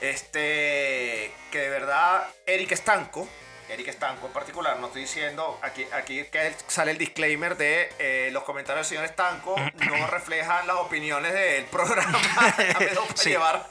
Este. 0.00 1.32
Que 1.50 1.58
de 1.58 1.68
verdad, 1.68 2.26
Eric 2.46 2.72
Estanco 2.72 3.28
Eric 3.70 3.88
Estanco 3.88 4.26
en 4.26 4.32
particular, 4.32 4.78
no 4.78 4.88
estoy 4.88 5.02
diciendo, 5.02 5.58
aquí, 5.62 5.86
aquí 5.92 6.24
que 6.24 6.54
sale 6.66 6.90
el 6.92 6.98
disclaimer 6.98 7.56
de 7.56 7.92
eh, 7.98 8.30
los 8.32 8.42
comentarios 8.42 8.86
del 8.86 8.96
señor 8.96 9.04
Estanco 9.10 9.56
no 9.58 10.06
reflejan 10.10 10.66
las 10.66 10.76
opiniones 10.76 11.32
del 11.32 11.64
programa. 11.70 12.20
sí. 13.14 13.30
llevar. 13.30 13.66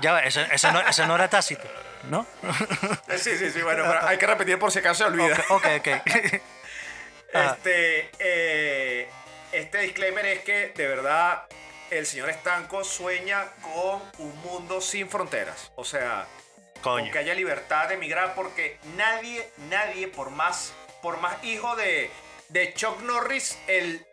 ya, 0.00 0.20
eso, 0.20 0.40
eso, 0.40 0.72
no, 0.72 0.80
eso, 0.80 1.06
no, 1.06 1.14
era 1.14 1.28
tácito, 1.28 1.68
¿no? 2.04 2.26
Eh, 3.08 3.18
sí, 3.18 3.36
sí, 3.36 3.50
sí, 3.50 3.62
bueno, 3.62 3.84
pero 3.86 4.06
hay 4.06 4.18
que 4.18 4.26
repetir 4.26 4.58
por 4.58 4.72
si 4.72 4.80
acaso 4.80 5.04
se 5.04 5.04
olvida. 5.04 5.38
Ok, 5.50 5.66
ok. 5.78 5.88
este, 7.32 8.10
eh, 8.18 9.08
este 9.52 9.78
disclaimer 9.78 10.26
es 10.26 10.40
que 10.40 10.72
de 10.76 10.86
verdad 10.86 11.44
el 11.90 12.06
señor 12.06 12.30
Estanco 12.30 12.84
sueña 12.84 13.46
con 13.62 14.00
un 14.18 14.36
mundo 14.42 14.80
sin 14.80 15.08
fronteras. 15.08 15.72
O 15.74 15.84
sea, 15.84 16.26
que 16.82 17.18
haya 17.18 17.34
libertad 17.34 17.88
de 17.88 17.94
emigrar, 17.94 18.34
porque 18.34 18.78
nadie, 18.96 19.48
nadie, 19.68 20.08
por 20.08 20.30
más, 20.30 20.72
por 21.02 21.20
más 21.20 21.42
hijo 21.44 21.76
de, 21.76 22.10
de 22.48 22.74
Chuck 22.74 23.00
Norris, 23.02 23.58
el 23.66 24.04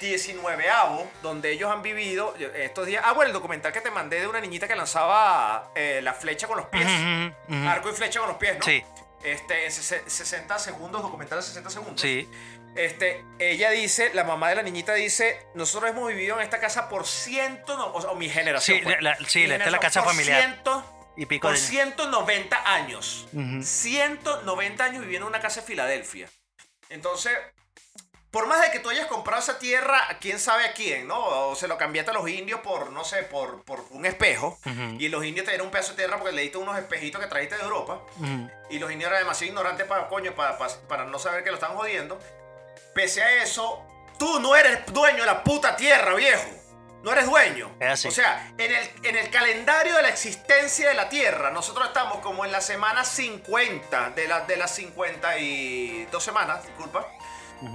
19avo, 0.00 1.06
donde 1.22 1.50
ellos 1.52 1.70
han 1.70 1.82
vivido 1.82 2.34
estos 2.54 2.86
días. 2.86 3.02
Ah, 3.04 3.12
bueno, 3.12 3.28
el 3.28 3.32
documental 3.32 3.72
que 3.72 3.80
te 3.80 3.90
mandé 3.90 4.20
de 4.20 4.28
una 4.28 4.40
niñita 4.40 4.68
que 4.68 4.76
lanzaba 4.76 5.70
eh, 5.74 6.00
la 6.02 6.14
flecha 6.14 6.46
con 6.46 6.56
los 6.56 6.66
pies. 6.66 6.86
Arco 7.66 7.90
y 7.90 7.92
flecha 7.92 8.20
con 8.20 8.28
los 8.28 8.38
pies, 8.38 8.58
¿no? 8.58 8.64
Sí. 8.64 8.82
Este, 9.24 9.66
en 9.66 9.72
60 9.72 10.58
segundos, 10.58 11.02
documental 11.02 11.38
de 11.38 11.42
60 11.42 11.70
segundos. 11.70 12.00
Sí. 12.00 12.28
Este, 12.76 13.24
ella 13.40 13.70
dice, 13.70 14.14
la 14.14 14.22
mamá 14.22 14.50
de 14.50 14.56
la 14.56 14.62
niñita 14.62 14.94
dice, 14.94 15.44
nosotros 15.54 15.90
hemos 15.90 16.06
vivido 16.08 16.36
en 16.36 16.42
esta 16.42 16.60
casa 16.60 16.88
por 16.88 17.06
ciento, 17.06 17.74
o, 17.74 18.14
mi 18.14 18.28
generación. 18.28 18.78
Sí, 18.78 18.84
pues. 18.84 19.02
la, 19.02 19.16
sí, 19.26 19.44
esta 19.44 19.64
es 19.64 19.72
la 19.72 19.80
casa 19.80 20.02
familiar. 20.02 20.40
Ciento, 20.40 20.97
y 21.18 21.26
pico 21.26 21.48
por 21.48 21.56
190 21.56 22.74
años. 22.74 23.26
190 23.60 24.84
años 24.84 25.00
viviendo 25.00 25.26
en 25.26 25.32
una 25.32 25.40
casa 25.40 25.60
de 25.60 25.66
Filadelfia. 25.66 26.30
Entonces, 26.90 27.36
por 28.30 28.46
más 28.46 28.62
de 28.62 28.70
que 28.70 28.78
tú 28.78 28.88
hayas 28.88 29.08
comprado 29.08 29.42
esa 29.42 29.58
tierra, 29.58 30.00
quién 30.20 30.38
sabe 30.38 30.64
a 30.64 30.74
quién, 30.74 31.08
¿no? 31.08 31.18
O 31.18 31.56
se 31.56 31.66
lo 31.66 31.76
cambiaste 31.76 32.12
a 32.12 32.14
los 32.14 32.28
indios 32.28 32.60
por, 32.60 32.92
no 32.92 33.02
sé, 33.02 33.24
por, 33.24 33.64
por 33.64 33.84
un 33.90 34.06
espejo. 34.06 34.60
Y 35.00 35.08
los 35.08 35.24
indios 35.24 35.44
te 35.44 35.50
dieron 35.50 35.66
un 35.66 35.72
pedazo 35.72 35.90
de 35.90 35.96
tierra 35.96 36.18
porque 36.18 36.36
le 36.36 36.42
diste 36.42 36.56
unos 36.56 36.78
espejitos 36.78 37.20
que 37.20 37.26
trajiste 37.26 37.56
de 37.56 37.62
Europa. 37.64 38.00
Y 38.70 38.78
los 38.78 38.92
indios 38.92 39.10
eran 39.10 39.22
demasiado 39.24 39.48
ignorantes 39.48 39.86
para, 39.88 40.06
coño, 40.06 40.36
para, 40.36 40.56
para, 40.56 41.04
no 41.06 41.18
saber 41.18 41.42
que 41.42 41.50
lo 41.50 41.56
están 41.56 41.74
jodiendo. 41.74 42.20
Pese 42.94 43.24
a 43.24 43.42
eso, 43.42 43.84
tú 44.20 44.38
no 44.38 44.54
eres 44.54 44.86
dueño 44.92 45.18
de 45.18 45.26
la 45.26 45.42
puta 45.42 45.74
tierra, 45.74 46.14
viejo 46.14 46.48
no 47.02 47.12
eres 47.12 47.26
dueño. 47.26 47.74
O 47.80 48.10
sea, 48.10 48.52
en 48.58 48.72
el, 48.72 48.90
en 49.04 49.16
el 49.16 49.30
calendario 49.30 49.94
de 49.94 50.02
la 50.02 50.08
existencia 50.08 50.88
de 50.88 50.94
la 50.94 51.08
Tierra, 51.08 51.50
nosotros 51.50 51.88
estamos 51.88 52.18
como 52.18 52.44
en 52.44 52.52
la 52.52 52.60
semana 52.60 53.04
50 53.04 54.10
de, 54.10 54.28
la, 54.28 54.40
de 54.40 54.56
las 54.56 54.74
52 54.74 56.22
semanas, 56.22 56.64
disculpa, 56.64 57.06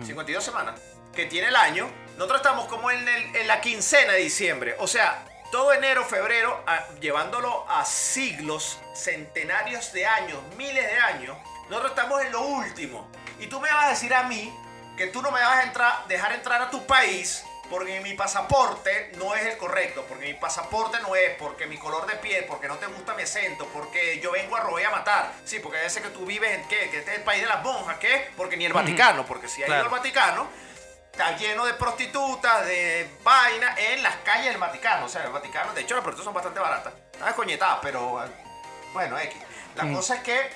52 0.06 0.44
semanas, 0.44 0.80
que 1.14 1.26
tiene 1.26 1.48
el 1.48 1.56
año. 1.56 1.90
Nosotros 2.18 2.42
estamos 2.42 2.68
como 2.68 2.92
en, 2.92 3.08
en 3.08 3.48
la 3.48 3.62
quincena 3.62 4.14
de 4.14 4.20
diciembre. 4.20 4.76
O 4.80 4.88
sea, 4.88 5.26
todo 5.52 5.72
enero, 5.72 6.04
febrero, 6.04 6.64
llevándolo 7.00 7.66
a 7.70 7.86
siglos, 7.86 8.80
centenarios 8.96 9.94
de 9.94 10.06
años, 10.06 10.40
miles 10.58 10.86
de 10.86 11.00
años, 11.00 11.38
nosotros 11.70 11.92
estamos 11.92 12.22
en 12.24 12.32
lo 12.32 12.42
último. 12.42 13.08
Y 13.40 13.48
tú 13.48 13.60
me 13.60 13.72
vas 13.72 13.86
a 13.86 13.90
decir 13.90 14.14
a 14.14 14.24
mí 14.24 14.54
que 14.98 15.08
tú 15.08 15.22
no 15.22 15.32
me 15.32 15.40
vas 15.40 15.58
a 15.58 15.64
entrar, 15.64 16.08
dejar 16.08 16.34
entrar 16.34 16.62
a 16.62 16.70
tu 16.70 16.86
país 16.86 17.46
porque 17.74 18.00
mi 18.02 18.14
pasaporte 18.14 19.14
no 19.18 19.34
es 19.34 19.48
el 19.48 19.58
correcto, 19.58 20.06
porque 20.08 20.28
mi 20.28 20.36
pasaporte 20.36 21.00
no 21.02 21.16
es, 21.16 21.36
porque 21.40 21.66
mi 21.66 21.76
color 21.80 22.06
de 22.06 22.18
piel, 22.18 22.46
porque 22.46 22.68
no 22.68 22.76
te 22.78 22.86
gusta 22.86 23.16
mi 23.16 23.24
acento, 23.24 23.66
porque 23.74 24.20
yo 24.20 24.32
vengo 24.32 24.56
a 24.56 24.60
robar 24.60 24.84
y 24.84 24.86
a 24.86 24.92
matar. 24.92 25.34
Sí, 25.44 25.58
porque 25.58 25.80
a 25.80 25.82
veces 25.82 26.04
que 26.04 26.10
tú 26.10 26.24
vives 26.24 26.52
en 26.52 26.68
qué, 26.68 26.92
que 26.92 27.00
este 27.00 27.14
es 27.14 27.18
el 27.18 27.24
país 27.24 27.42
de 27.42 27.48
las 27.48 27.64
monjas, 27.64 27.98
¿qué? 27.98 28.30
Porque 28.38 28.58
ni 28.58 28.66
el 28.66 28.74
Vaticano, 28.74 29.26
porque 29.26 29.48
si 29.48 29.64
hay 29.64 29.70
Claro. 29.70 29.86
el 29.86 29.90
Vaticano, 29.90 30.48
está 31.12 31.36
lleno 31.36 31.66
de 31.66 31.74
prostitutas, 31.74 32.64
de 32.68 33.10
vaina 33.24 33.74
en 33.76 34.04
las 34.04 34.18
calles 34.18 34.52
del 34.52 34.60
Vaticano. 34.60 35.08
O 35.08 35.10
sea, 35.10 35.24
el 35.24 35.32
Vaticano, 35.32 35.74
de 35.74 35.82
hecho, 35.82 35.96
las 35.96 36.04
prostitutas 36.04 36.26
son 36.26 36.36
bastante 36.36 36.60
baratas. 36.60 36.94
Están 37.12 37.26
descoñetadas, 37.26 37.80
pero 37.82 38.24
bueno, 38.94 39.18
X. 39.18 39.42
La 39.74 39.92
cosa 39.92 40.18
es 40.18 40.22
que 40.22 40.52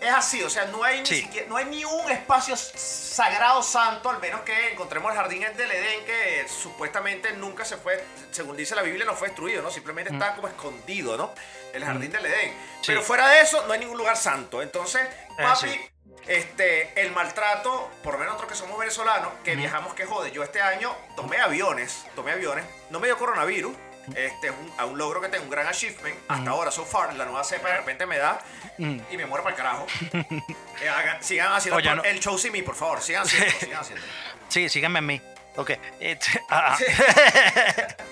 es 0.00 0.10
así, 0.14 0.42
o 0.42 0.50
sea, 0.50 0.66
no 0.66 0.84
hay, 0.84 1.00
ni 1.00 1.06
siquiera- 1.06 1.48
no 1.48 1.56
hay 1.56 1.64
ni 1.66 1.84
un 1.84 2.10
espacio 2.10 2.56
sagrado 2.56 3.62
santo, 3.62 4.10
al 4.10 4.20
menos 4.20 4.42
que 4.42 4.72
encontremos 4.72 5.10
el 5.10 5.16
jardín 5.18 5.40
del 5.56 5.70
Edén, 5.70 6.04
que 6.04 6.46
supuestamente 6.48 7.32
nunca 7.32 7.64
se 7.64 7.76
fue, 7.76 8.04
según 8.30 8.56
dice 8.56 8.74
la 8.74 8.82
Biblia, 8.82 9.04
no 9.04 9.14
fue 9.14 9.28
destruido, 9.28 9.62
¿no? 9.62 9.70
Simplemente 9.70 10.12
está 10.12 10.34
como 10.34 10.48
escondido, 10.48 11.16
¿no? 11.16 11.32
El 11.72 11.84
jardín 11.84 12.10
del 12.12 12.24
Edén. 12.26 12.50
Sí. 12.80 12.86
Pero 12.88 13.02
fuera 13.02 13.28
de 13.28 13.40
eso, 13.40 13.66
no 13.66 13.72
hay 13.72 13.80
ningún 13.80 13.98
lugar 13.98 14.16
santo. 14.16 14.62
Entonces, 14.62 15.02
Ah, 15.38 15.54
papi, 15.54 15.68
sí. 15.68 15.80
este, 16.26 17.00
el 17.00 17.10
maltrato, 17.12 17.90
por 18.02 18.12
lo 18.14 18.18
menos 18.20 18.34
nosotros 18.34 18.52
que 18.52 18.64
somos 18.64 18.78
venezolanos, 18.78 19.32
que 19.44 19.56
viajamos 19.56 19.94
que 19.94 20.04
jode. 20.06 20.30
Yo 20.30 20.42
este 20.44 20.60
año 20.62 20.94
tomé 21.16 21.38
aviones, 21.38 22.04
tomé 22.14 22.32
aviones, 22.32 22.64
no 22.90 23.00
me 23.00 23.08
dio 23.08 23.18
coronavirus. 23.18 23.74
Este 24.14 24.48
es 24.48 24.52
un, 24.52 24.72
a 24.78 24.84
un 24.86 24.96
logro 24.98 25.20
que 25.20 25.28
tengo, 25.28 25.44
un 25.44 25.50
gran 25.50 25.66
achievement. 25.66 26.16
Hasta 26.28 26.50
ahora, 26.50 26.70
so 26.70 26.84
far, 26.84 27.14
la 27.14 27.24
nueva 27.24 27.44
cepa 27.44 27.68
de 27.68 27.76
repente 27.78 28.06
me 28.06 28.18
da 28.18 28.40
y 28.78 29.16
me 29.16 29.26
muero 29.26 29.42
para 29.44 29.54
el 29.56 29.62
carajo. 29.62 29.86
Eh, 30.80 30.88
hagan- 30.88 31.20
sigan 31.24 31.52
haciendo 31.52 31.76
Oye, 31.78 31.92
no. 31.92 32.04
el 32.04 32.20
show 32.20 32.38
sin 32.38 32.52
mí, 32.52 32.62
por 32.62 32.76
favor. 32.76 33.02
Sigan 33.02 33.22
haciendo, 33.24 33.50
sigan 33.60 33.80
haciendo. 33.80 34.04
Sí, 34.48 34.68
síganme 34.68 35.00
a 35.00 35.02
mí. 35.02 35.20
Ok. 35.56 35.72
Este, 35.98 36.40
ah, 36.50 36.72
ah. 36.72 36.76
Sí. 36.78 36.84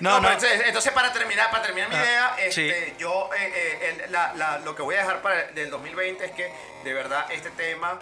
No, 0.00 0.16
No, 0.16 0.20
pero 0.20 0.34
entonces, 0.34 0.62
entonces, 0.66 0.92
para 0.92 1.12
terminar, 1.12 1.50
para 1.50 1.62
terminar 1.62 1.88
mi 1.88 1.96
Ah, 1.96 2.02
idea, 2.36 2.36
sí. 2.50 2.68
este, 2.68 2.94
yo 2.98 3.30
eh, 3.34 3.52
eh, 3.54 3.96
el- 4.04 4.12
la- 4.12 4.34
la- 4.34 4.58
lo 4.58 4.74
que 4.74 4.82
voy 4.82 4.96
a 4.96 4.98
dejar 4.98 5.22
para 5.22 5.40
el 5.48 5.54
del 5.54 5.70
2020 5.70 6.24
es 6.26 6.30
que 6.32 6.52
de 6.84 6.92
verdad 6.92 7.24
este 7.30 7.50
tema, 7.50 7.98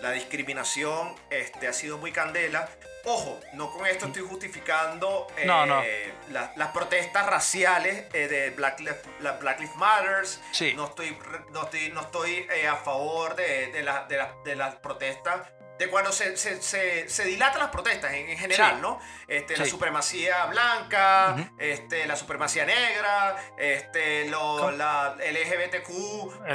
la 0.00 0.10
discriminación, 0.10 1.14
este, 1.30 1.68
ha 1.68 1.72
sido 1.72 1.96
muy 1.96 2.12
candela. 2.12 2.68
Ojo, 3.10 3.40
no 3.54 3.70
con 3.70 3.86
esto 3.86 4.06
estoy 4.06 4.22
justificando 4.22 5.26
eh, 5.36 5.46
No, 5.46 5.64
no. 5.64 5.82
la- 6.30 6.52
las 6.56 6.68
protestas 6.72 7.24
raciales 7.26 8.04
eh, 8.12 8.28
de 8.28 8.50
Black, 8.50 8.80
Lives- 8.80 9.02
la 9.20 9.32
Black 9.32 9.60
Lives 9.60 9.76
Matters. 9.76 10.40
Sí. 10.52 10.74
No 10.74 10.86
estoy, 10.86 11.16
no 11.52 11.64
estoy, 11.64 11.90
no 11.92 12.02
estoy 12.02 12.46
eh, 12.54 12.68
a 12.68 12.76
favor 12.76 13.34
de, 13.34 13.68
de, 13.68 13.82
la- 13.82 14.04
de 14.04 14.16
la- 14.18 14.34
de 14.44 14.56
las 14.56 14.74
protestas. 14.76 15.40
De 15.78 15.88
cuando 15.88 16.10
se, 16.10 16.36
se, 16.36 16.60
se, 16.60 17.08
se 17.08 17.24
dilatan 17.24 17.60
las 17.60 17.70
protestas 17.70 18.12
en, 18.12 18.28
en 18.28 18.36
general, 18.36 18.74
Sí. 18.74 18.80
¿no? 18.82 19.00
Este, 19.28 19.56
La 19.56 19.64
supremacía 19.64 20.44
blanca, 20.46 21.36
este, 21.56 22.04
la 22.06 22.16
supremacía 22.16 22.66
negra, 22.66 23.36
este, 23.56 24.28
la 24.28 25.14
LGBTQ, 25.18 26.46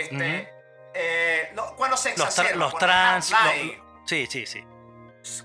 este, 0.00 0.52
eh, 0.94 1.50
no, 1.54 1.76
cuando 1.76 1.96
se 1.98 2.10
Los, 2.16 2.20
tra- 2.20 2.26
exacerba, 2.28 2.56
los 2.56 2.78
trans. 2.78 3.30
lo- 3.30 4.06
sí, 4.06 4.26
sí, 4.26 4.46
sí. 4.46 4.64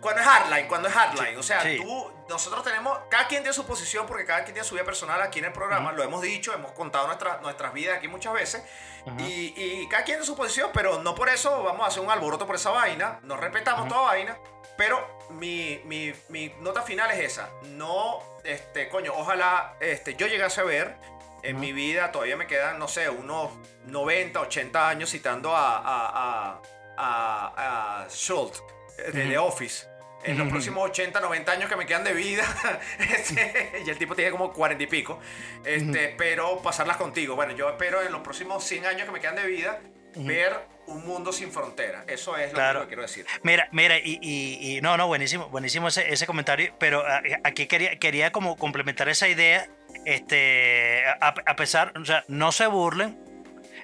Cuando 0.01 0.21
es 0.21 0.27
hardline, 0.27 0.67
cuando 0.67 0.87
es 0.87 0.93
hardline. 0.93 1.37
O 1.37 1.43
sea, 1.43 1.61
sí. 1.61 1.77
tú, 1.77 2.11
nosotros 2.27 2.63
tenemos, 2.63 2.97
cada 3.09 3.27
quien 3.27 3.43
tiene 3.43 3.53
su 3.53 3.65
posición 3.65 4.05
porque 4.05 4.25
cada 4.25 4.43
quien 4.43 4.53
tiene 4.53 4.67
su 4.67 4.75
vida 4.75 4.83
personal 4.83 5.21
aquí 5.21 5.39
en 5.39 5.45
el 5.45 5.53
programa. 5.53 5.91
Lo 5.91 6.03
hemos 6.03 6.21
dicho, 6.21 6.53
hemos 6.53 6.71
contado 6.73 7.07
nuestras 7.07 7.41
nuestras 7.41 7.73
vidas 7.73 7.97
aquí 7.97 8.07
muchas 8.07 8.33
veces. 8.33 8.63
y, 9.17 9.53
y 9.55 9.87
cada 9.89 10.03
quien 10.03 10.17
tiene 10.17 10.25
su 10.25 10.35
posición, 10.35 10.71
pero 10.73 11.01
no 11.01 11.15
por 11.15 11.29
eso 11.29 11.63
vamos 11.63 11.83
a 11.83 11.87
hacer 11.87 12.03
un 12.03 12.11
alboroto 12.11 12.45
por 12.45 12.55
esa 12.55 12.71
vaina. 12.71 13.19
Nos 13.23 13.39
respetamos 13.39 13.87
toda 13.87 14.01
vaina. 14.01 14.37
Pero 14.77 15.19
mi, 15.29 15.81
mi, 15.85 16.13
mi 16.29 16.53
nota 16.59 16.81
final 16.81 17.11
es 17.11 17.19
esa. 17.19 17.49
No, 17.63 18.19
este, 18.43 18.87
coño, 18.89 19.13
ojalá 19.15 19.75
este, 19.81 20.15
yo 20.15 20.27
llegase 20.27 20.61
a 20.61 20.63
ver 20.63 20.95
en 21.43 21.59
mi 21.59 21.73
vida, 21.73 22.11
todavía 22.11 22.37
me 22.37 22.47
quedan, 22.47 22.79
no 22.79 22.87
sé, 22.87 23.09
unos 23.09 23.51
90, 23.85 24.39
80 24.39 24.89
años 24.89 25.09
citando 25.09 25.55
a, 25.55 25.77
a, 25.77 26.11
a, 26.13 26.61
a, 26.97 28.03
a 28.03 28.09
Schultz 28.09 28.61
eh, 29.07 29.11
de 29.11 29.25
The 29.25 29.37
Office. 29.37 29.87
En 30.21 30.37
los 30.37 30.49
próximos 30.49 30.83
80, 30.89 31.21
90 31.21 31.49
años 31.53 31.69
que 31.69 31.77
me 31.77 31.85
quedan 31.85 32.03
de 32.03 32.11
vida, 32.13 32.43
este, 32.99 33.83
y 33.85 33.89
el 33.89 33.97
tipo 33.97 34.15
tiene 34.15 34.31
como 34.31 34.51
40 34.51 34.83
y 34.83 34.87
pico, 34.87 35.19
este, 35.65 36.13
pero 36.17 36.61
pasarlas 36.61 36.97
contigo. 36.97 37.35
Bueno, 37.35 37.55
yo 37.55 37.69
espero 37.69 38.01
en 38.03 38.11
los 38.11 38.19
próximos 38.21 38.61
100 38.65 38.85
años 38.85 39.05
que 39.05 39.11
me 39.11 39.21
quedan 39.21 39.35
de 39.37 39.47
vida 39.47 39.79
ver 40.15 40.53
un 40.87 41.05
mundo 41.07 41.31
sin 41.31 41.51
fronteras. 41.53 42.03
Eso 42.07 42.35
es 42.35 42.49
lo 42.49 42.55
Claro. 42.55 42.81
que 42.81 42.87
quiero 42.87 43.03
decir. 43.03 43.25
Mira, 43.43 43.69
mira, 43.71 43.97
y, 43.97 44.19
y- 44.21 44.77
y- 44.77 44.81
no, 44.81 44.97
no, 44.97 45.07
buenísimo, 45.07 45.47
buenísimo 45.49 45.87
ese, 45.87 46.11
ese 46.11 46.25
comentario, 46.25 46.73
pero 46.79 47.01
aquí 47.45 47.67
quería, 47.67 47.97
quería 47.97 48.31
como 48.33 48.57
complementar 48.57 49.07
esa 49.07 49.29
idea, 49.29 49.69
este, 50.05 51.03
a, 51.21 51.27
a 51.45 51.55
pesar, 51.55 51.93
o 51.97 52.03
sea, 52.03 52.25
no 52.27 52.51
se 52.51 52.67
burlen, 52.67 53.17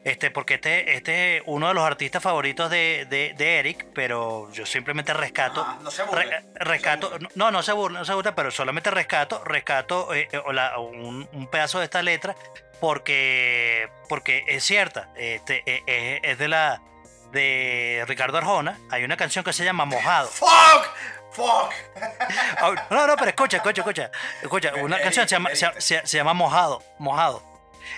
este, 0.05 0.31
porque 0.31 0.53
este, 0.53 0.93
este 0.95 1.37
es 1.37 1.43
uno 1.45 1.67
de 1.67 1.73
los 1.73 1.83
artistas 1.83 2.23
favoritos 2.23 2.69
de, 2.69 3.05
de- 3.09 3.33
de 3.35 3.59
Eric, 3.59 3.87
pero 3.93 4.49
yo 4.53 4.65
simplemente 4.65 5.13
rescato, 5.13 5.61
Ajá, 5.61 5.77
no 5.81 5.91
se 5.91 6.03
burlen, 6.03 6.29
re- 6.29 6.41
no 6.43 6.53
se 6.53 6.59
rescato, 6.63 7.11
no, 7.35 7.51
no 7.51 7.61
se 7.63 7.73
burla, 7.73 7.99
no 7.99 8.05
se 8.05 8.13
burla, 8.13 8.33
pero 8.35 8.51
solamente 8.51 8.89
rescato, 8.91 9.43
rescato 9.43 10.13
eh, 10.13 10.29
eh, 10.31 10.41
la- 10.53 10.77
un, 10.79 11.27
un 11.33 11.47
pedazo 11.47 11.79
de 11.79 11.85
esta 11.85 12.01
letra, 12.01 12.35
porque, 12.79 13.89
porque 14.07 14.43
es 14.47 14.63
cierta, 14.63 15.09
este, 15.17 15.63
eh, 15.65 15.83
eh, 15.87 16.19
es 16.23 16.37
de 16.37 16.47
la 16.47 16.81
de 17.31 18.03
Ricardo 18.07 18.37
Arjona, 18.37 18.79
hay 18.91 19.03
una 19.03 19.17
canción 19.17 19.43
que 19.43 19.51
se 19.53 19.65
llama 19.65 19.83
Mojado. 19.85 20.27
¡Fuck! 20.29 20.87
¡Fuck! 21.31 21.73
Ah, 22.61 22.73
No, 22.89 23.07
no, 23.07 23.15
pero 23.17 23.29
escucha, 23.29 23.57
escucha, 23.57 23.81
escucha. 23.81 24.11
Escucha, 24.41 24.73
una 24.75 24.99
canción 25.01 25.27
se 25.27 25.35
llama, 25.35 25.49
se- 25.53 26.05
se 26.05 26.17
llama 26.17 26.33
Mojado, 26.33 26.81
Mojado. 26.99 27.43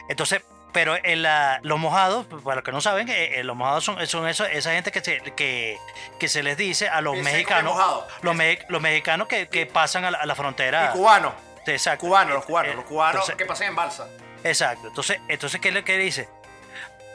Entonces, 0.10 0.42
pero 0.74 0.96
en 1.04 1.22
la- 1.24 1.60
los 1.64 1.80
mojados, 1.80 2.26
para 2.44 2.56
los 2.56 2.64
que 2.64 2.72
no 2.72 2.82
saben, 2.82 3.10
eh, 3.10 3.40
eh, 3.40 3.44
los 3.44 3.56
mojados 3.56 3.84
son, 3.84 4.06
son 4.08 4.28
eso, 4.28 4.46
esa 4.46 4.72
gente 4.74 4.92
que 4.92 5.02
se, 5.02 5.20
que, 5.36 5.78
que 6.20 6.28
se 6.28 6.44
les 6.44 6.58
dice 6.58 6.88
a 6.90 7.02
los 7.02 7.16
que 7.16 7.24
mexicanos, 7.24 7.76
los, 8.22 8.36
me- 8.36 8.60
los 8.70 8.82
mexicanos 8.82 9.28
que, 9.28 9.48
que 9.48 9.66
pasan 9.66 10.06
a 10.06 10.12
la, 10.12 10.18
a 10.20 10.26
la 10.26 10.36
frontera. 10.36 10.92
Y 10.94 10.98
cubano. 10.98 11.34
Exacto. 11.66 12.06
Cubanos, 12.06 12.34
los 12.36 12.46
cubanos, 12.46 12.72
Eh, 12.72 12.76
los 12.76 12.86
cubanos 12.86 13.16
entonces- 13.16 13.36
que 13.36 13.46
pasan 13.46 13.68
en 13.68 13.76
balsa. 13.76 14.08
Exacto. 14.44 14.88
Entonces, 14.88 15.20
entonces 15.28 15.60
¿qué, 15.60 15.72
le- 15.72 15.84
qué 15.84 15.98
dice? 15.98 16.30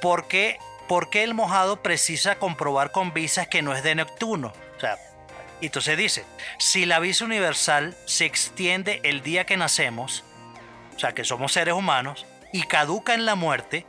¿Por 0.00 0.26
qué, 0.28 0.58
por 0.88 1.08
qué 1.08 1.22
el 1.22 1.32
mojado 1.34 1.80
precisa 1.82 2.34
comprobar 2.36 2.90
con 2.90 3.14
visas 3.14 3.46
que 3.48 3.62
no 3.62 3.72
es 3.74 3.82
de 3.82 3.94
Neptuno? 3.94 4.52
O 4.76 4.80
sea, 4.80 4.98
y 5.60 5.66
entonces 5.66 5.96
dice, 5.96 6.24
si 6.58 6.84
la 6.86 6.98
visa 6.98 7.24
universal 7.24 7.96
se 8.06 8.24
extiende 8.26 9.00
el 9.04 9.22
día 9.22 9.46
que 9.46 9.56
nacemos, 9.56 10.24
o 10.96 10.98
sea, 10.98 11.12
que 11.12 11.24
somos 11.24 11.52
seres 11.52 11.74
humanos, 11.74 12.26
y 12.52 12.62
caduca 12.64 13.14
en 13.14 13.24
la 13.26 13.34
muerte, 13.34 13.86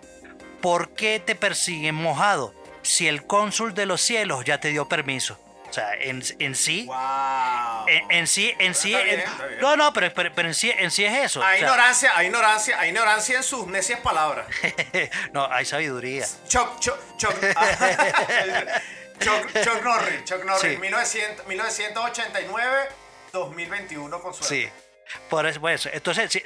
¿por 0.61 0.89
qué 0.93 1.19
te 1.19 1.35
persiguen 1.35 1.95
mojado 1.95 2.53
si 2.81 3.07
el 3.07 3.25
cónsul 3.25 3.73
de 3.73 3.85
los 3.85 4.01
cielos 4.01 4.45
ya 4.45 4.59
te 4.59 4.69
dio 4.69 4.87
permiso? 4.87 5.39
O 5.69 5.73
sea, 5.73 5.95
en, 5.95 6.21
en 6.37 6.55
sí... 6.55 6.85
¡Wow! 6.85 7.87
En, 7.87 8.11
en 8.11 8.27
sí, 8.27 8.53
en 8.59 8.75
sí, 8.75 8.89
bien, 8.89 9.21
en- 9.21 9.59
no, 9.59 9.75
no, 9.75 9.91
pero, 9.91 10.13
pero, 10.13 10.31
pero 10.35 10.47
en 10.47 10.53
sí, 10.53 10.71
en 10.77 10.91
sí 10.91 11.03
es 11.03 11.13
eso. 11.17 11.43
Hay 11.43 11.55
o 11.55 11.59
sea, 11.59 11.67
ignorancia, 11.67 12.11
hay 12.15 12.27
ignorancia, 12.27 12.79
hay 12.79 12.89
ignorancia 12.89 13.37
en 13.37 13.43
sus 13.43 13.65
necias 13.65 13.99
palabras. 14.01 14.45
no, 15.33 15.51
hay 15.51 15.65
sabiduría. 15.65 16.27
Chuck, 16.47 16.79
Chuck, 16.79 16.97
Chuck. 17.17 17.33
Chuck, 19.19 19.47
Chuck 19.63 19.83
Norris, 19.83 20.23
Chuck 20.25 20.43
Norris, 20.45 20.73
Sí. 20.73 20.77
1900 20.77 21.47
1989, 21.47 22.89
2021 23.31 24.21
con 24.21 24.33
suerte. 24.33 24.55
Sí. 24.55 24.82
Por 25.29 25.45
eso, 25.45 25.59
por 25.59 25.71
eso. 25.71 25.89
Entonces, 25.93 26.41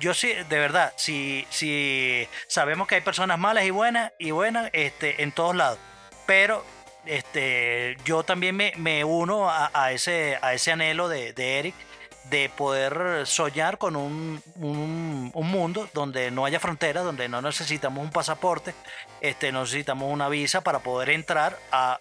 yo 0.00 0.14
sí, 0.14 0.32
de 0.48 0.58
verdad, 0.58 0.92
si, 0.96 1.46
si 1.50 2.26
sabemos 2.46 2.86
que 2.86 2.96
hay 2.96 3.00
personas 3.00 3.38
malas 3.38 3.64
y 3.64 3.70
buenas 3.70 4.12
y 4.18 4.30
buenas 4.30 4.70
este, 4.72 5.22
en 5.22 5.32
todos 5.32 5.54
lados, 5.54 5.78
pero 6.26 6.64
este, 7.06 7.96
yo 8.04 8.22
también 8.22 8.56
me, 8.56 8.72
me 8.76 9.04
uno 9.04 9.50
a, 9.50 9.70
a 9.74 9.92
ese, 9.92 10.38
a 10.40 10.54
ese 10.54 10.72
anhelo 10.72 11.08
de, 11.08 11.32
de 11.32 11.58
Eric 11.58 11.74
de 12.30 12.48
poder 12.48 13.26
soñar 13.26 13.78
con 13.78 13.96
un, 13.96 14.42
un, 14.56 15.30
un 15.34 15.50
mundo 15.50 15.88
donde 15.92 16.30
no 16.30 16.44
haya 16.44 16.60
fronteras, 16.60 17.04
donde 17.04 17.28
no 17.28 17.42
necesitamos 17.42 18.04
un 18.04 18.10
pasaporte, 18.10 18.74
este, 19.20 19.52
necesitamos 19.52 20.12
una 20.12 20.28
visa 20.28 20.60
para 20.62 20.78
poder 20.78 21.10
entrar 21.10 21.58
a 21.72 22.00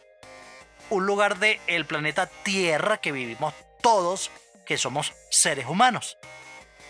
un 0.90 1.06
lugar 1.06 1.38
del 1.40 1.60
el 1.68 1.86
planeta 1.86 2.28
Tierra 2.44 2.98
que 2.98 3.12
vivimos 3.12 3.54
todos, 3.82 4.30
que 4.66 4.78
somos 4.78 5.14
seres 5.30 5.66
humanos. 5.66 6.18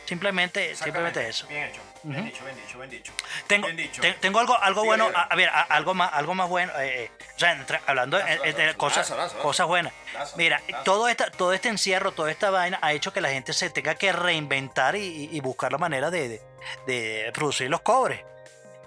Simplemente, 0.05 0.75
simplemente 0.75 1.25
eso. 1.29 1.47
Bien 1.47 1.63
hecho, 1.67 1.79
bien 2.03 2.25
dicho, 2.25 2.43
bien 2.43 2.55
dicho, 2.57 2.77
bien 2.77 2.89
dicho. 2.89 3.13
Tengo, 3.47 3.67
Bien 3.67 3.77
dicho. 3.77 4.01
te- 4.01 4.13
tengo 4.13 4.39
algo, 4.39 4.57
algo 4.59 4.83
bueno, 4.83 5.09
a, 5.15 5.21
a 5.23 5.35
ver, 5.37 5.47
a- 5.47 5.61
algo 5.61 5.93
más, 5.93 6.11
algo 6.11 6.35
más 6.35 6.49
bueno. 6.49 6.73
eh, 6.79 7.03
eh, 7.05 7.11
o 7.35 7.39
sea, 7.39 7.53
entre- 7.53 7.79
hablando 7.87 8.17
de, 8.17 8.73
cosas, 8.75 9.09
cosas 9.41 9.67
buenas. 9.67 9.93
Mira, 10.35 10.61
todo, 10.83 11.07
esta, 11.07 11.31
todo 11.31 11.53
este 11.53 11.69
encierro, 11.69 12.11
toda 12.11 12.29
esta 12.29 12.49
vaina 12.49 12.77
ha 12.81 12.91
hecho 12.91 13.13
que 13.13 13.21
la 13.21 13.29
gente 13.29 13.53
se 13.53 13.69
tenga 13.69 13.95
que 13.95 14.11
reinventar 14.11 14.97
y, 14.97 15.29
y 15.31 15.39
buscar 15.39 15.71
la 15.71 15.77
manera 15.77 16.11
de, 16.11 16.27
de- 16.27 16.41
de 16.87 17.31
producir 17.33 17.69
los 17.69 17.79
cobres. 17.81 18.19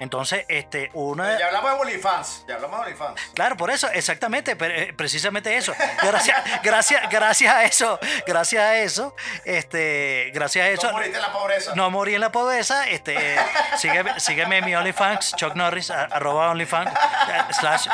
Entonces, 0.01 0.45
este, 0.49 0.91
una... 0.93 1.39
Ya 1.39 1.47
hablamos 1.47 1.71
de 1.71 1.77
OnlyFans, 1.79 2.45
ya 2.49 2.57
hablamos 2.57 2.81
de 2.81 2.87
OnlyFans. 2.87 3.21
Claro, 3.35 3.57
por 3.57 3.71
eso, 3.71 3.89
exactamente, 3.91 4.57
eh, 4.61 4.93
precisamente 4.97 5.57
eso. 5.57 5.73
Gracias, 6.03 6.43
gracias, 6.63 7.09
gracias 7.09 7.55
a 7.55 7.65
eso, 7.65 7.99
gracias 8.27 8.63
a 8.63 8.77
eso, 8.79 9.15
este, 9.45 10.31
gracias 10.35 10.67
a 10.67 10.69
eso. 10.71 10.87
No 10.89 10.93
moriste 10.95 11.17
en 11.17 11.23
la 11.23 11.33
pobreza. 11.33 11.75
No 11.77 11.91
morí 11.91 12.15
en 12.17 12.21
la 12.21 12.33
pobreza, 12.33 12.89
este, 12.89 13.37
sígueme, 13.79 14.19
sígueme 14.19 14.59
en 14.59 14.65
mi 14.65 14.75
OnlyFans, 14.75 15.37
Chuck 15.37 15.55
Norris, 15.55 15.91
arroba 15.91 16.51
OnlyFans, 16.51 16.91
eh, 16.91 17.53
slash, 17.53 17.87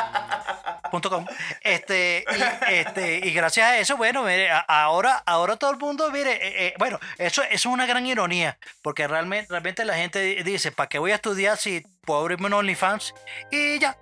punto 0.89 1.09
com. 1.09 1.25
Este, 1.61 2.25
y, 2.67 2.73
este, 2.73 3.17
y 3.23 3.31
gracias 3.31 3.67
a 3.67 3.77
eso, 3.77 3.95
bueno, 3.95 4.23
mire, 4.23 4.49
ahora, 4.67 5.21
ahora 5.25 5.55
todo 5.55 5.69
el 5.71 5.77
mundo, 5.77 6.09
mire, 6.11 6.31
eh, 6.33 6.67
eh, 6.67 6.73
bueno, 6.79 6.99
eso, 7.19 7.43
eso 7.43 7.53
es 7.53 7.65
una 7.67 7.85
gran 7.85 8.05
ironía, 8.07 8.57
porque 8.81 9.07
realmente, 9.07 9.47
realmente 9.51 9.85
la 9.85 9.93
gente 9.93 10.19
di- 10.19 10.43
dice, 10.43 10.71
¿para 10.71 10.89
qué 10.89 10.97
voy 10.97 11.11
a 11.11 11.15
estudiar 11.15 11.57
si 11.57 11.85
puedo 12.05 12.19
abrirme 12.21 12.47
un 12.47 12.53
OnlyFans? 12.53 13.13
Y 13.51 13.79
ya, 13.79 13.97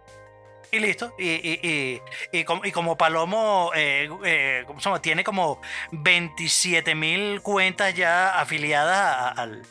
y 0.72 0.80
listo. 0.80 1.14
Y, 1.18 1.28
y, 1.30 1.60
y, 1.62 2.02
y 2.40 2.44
como, 2.46 2.64
y 2.66 2.72
como 2.72 2.98
Palomo 2.98 3.72
eh, 3.76 4.10
eh, 4.26 4.64
¿cómo 4.68 4.80
se 4.80 4.86
llama? 4.86 5.02
tiene 5.02 5.24
como 5.24 5.62
27 5.92 6.96
mil 6.96 7.42
cuentas 7.42 7.94
ya 7.94 8.40
afiliadas 8.40 8.98
a- 8.98 9.30
al, 9.30 9.62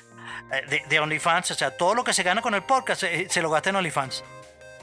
eh, 0.53 0.63
de, 0.69 0.83
de 0.89 1.01
OnlyFans. 1.01 1.51
O 1.53 1.55
sea, 1.55 1.77
todo 1.77 1.95
lo 1.95 2.05
que 2.05 2.13
se 2.13 2.23
gana 2.23 2.43
con 2.43 2.55
el 2.55 2.63
podcast 2.63 3.01
se, 3.01 3.29
se 3.29 3.43
lo 3.43 3.51
gasta 3.51 3.71
en 3.71 3.77
OnlyFans. 3.77 4.25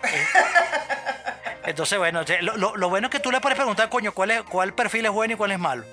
Entonces, 1.65 1.97
bueno, 1.97 2.21
lo, 2.41 2.57
lo- 2.57 2.77
lo 2.77 2.89
bueno 2.89 3.07
es 3.07 3.11
que 3.11 3.19
tú 3.19 3.31
le 3.31 3.41
puedes 3.41 3.55
preguntar, 3.55 3.89
coño, 3.89 4.11
¿cuál, 4.13 4.31
es, 4.31 4.41
cuál 4.43 4.73
perfil 4.73 5.05
es 5.05 5.11
bueno 5.11 5.33
y 5.33 5.37
cuál 5.37 5.51
es 5.51 5.59
malo. 5.59 5.83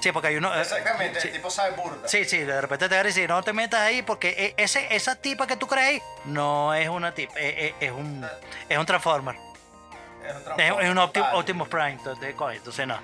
Sí, 0.00 0.12
porque 0.12 0.28
hay 0.28 0.36
uno. 0.36 0.54
eh, 0.54 0.62
Exactamente, 0.62 1.20
sí. 1.20 1.28
el 1.28 1.34
tipo 1.34 1.50
sabe 1.50 1.72
burda. 1.76 2.08
Sí, 2.08 2.24
sí, 2.24 2.38
de 2.38 2.60
repente 2.60 2.88
te 2.88 2.94
va 2.94 3.00
a 3.02 3.04
decir, 3.04 3.28
no 3.28 3.42
te 3.42 3.52
metas 3.52 3.80
ahí 3.80 4.00
porque 4.02 4.30
e- 4.30 4.54
ese, 4.62 4.94
esa 4.94 5.14
tipa 5.16 5.46
que 5.46 5.56
tú 5.56 5.66
crees 5.66 5.86
ahí 5.88 6.02
no 6.24 6.72
es 6.74 6.88
una 6.88 7.12
tipa, 7.14 7.34
es, 7.38 7.54
es- 7.70 7.74
es 7.80 7.90
un, 7.92 8.26
es 8.68 8.78
un 8.78 8.86
Transformer. 8.86 9.34
Es 9.36 9.40
un, 9.40 10.38
Es, 10.38 10.44
transforme 10.44 10.84
es 10.84 10.90
un 10.90 10.96
Opti- 10.98 11.12
total. 11.12 11.34
Optimus 11.34 11.68
Prime, 11.68 11.90
entonces, 11.92 12.34
entonces 12.54 12.86
no. 12.86 12.98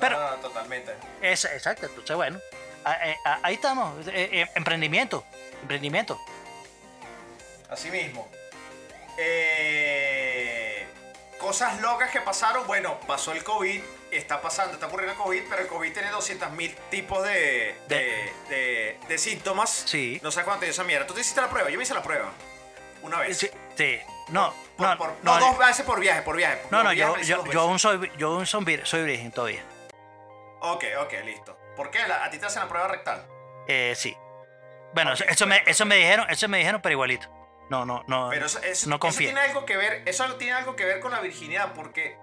Pero- 0.00 0.18
no, 0.20 0.30
no, 0.30 0.36
totalmente. 0.36 0.94
Es, 1.20 1.44
exacto, 1.44 1.86
entonces 1.86 2.14
bueno. 2.16 2.38
ah, 2.84 2.96
eh, 3.04 3.16
ah, 3.24 3.38
Ahí 3.42 3.54
estamos, 3.54 4.06
eh, 4.06 4.28
eh, 4.32 4.46
emprendimiento, 4.54 5.24
emprendimiento. 5.62 6.20
Así 7.68 7.90
mismo. 7.90 8.28
Eh, 9.18 10.86
cosas 11.38 11.80
locas 11.80 12.10
que 12.10 12.20
pasaron. 12.20 12.66
Bueno, 12.66 12.98
pasó 13.06 13.32
el 13.32 13.42
COVID. 13.44 13.80
Está 14.10 14.40
pasando, 14.42 14.74
está 14.74 14.86
ocurriendo 14.86 15.12
el 15.12 15.18
COVID, 15.18 15.42
pero 15.48 15.62
el 15.62 15.68
COVID 15.68 15.92
tiene 15.92 16.10
200.000 16.10 16.74
tipos 16.90 17.22
de, 17.22 17.76
de, 17.88 18.32
de- 18.48 18.98
de 19.08 19.18
síntomas. 19.18 19.70
Sí. 19.70 20.18
No 20.22 20.30
sé 20.32 20.42
cuánto 20.42 20.62
dio 20.64 20.72
esa 20.72 20.82
mierda. 20.84 21.06
¿Tú 21.06 21.14
te 21.14 21.20
hiciste 21.20 21.40
la 21.40 21.48
prueba? 21.48 21.70
Yo 21.70 21.76
me 21.76 21.84
hice 21.84 21.94
la 21.94 22.02
prueba. 22.02 22.30
Una 23.02 23.20
vez. 23.20 23.38
Sí, 23.38 23.50
sí. 23.76 24.00
No, 24.28 24.52
Por- 24.76 24.88
no, 24.88 24.98
por- 24.98 25.14
no, 25.22 25.38
no, 25.38 25.46
dos 25.46 25.58
veces 25.58 25.84
por 25.86 26.00
viaje, 26.00 26.22
por 26.22 26.36
viaje. 26.36 26.60
no, 26.70 26.82
no, 26.82 26.90
viaje 26.90 27.24
yo, 27.24 27.42
yo, 27.44 27.52
yo 27.52 27.60
aún 27.60 27.78
soy, 27.78 28.10
yo 28.18 28.32
aún 28.34 28.46
soy, 28.46 28.64
vir- 28.64 28.84
soy 28.84 29.04
virgen 29.04 29.30
todavía. 29.32 29.62
Ok, 30.60 30.84
ok, 31.02 31.12
listo. 31.24 31.56
¿Por 31.76 31.90
qué? 31.90 32.00
¿A 32.00 32.28
ti 32.30 32.38
te 32.38 32.46
hacen 32.46 32.62
la 32.62 32.68
prueba 32.68 32.88
rectal? 32.88 33.24
Eh, 33.68 33.94
sí. 33.96 34.16
Bueno, 34.92 35.12
eso, 35.12 35.46
me, 35.46 35.62
eso 35.66 35.86
me 35.86 35.96
dijeron, 35.96 36.26
eso 36.30 36.48
me 36.48 36.58
dijeron, 36.58 36.80
pero 36.82 36.92
igualito. 36.94 37.28
No, 37.70 37.86
no, 37.86 38.02
no. 38.08 38.28
Pero 38.30 38.46
eso, 38.46 38.58
eso- 38.62 38.90
no 38.90 38.98
eso 39.02 39.18
tiene 39.18 39.40
algo 39.40 39.64
que 39.64 39.76
ver, 39.76 40.02
eso 40.06 40.26
tiene 40.34 40.54
algo 40.54 40.74
que 40.74 40.84
ver 40.84 40.98
con 41.00 41.12
la 41.12 41.20
virginidad, 41.20 41.72
porque 41.74 42.16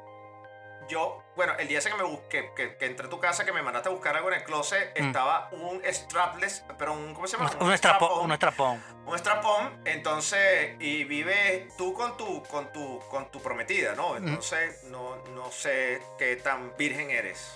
yo, 0.89 1.23
bueno, 1.37 1.53
el 1.57 1.67
día 1.69 1.79
ese 1.79 1.89
que 1.89 1.95
me 1.95 2.03
busqué, 2.03 2.51
que, 2.55 2.75
que 2.75 2.85
entré 2.87 3.07
a 3.07 3.09
tu 3.09 3.19
casa, 3.19 3.45
que 3.45 3.53
me 3.53 3.61
mandaste 3.61 3.87
a 3.87 3.91
buscar 3.93 4.15
algo 4.17 4.27
en 4.29 4.35
el 4.39 4.43
closet, 4.43 4.99
Mm. 4.99 5.05
estaba 5.07 5.47
un 5.53 5.81
strapless, 5.85 6.65
pero 6.77 6.91
un, 6.93 7.13
¿cómo 7.13 7.27
se 7.27 7.37
llama? 7.37 7.49
un, 7.59 7.67
un 7.67 7.73
estrapón, 7.73 8.25
un 8.25 8.31
estrapón. 8.33 8.83
un 9.05 9.17
strapón, 9.17 9.81
entonces, 9.85 10.75
y 10.79 11.05
vives 11.05 11.73
tú 11.77 11.93
con 11.93 12.17
tu, 12.17 12.43
con 12.43 12.73
tu, 12.73 12.99
con 13.09 13.31
tu 13.31 13.41
prometida, 13.41 13.93
¿no? 13.95 14.17
Entonces, 14.17 14.83
no, 14.85 15.15
no 15.35 15.49
sé 15.51 16.01
qué 16.17 16.35
tan 16.35 16.75
virgen 16.77 17.11
eres. 17.11 17.55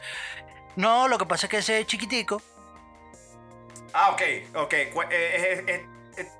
No, 0.77 1.09
lo 1.09 1.17
que 1.17 1.25
pasa 1.25 1.47
es 1.47 1.49
que 1.49 1.57
ese 1.57 1.85
chiquitico. 1.85 2.41
Ah, 3.93 4.11
ok, 4.11 4.21
ok, 4.55 4.73
eh, 4.73 4.87
eh, 5.09 5.09
eh, 5.11 5.63
eh, 5.67 5.85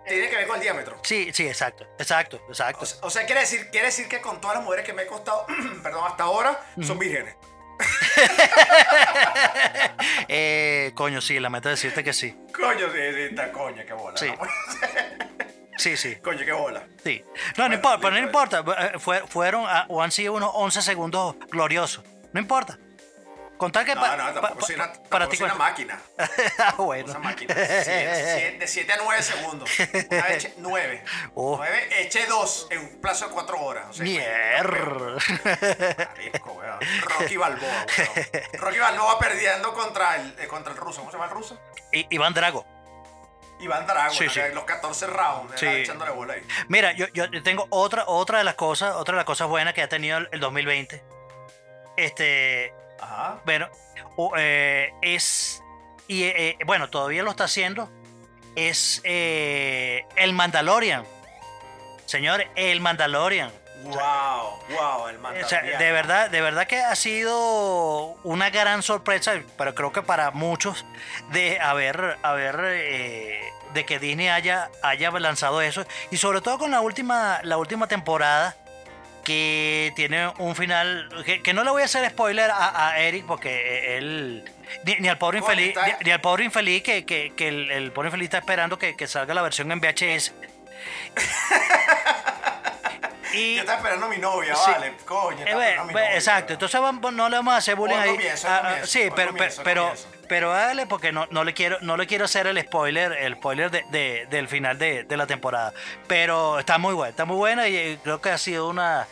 tiene 0.07 0.29
que 0.29 0.35
ver 0.35 0.47
con 0.47 0.55
el 0.57 0.61
diámetro. 0.61 0.99
Sí, 1.03 1.31
sí, 1.33 1.47
exacto, 1.47 1.85
exacto, 1.99 2.41
exacto. 2.47 2.81
O 2.83 2.85
sea, 2.85 2.97
o 3.01 3.09
sea, 3.09 3.25
quiere 3.25 3.41
decir, 3.41 3.69
quiere 3.69 3.87
decir 3.87 4.07
que 4.07 4.21
con 4.21 4.39
todas 4.41 4.57
las 4.57 4.63
mujeres 4.65 4.85
que 4.85 4.93
me 4.93 5.03
he 5.03 5.07
costado, 5.07 5.45
perdón, 5.83 6.03
hasta 6.07 6.23
ahora, 6.23 6.59
son 6.81 6.97
vírgenes. 6.99 7.35
Eh, 10.27 10.91
coño, 10.95 11.19
sí, 11.21 11.39
lamento 11.39 11.69
decirte 11.69 12.03
que 12.03 12.13
sí. 12.13 12.35
Coño, 12.55 12.87
sí, 12.91 12.99
sí, 13.13 13.21
está 13.31 13.51
coño, 13.51 13.83
qué 13.85 13.93
bola. 13.93 14.17
Sí. 14.17 14.27
Sí, 15.77 15.97
sí, 15.97 16.15
Coño, 16.17 16.45
qué 16.45 16.51
bola. 16.51 16.83
sí. 17.03 17.25
No, 17.57 17.67
no 17.67 17.73
importa, 17.73 17.97
pero 18.01 18.11
no 18.11 18.19
importa. 18.19 18.63
eh, 18.93 18.99
fue- 18.99 19.25
fueron 19.25 19.65
a- 19.67 19.87
o 19.89 20.03
han 20.03 20.11
sido 20.11 20.33
unos 20.33 20.51
11 20.53 20.79
segundos 20.83 21.35
gloriosos. 21.49 22.03
No 22.33 22.39
importa. 22.39 22.77
Contar 23.61 23.85
que 23.85 23.93
No, 23.93 24.01
pa- 24.01 24.17
no, 24.17 24.23
tampoco 24.33 24.55
pa- 24.61 24.65
soy 24.65 24.73
una, 24.73 24.91
para 25.07 25.29
ti. 25.29 25.37
soy 25.37 25.45
una 25.45 25.53
máquina. 25.53 26.01
Ah, 26.57 26.73
bueno. 26.79 27.09
Esa 27.11 27.19
máquina. 27.19 27.53
Siete- 27.53 28.57
De 28.57 28.67
7 28.67 28.93
a 28.93 28.97
9 28.97 29.21
segundos. 29.21 29.69
Una 30.09 30.23
vez 30.23 30.45
eché 30.45 30.53
9. 30.57 31.03
Oh. 31.35 31.57
9, 31.57 31.89
eché 32.01 32.25
2 32.25 32.67
en 32.71 32.79
un 32.79 33.01
plazo 33.01 33.27
de 33.27 33.31
4 33.33 33.61
horas. 33.61 33.85
O 33.91 33.93
sea, 33.93 34.03
Mierda. 34.03 35.15
marico, 36.09 36.53
weón. 36.53 36.79
Rocky 37.19 37.37
Balboa, 37.37 37.85
weón. 37.97 38.51
Rocky 38.53 38.79
Balboa 38.79 39.19
perdiendo 39.19 39.73
contra 39.75 40.15
el, 40.15 40.35
eh, 40.39 40.47
contra 40.47 40.71
el 40.73 40.79
ruso. 40.79 41.01
¿Cómo 41.01 41.11
se 41.11 41.17
llama 41.17 41.29
el 41.29 41.35
ruso? 41.35 41.61
I- 41.91 42.07
Iván 42.09 42.33
Drago. 42.33 42.65
Iván 43.59 43.85
Drago, 43.85 44.11
Sí, 44.15 44.27
sí. 44.27 44.39
Los 44.55 44.63
14 44.63 45.05
rounds, 45.05 45.59
Sí. 45.59 45.67
echándole 45.67 46.09
bola 46.13 46.33
ahí. 46.33 46.47
Mira, 46.67 46.93
yo, 46.93 47.05
yo 47.09 47.43
tengo 47.43 47.67
otra, 47.69 48.05
otra 48.07 48.39
de 48.39 48.43
las 48.43 48.55
cosas, 48.55 48.95
otra 48.95 49.13
de 49.13 49.17
las 49.17 49.25
cosas 49.25 49.47
buenas 49.49 49.75
que 49.75 49.83
ha 49.83 49.87
tenido 49.87 50.17
el 50.17 50.39
2020. 50.39 51.03
Este, 51.95 52.73
Ajá. 53.01 53.41
bueno, 53.45 53.67
o, 54.15 54.33
eh, 54.37 54.93
es 55.01 55.61
y 56.07 56.23
eh, 56.23 56.33
eh, 56.35 56.57
bueno, 56.65 56.89
todavía 56.89 57.23
lo 57.23 57.31
está 57.31 57.45
haciendo. 57.45 57.89
Es 58.55 59.01
eh, 59.05 60.05
el 60.17 60.33
Mandalorian. 60.33 61.05
Señores, 62.05 62.49
el 62.55 62.81
Mandalorian. 62.81 63.49
Wow, 63.83 64.59
wow, 64.69 65.07
el 65.07 65.15
O 65.15 65.19
Mandaloriano. 65.21 65.47
sea, 65.47 65.61
de 65.61 65.91
verdad, 65.91 66.29
de 66.29 66.41
verdad 66.41 66.67
que 66.67 66.77
ha 66.81 66.95
sido 66.95 67.37
una 68.23 68.49
gran 68.49 68.83
sorpresa, 68.83 69.41
pero 69.57 69.73
creo 69.73 69.91
que 69.93 70.01
para 70.01 70.31
muchos 70.31 70.85
de 71.31 71.59
haber, 71.61 72.17
haber 72.23 72.59
eh, 72.61 73.41
de 73.73 73.85
que 73.85 73.97
Disney 73.97 74.27
haya, 74.27 74.69
haya 74.83 75.11
lanzado 75.11 75.61
eso 75.61 75.85
y 76.11 76.17
sobre 76.17 76.41
todo 76.41 76.59
con 76.59 76.71
la 76.71 76.81
última, 76.81 77.39
la 77.43 77.57
última 77.57 77.87
temporada 77.87 78.55
que 79.23 79.91
tiene 79.95 80.27
un 80.39 80.55
final 80.55 81.09
que, 81.25 81.41
que 81.43 81.53
no 81.53 81.63
le 81.63 81.71
voy 81.71 81.81
a 81.81 81.85
hacer 81.85 82.07
spoiler 82.09 82.49
a, 82.51 82.89
a 82.89 82.99
Eric 82.99 83.25
porque 83.25 83.97
él 83.97 84.43
ni, 84.83 84.95
ni 84.95 85.07
al 85.09 85.17
pobre 85.17 85.39
infeliz 85.39 85.75
ni, 85.75 86.05
ni 86.05 86.11
al 86.11 86.21
pobre 86.21 86.43
infeliz 86.45 86.81
que, 86.83 87.05
que- 87.05 87.33
que 87.35 87.47
el, 87.49 87.71
el 87.71 87.91
pobre 87.91 88.07
infeliz 88.07 88.25
está 88.25 88.37
esperando 88.39 88.77
que, 88.79 88.95
que 88.95 89.07
salga 89.07 89.33
la 89.33 89.41
versión 89.41 89.71
en 89.71 89.79
VHS 89.79 90.33
y 93.33 93.55
Yo 93.55 93.61
estaba 93.61 93.77
esperando 93.77 94.07
a 94.07 94.09
mi 94.09 94.17
novia, 94.17 94.55
Sí. 94.55 94.71
vale, 94.71 94.93
coño. 95.05 95.45
eh, 95.45 95.77
a 95.77 95.83
mi 95.85 95.93
novia, 95.93 96.15
exacto, 96.15 96.53
entonces 96.53 96.81
no 97.13 97.29
le 97.29 97.37
vamos 97.37 97.53
a 97.53 97.57
hacer 97.57 97.75
bullying 97.75 97.95
ahí. 97.97 98.09
comienzo, 98.11 98.47
Ah, 98.49 98.57
ah, 98.57 98.61
comienzo, 98.67 98.87
sí, 98.87 99.09
pero, 99.15 99.31
comienzo, 99.31 99.61
pero, 99.63 99.93
pero, 100.31 100.53
hágale 100.53 100.85
porque 100.85 101.11
no, 101.11 101.27
no 101.29 101.43
le 101.43 101.53
quiero, 101.53 101.77
no 101.81 101.97
le 101.97 102.07
quiero 102.07 102.23
hacer 102.23 102.47
el 102.47 102.57
spoiler, 102.61 103.11
el 103.11 103.35
spoiler 103.35 103.69
de, 103.69 103.83
de- 103.91 104.27
del 104.29 104.47
final 104.47 104.77
de, 104.79 105.03
de 105.03 105.17
la 105.17 105.27
temporada. 105.27 105.73
Pero 106.07 106.57
está 106.57 106.77
muy 106.77 106.93
buena, 106.93 107.09
está 107.09 107.25
muy 107.25 107.35
buena 107.35 107.67
y 107.67 107.75
eh, 107.75 107.99
creo 108.01 108.21
que 108.21 108.29
ha 108.29 108.37
sido 108.37 108.69
una. 108.69 109.05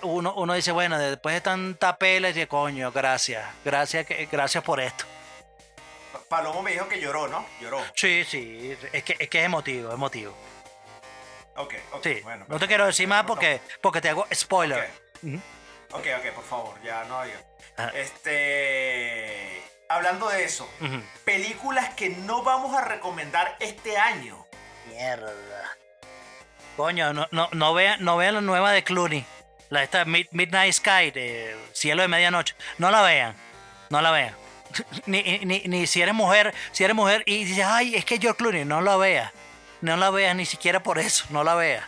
Uno, 0.00 0.32
uno 0.36 0.54
dice, 0.54 0.72
bueno, 0.72 0.98
después 0.98 1.34
de 1.34 1.42
tanta 1.42 1.98
pela, 1.98 2.28
dice, 2.28 2.48
coño, 2.48 2.90
gracias, 2.92 3.44
gracias, 3.62 4.06
gracias 4.32 4.64
por 4.64 4.80
esto. 4.80 5.04
Palomo 6.30 6.62
me 6.62 6.72
dijo 6.72 6.88
que 6.88 6.98
lloró, 6.98 7.28
¿no? 7.28 7.44
Lloró. 7.60 7.82
Sí, 7.94 8.24
sí, 8.26 8.74
es 8.92 9.04
que 9.04 9.16
es, 9.18 9.28
que 9.28 9.40
es 9.40 9.44
emotivo, 9.44 9.92
emotivo. 9.92 10.34
Ok, 11.56 11.74
ok. 11.92 12.02
Sí, 12.04 12.20
bueno, 12.22 12.46
no 12.48 12.58
te 12.58 12.66
quiero 12.66 12.86
decir 12.86 13.06
más 13.06 13.24
porque, 13.24 13.60
porque 13.82 14.00
te 14.00 14.08
hago 14.08 14.26
spoiler. 14.32 14.88
Ok. 15.22 15.40
Ok, 15.92 16.06
por 16.34 16.44
favor, 16.44 16.82
ya 16.82 17.04
no. 17.04 17.20
Ajá. 17.20 17.90
Este. 17.94 19.62
Hablando 19.88 20.28
de 20.28 20.44
eso, 20.44 20.68
películas 21.24 21.94
que 21.94 22.10
no 22.10 22.42
vamos 22.42 22.76
a 22.76 22.82
recomendar 22.84 23.56
este 23.60 23.96
año. 23.96 24.44
Mierda. 24.86 25.32
Coño, 26.76 27.12
no, 27.12 27.26
no, 27.30 27.48
no 27.52 27.74
vean 27.74 28.04
no 28.04 28.16
vean 28.16 28.34
la 28.34 28.40
nueva 28.40 28.72
de 28.72 28.84
Clooney. 28.84 29.24
La 29.70 29.82
esta 29.82 30.04
Mid- 30.04 30.28
Midnight 30.30 30.72
Sky, 30.74 31.10
de 31.10 31.56
Cielo 31.72 32.02
de 32.02 32.08
Medianoche. 32.08 32.54
No 32.78 32.90
la 32.90 33.02
vean. 33.02 33.34
No 33.90 34.00
la 34.00 34.10
vean. 34.10 34.34
Ni, 35.06 35.22
ni, 35.44 35.60
ni 35.66 35.86
si 35.86 36.02
eres 36.02 36.14
mujer, 36.14 36.54
si 36.72 36.84
eres 36.84 36.94
mujer 36.94 37.22
y 37.26 37.44
dices, 37.44 37.64
ay, 37.66 37.94
es 37.96 38.04
que 38.04 38.18
George 38.18 38.36
Clooney, 38.38 38.64
no 38.66 38.80
la 38.82 38.96
veas. 38.96 39.32
No 39.80 39.96
la 39.96 40.10
veas 40.10 40.36
ni 40.36 40.44
siquiera 40.44 40.82
por 40.82 40.98
eso, 40.98 41.24
no 41.30 41.42
la 41.44 41.54
veas. 41.54 41.84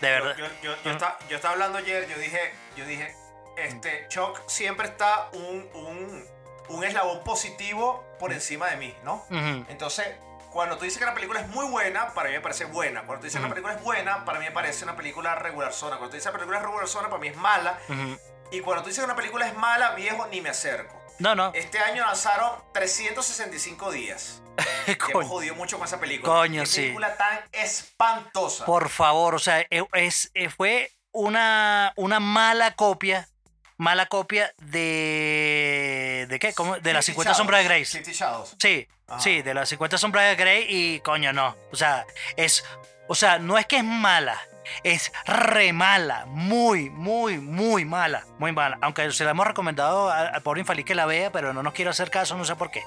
De 0.00 0.10
verdad. 0.10 0.36
yo, 0.36 0.46
yo, 0.62 0.76
yo 0.84 0.90
estaba, 0.90 1.18
yo 1.28 1.36
estaba 1.36 1.52
hablando 1.54 1.78
ayer, 1.78 2.06
yo 2.08 2.18
dije, 2.18 2.52
yo 2.76 2.84
dije, 2.86 3.14
este, 3.56 4.06
Chuck 4.08 4.40
siempre 4.48 4.88
está 4.88 5.28
un, 5.32 5.68
un, 5.74 6.26
un 6.68 6.84
eslabón 6.84 7.22
positivo 7.24 8.04
por 8.18 8.32
encima 8.32 8.68
de 8.70 8.76
mí, 8.76 8.94
¿no? 9.04 9.24
Ujú. 9.30 9.66
Entonces, 9.68 10.06
cuando 10.52 10.76
tú 10.78 10.84
dices 10.84 10.98
que 10.98 11.04
una 11.04 11.14
película 11.14 11.40
es 11.40 11.48
muy 11.48 11.66
buena, 11.66 12.14
para 12.14 12.28
mí 12.28 12.34
me 12.34 12.40
parece 12.40 12.64
buena. 12.64 13.00
Cuando 13.04 13.20
tú 13.20 13.24
dices 13.24 13.38
que 13.40 13.44
una 13.44 13.54
película 13.54 13.74
es 13.74 13.82
buena, 13.82 14.24
para 14.24 14.38
mí 14.38 14.44
me 14.46 14.52
parece 14.52 14.84
una 14.84 14.96
película 14.96 15.34
regular 15.34 15.72
zona. 15.72 15.96
Cuando 15.96 16.10
tú 16.10 16.16
dices 16.16 16.24
que 16.30 16.30
una 16.30 16.38
película 16.38 16.58
es 16.58 16.64
regular 16.64 16.88
zona, 16.88 17.08
para 17.08 17.20
mí 17.20 17.28
es 17.28 17.36
mala. 17.36 17.78
Ujú. 17.88 18.18
Y 18.52 18.60
cuando 18.60 18.82
tú 18.82 18.88
dices 18.88 19.02
que 19.02 19.04
una 19.04 19.16
película 19.16 19.46
es 19.48 19.54
mala, 19.56 19.90
viejo, 19.94 20.26
ni 20.28 20.40
me 20.40 20.48
acerco. 20.50 21.00
No, 21.18 21.34
no. 21.34 21.50
Este 21.54 21.78
año 21.78 22.04
lanzaron 22.06 22.52
365 22.72 23.90
días. 23.92 24.42
Que 24.86 25.12
hemos 25.12 25.26
jodido 25.26 25.54
mucho 25.56 25.78
con 25.78 25.86
esa 25.86 25.98
película. 25.98 26.32
Coño, 26.32 26.60
Qué 26.62 26.66
sí. 26.66 26.80
película 26.82 27.16
tan 27.16 27.40
espantosa. 27.52 28.64
por 28.64 28.88
favor, 28.88 29.34
o 29.34 29.38
sea, 29.38 29.60
e- 29.68 29.86
es, 29.94 30.30
eh, 30.34 30.48
fue 30.48 30.92
una, 31.12 31.92
una 31.96 32.20
mala 32.20 32.74
copia, 32.76 33.28
mala 33.76 34.06
copia 34.06 34.52
de... 34.58 36.26
¿De 36.28 36.38
qué? 36.38 36.52
¿Cómo? 36.52 36.78
De 36.78 36.92
las 36.92 37.04
50 37.04 37.04
Fifty 37.04 37.22
Shadows. 37.22 37.36
sombras 37.36 37.64
de 37.64 38.12
Shadows. 38.12 38.56
Sí, 38.58 38.88
Ajá. 39.08 39.20
sí, 39.20 39.42
de 39.42 39.54
las 39.54 39.68
50 39.68 39.98
sombras 39.98 40.28
de 40.28 40.36
Grey 40.36 40.66
y 40.68 41.00
coño, 41.00 41.32
no. 41.32 41.56
O 41.72 41.76
sea, 41.76 42.06
es. 42.36 42.64
O 43.08 43.14
sea, 43.14 43.38
no 43.38 43.56
es 43.56 43.66
que 43.66 43.76
es 43.78 43.84
mala, 43.84 44.40
es 44.82 45.12
re 45.26 45.72
mala. 45.72 46.24
Muy, 46.26 46.90
muy, 46.90 47.38
muy 47.38 47.84
mala. 47.84 48.24
Muy 48.38 48.52
mala. 48.52 48.78
Aunque 48.82 49.12
se 49.12 49.24
la 49.24 49.30
hemos 49.30 49.46
recomendado 49.46 50.10
al 50.10 50.42
pobre 50.42 50.60
infeliz 50.60 50.84
que 50.84 50.94
la 50.94 51.06
vea, 51.06 51.30
pero 51.30 51.52
no 51.52 51.62
nos 51.62 51.72
quiere 51.72 51.90
hacer 51.90 52.10
caso, 52.10 52.36
no 52.36 52.44
sé 52.44 52.56
por 52.56 52.70
qué. 52.70 52.82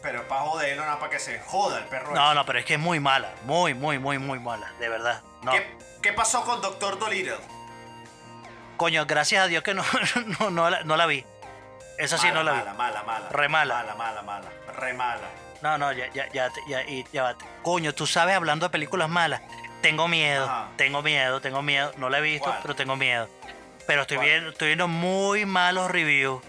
Pero 0.00 0.28
para 0.28 0.42
joderlo, 0.42 0.86
no 0.86 0.98
para 1.00 1.10
que 1.10 1.18
se 1.18 1.40
joda 1.40 1.78
el 1.78 1.84
perro. 1.86 2.14
No, 2.14 2.26
ese. 2.26 2.34
no, 2.36 2.46
pero 2.46 2.60
es 2.60 2.64
que 2.64 2.74
es 2.74 2.80
muy 2.80 3.00
mala. 3.00 3.32
Muy, 3.44 3.74
muy, 3.74 3.98
muy, 3.98 4.18
muy 4.18 4.38
mala. 4.38 4.72
De 4.78 4.88
verdad. 4.88 5.22
No. 5.42 5.50
¿Qué, 5.50 5.76
qué 6.00 6.12
pasó 6.12 6.44
con 6.44 6.62
Doctor 6.62 7.00
Dolittle? 7.00 7.36
Coño, 8.78 9.04
gracias 9.04 9.44
a 9.44 9.46
Dios 9.48 9.62
que 9.62 9.74
no, 9.74 9.84
no, 10.40 10.50
no, 10.50 10.70
la, 10.70 10.82
no 10.84 10.96
la 10.96 11.04
vi. 11.04 11.24
Esa 11.98 12.16
sí 12.16 12.28
no 12.32 12.42
la 12.42 12.52
vi. 12.52 12.58
Mala, 12.60 12.74
mala, 12.74 13.02
mala. 13.02 13.28
Re 13.28 13.48
mala. 13.48 13.74
Mala, 13.74 13.94
mala, 13.94 14.22
mala. 14.22 14.48
Re 14.78 14.94
mala. 14.94 15.28
No, 15.60 15.76
no, 15.76 15.92
ya, 15.92 16.06
ya, 16.14 16.28
ya, 16.32 16.48
ya, 16.68 16.82
y- 16.84 17.04
ya. 17.12 17.34
Coño, 17.62 17.92
tú 17.92 18.06
sabes, 18.06 18.36
hablando 18.36 18.66
de 18.66 18.70
películas 18.70 19.08
malas, 19.08 19.42
tengo 19.82 20.06
miedo, 20.08 20.44
Ajá. 20.44 20.68
tengo 20.76 21.02
miedo, 21.02 21.40
tengo 21.40 21.60
miedo. 21.60 21.92
No 21.96 22.08
la 22.08 22.18
he 22.18 22.20
visto, 22.22 22.44
¿Cuál? 22.46 22.58
pero 22.62 22.76
tengo 22.76 22.94
miedo. 22.96 23.28
Pero 23.86 24.02
estoy 24.02 24.18
¿Cuál? 24.18 24.28
viendo, 24.28 24.50
estoy 24.50 24.68
viendo 24.68 24.86
muy 24.88 25.44
malos 25.44 25.90
reviews. 25.90 26.40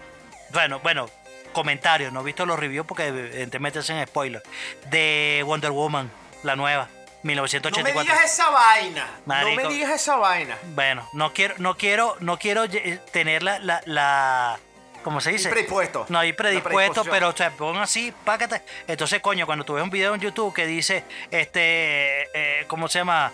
Bueno, 0.50 0.78
bueno, 0.78 1.10
comentarios, 1.52 2.12
no 2.12 2.20
he 2.20 2.24
visto 2.24 2.46
los 2.46 2.58
reviews 2.60 2.86
porque 2.86 3.08
evidentemente 3.08 3.80
hacen 3.80 4.06
spoiler. 4.06 4.42
De 4.88 5.42
Wonder 5.44 5.72
Woman, 5.72 6.08
la 6.44 6.54
nueva, 6.54 6.88
No 7.22 7.28
me 7.28 7.32
1984. 7.34 8.02
digas 8.02 8.24
esa 8.32 8.50
vaina. 8.50 9.06
No 9.26 9.50
me 9.54 9.68
digas 9.68 9.90
esa 10.00 10.16
vaina. 10.16 10.56
Bueno, 10.74 11.06
no 11.12 11.32
quiero, 11.34 11.54
no 11.58 11.76
quiero, 11.76 12.16
no 12.20 12.38
quiero 12.38 12.64
eh, 12.64 12.98
tener 13.12 13.42
la, 13.42 13.58
la, 13.58 13.82
la 13.84 14.58
¿cómo 15.04 15.20
se 15.20 15.32
dice? 15.32 15.50
predispuesto. 15.50 16.06
No, 16.08 16.18
hay 16.18 16.32
predispuesto, 16.32 17.04
pero 17.04 17.28
o 17.28 17.36
sea, 17.36 17.50
pon 17.50 17.76
así, 17.78 18.12
págate. 18.24 18.62
Entonces, 18.86 19.20
coño, 19.20 19.44
cuando 19.46 19.64
tú 19.64 19.74
ves 19.74 19.82
un 19.84 19.90
video 19.90 20.14
en 20.14 20.20
YouTube 20.20 20.54
que 20.54 20.66
dice, 20.66 21.04
este, 21.30 22.22
eh, 22.34 22.64
¿cómo 22.68 22.88
se 22.88 23.00
llama? 23.00 23.32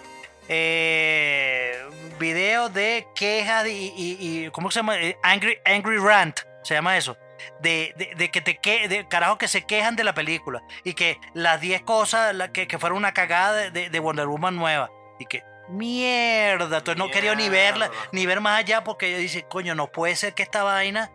Eh, 0.48 1.84
video 2.18 2.68
de 2.68 3.06
quejas 3.14 3.66
y, 3.66 3.92
y- 3.96 4.16
y- 4.46 4.50
¿cómo 4.50 4.70
se 4.70 4.78
llama? 4.80 4.96
Eh, 4.98 5.16
Angry, 5.22 5.58
Angry 5.64 5.98
Rant, 5.98 6.40
se 6.62 6.74
llama 6.74 6.96
eso. 6.96 7.16
De, 7.60 7.92
de- 7.96 8.12
de 8.16 8.30
que 8.30 8.40
te 8.40 8.58
que, 8.58 8.88
de 8.88 9.06
carajo 9.08 9.38
que 9.38 9.48
se 9.48 9.64
quejan 9.64 9.96
de 9.96 10.04
la 10.04 10.14
película 10.14 10.62
y 10.84 10.94
que 10.94 11.18
las 11.34 11.60
10 11.60 11.82
cosas 11.82 12.34
la- 12.34 12.52
que, 12.52 12.66
que 12.68 12.78
fueron 12.78 12.98
una 12.98 13.12
cagada 13.12 13.52
de, 13.54 13.70
de- 13.70 13.90
de 13.90 13.98
Wonder 14.00 14.26
Woman 14.26 14.56
nueva 14.56 14.90
y 15.18 15.26
que 15.26 15.42
mierda, 15.68 16.78
entonces 16.78 16.96
no 16.96 17.10
quería 17.10 17.34
ni 17.34 17.48
verla 17.48 17.90
ni 18.12 18.26
ver 18.26 18.40
más 18.40 18.58
allá 18.60 18.84
porque 18.84 19.10
yo 19.10 19.18
dice, 19.18 19.44
coño, 19.44 19.74
no 19.74 19.88
puede 19.88 20.14
ser 20.16 20.34
que 20.34 20.42
esta 20.42 20.62
vaina 20.62 21.10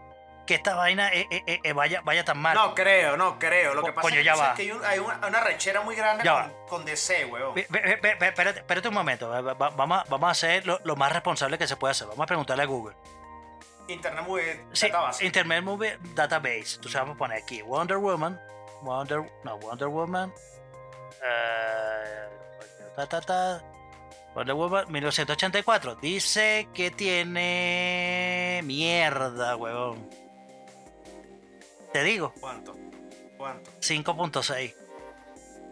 que 0.48 0.56
esta 0.56 0.74
vaina 0.76 1.10
eh, 1.14 1.28
eh, 1.30 1.60
eh, 1.64 1.72
vaya, 1.74 2.02
vaya 2.04 2.26
tan 2.26 2.38
mal. 2.40 2.56
No 2.56 2.74
creo, 2.76 3.16
no 3.16 3.38
creo. 3.40 3.74
Lo 3.76 3.84
que 3.84 3.94
pasa 3.94 4.02
coño, 4.02 4.18
es, 4.20 4.26
ya 4.26 4.34
que- 4.34 4.38
¿sabes 4.40 4.52
va. 4.52 4.56
que 4.56 4.62
hay, 4.64 4.72
un- 4.72 4.84
hay 4.86 5.00
una, 5.00 5.28
una 5.28 5.40
rechera 5.40 5.82
muy 5.82 5.96
grande 5.96 6.24
Ya 6.26 6.44
con, 6.68 6.68
con 6.68 6.86
DC, 6.86 7.26
weón. 7.26 7.58
Espérate, 7.58 8.60
espérate 8.60 8.88
un 8.88 8.94
momento. 8.94 9.30
va- 9.30 9.54
va- 9.54 9.70
Vamos 9.70 10.00
a, 10.00 10.04
vamos 10.10 10.28
a 10.28 10.32
hacer 10.32 10.66
lo, 10.66 10.80
lo 10.84 10.96
más 10.96 11.12
responsable 11.14 11.58
que 11.60 11.68
se 11.68 11.78
puede 11.78 11.92
hacer. 11.92 12.08
Vamos 12.08 12.24
a 12.24 12.26
preguntarle 12.26 12.64
a 12.64 12.66
Google. 12.66 12.96
Internet 13.94 14.26
Movie 14.28 14.66
Sí, 14.74 14.88
Database. 14.88 15.26
Internet 15.26 15.64
Movie 15.64 15.98
Database. 16.16 16.76
Entonces 16.76 16.94
vamos 16.94 17.16
a 17.16 17.18
poner 17.18 17.38
aquí 17.44 17.62
Wonder 17.62 17.98
Woman. 17.98 18.40
Wonder, 18.82 19.22
no, 19.44 19.58
Wonder 19.60 19.88
Woman. 19.90 20.34
eh, 21.24 22.30
ta, 22.96 23.06
ta, 23.08 23.22
ta. 23.22 23.64
Wonder 24.34 24.56
Woman 24.56 24.86
1984. 24.92 25.96
Dice 25.96 26.68
que 26.74 26.90
tiene 26.92 28.62
mierda, 28.64 29.56
huevón. 29.56 30.10
Te 31.94 32.04
digo, 32.04 32.34
¿Cuánto? 32.40 32.76
¿Cuánto? 33.38 33.70
5.6. 33.82 34.74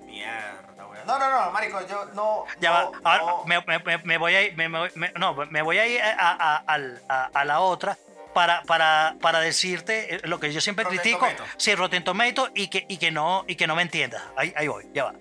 Mierda, 0.05 0.87
weón. 0.87 1.07
No, 1.07 1.17
no, 1.17 1.29
no, 1.45 1.51
marico, 1.51 1.79
yo 1.87 2.05
no. 2.13 2.43
Ya 2.59 2.69
no, 2.83 2.91
va, 2.91 2.99
ahora 3.11 3.25
no. 3.37 3.45
me, 3.45 3.61
me- 3.65 3.79
me- 3.79 3.97
me 3.99 4.17
voy 4.17 4.35
a 4.35 4.41
ir, 4.41 4.57
me, 4.57 4.67
no, 4.67 5.33
me 5.49 5.61
voy 5.61 5.77
a 5.77 5.87
ir 5.87 6.01
a, 6.01 6.11
a- 6.11 6.55
a- 6.55 6.57
al- 6.67 7.01
a- 7.07 7.29
a 7.33 7.45
la 7.45 7.61
otra 7.61 7.97
para, 8.33 8.61
para, 8.63 9.15
para 9.21 9.39
decirte 9.39 10.15
eh, 10.15 10.21
lo 10.23 10.39
que 10.39 10.51
yo 10.51 10.61
siempre 10.61 10.83
Rotten 10.85 10.99
critico, 10.99 11.25
Tomato. 11.25 11.43
sí, 11.57 11.75
Rotten 11.75 12.03
Tomato, 12.03 12.49
y 12.55 12.67
que, 12.67 12.85
y 12.87 12.97
que 12.97 13.11
no, 13.11 13.43
y 13.47 13.55
que 13.55 13.67
no 13.67 13.75
me 13.75 13.81
entiendas. 13.81 14.21
Ahí, 14.35 14.53
ahí 14.55 14.67
voy, 14.67 14.87
ya 14.93 15.05
va. 15.05 15.13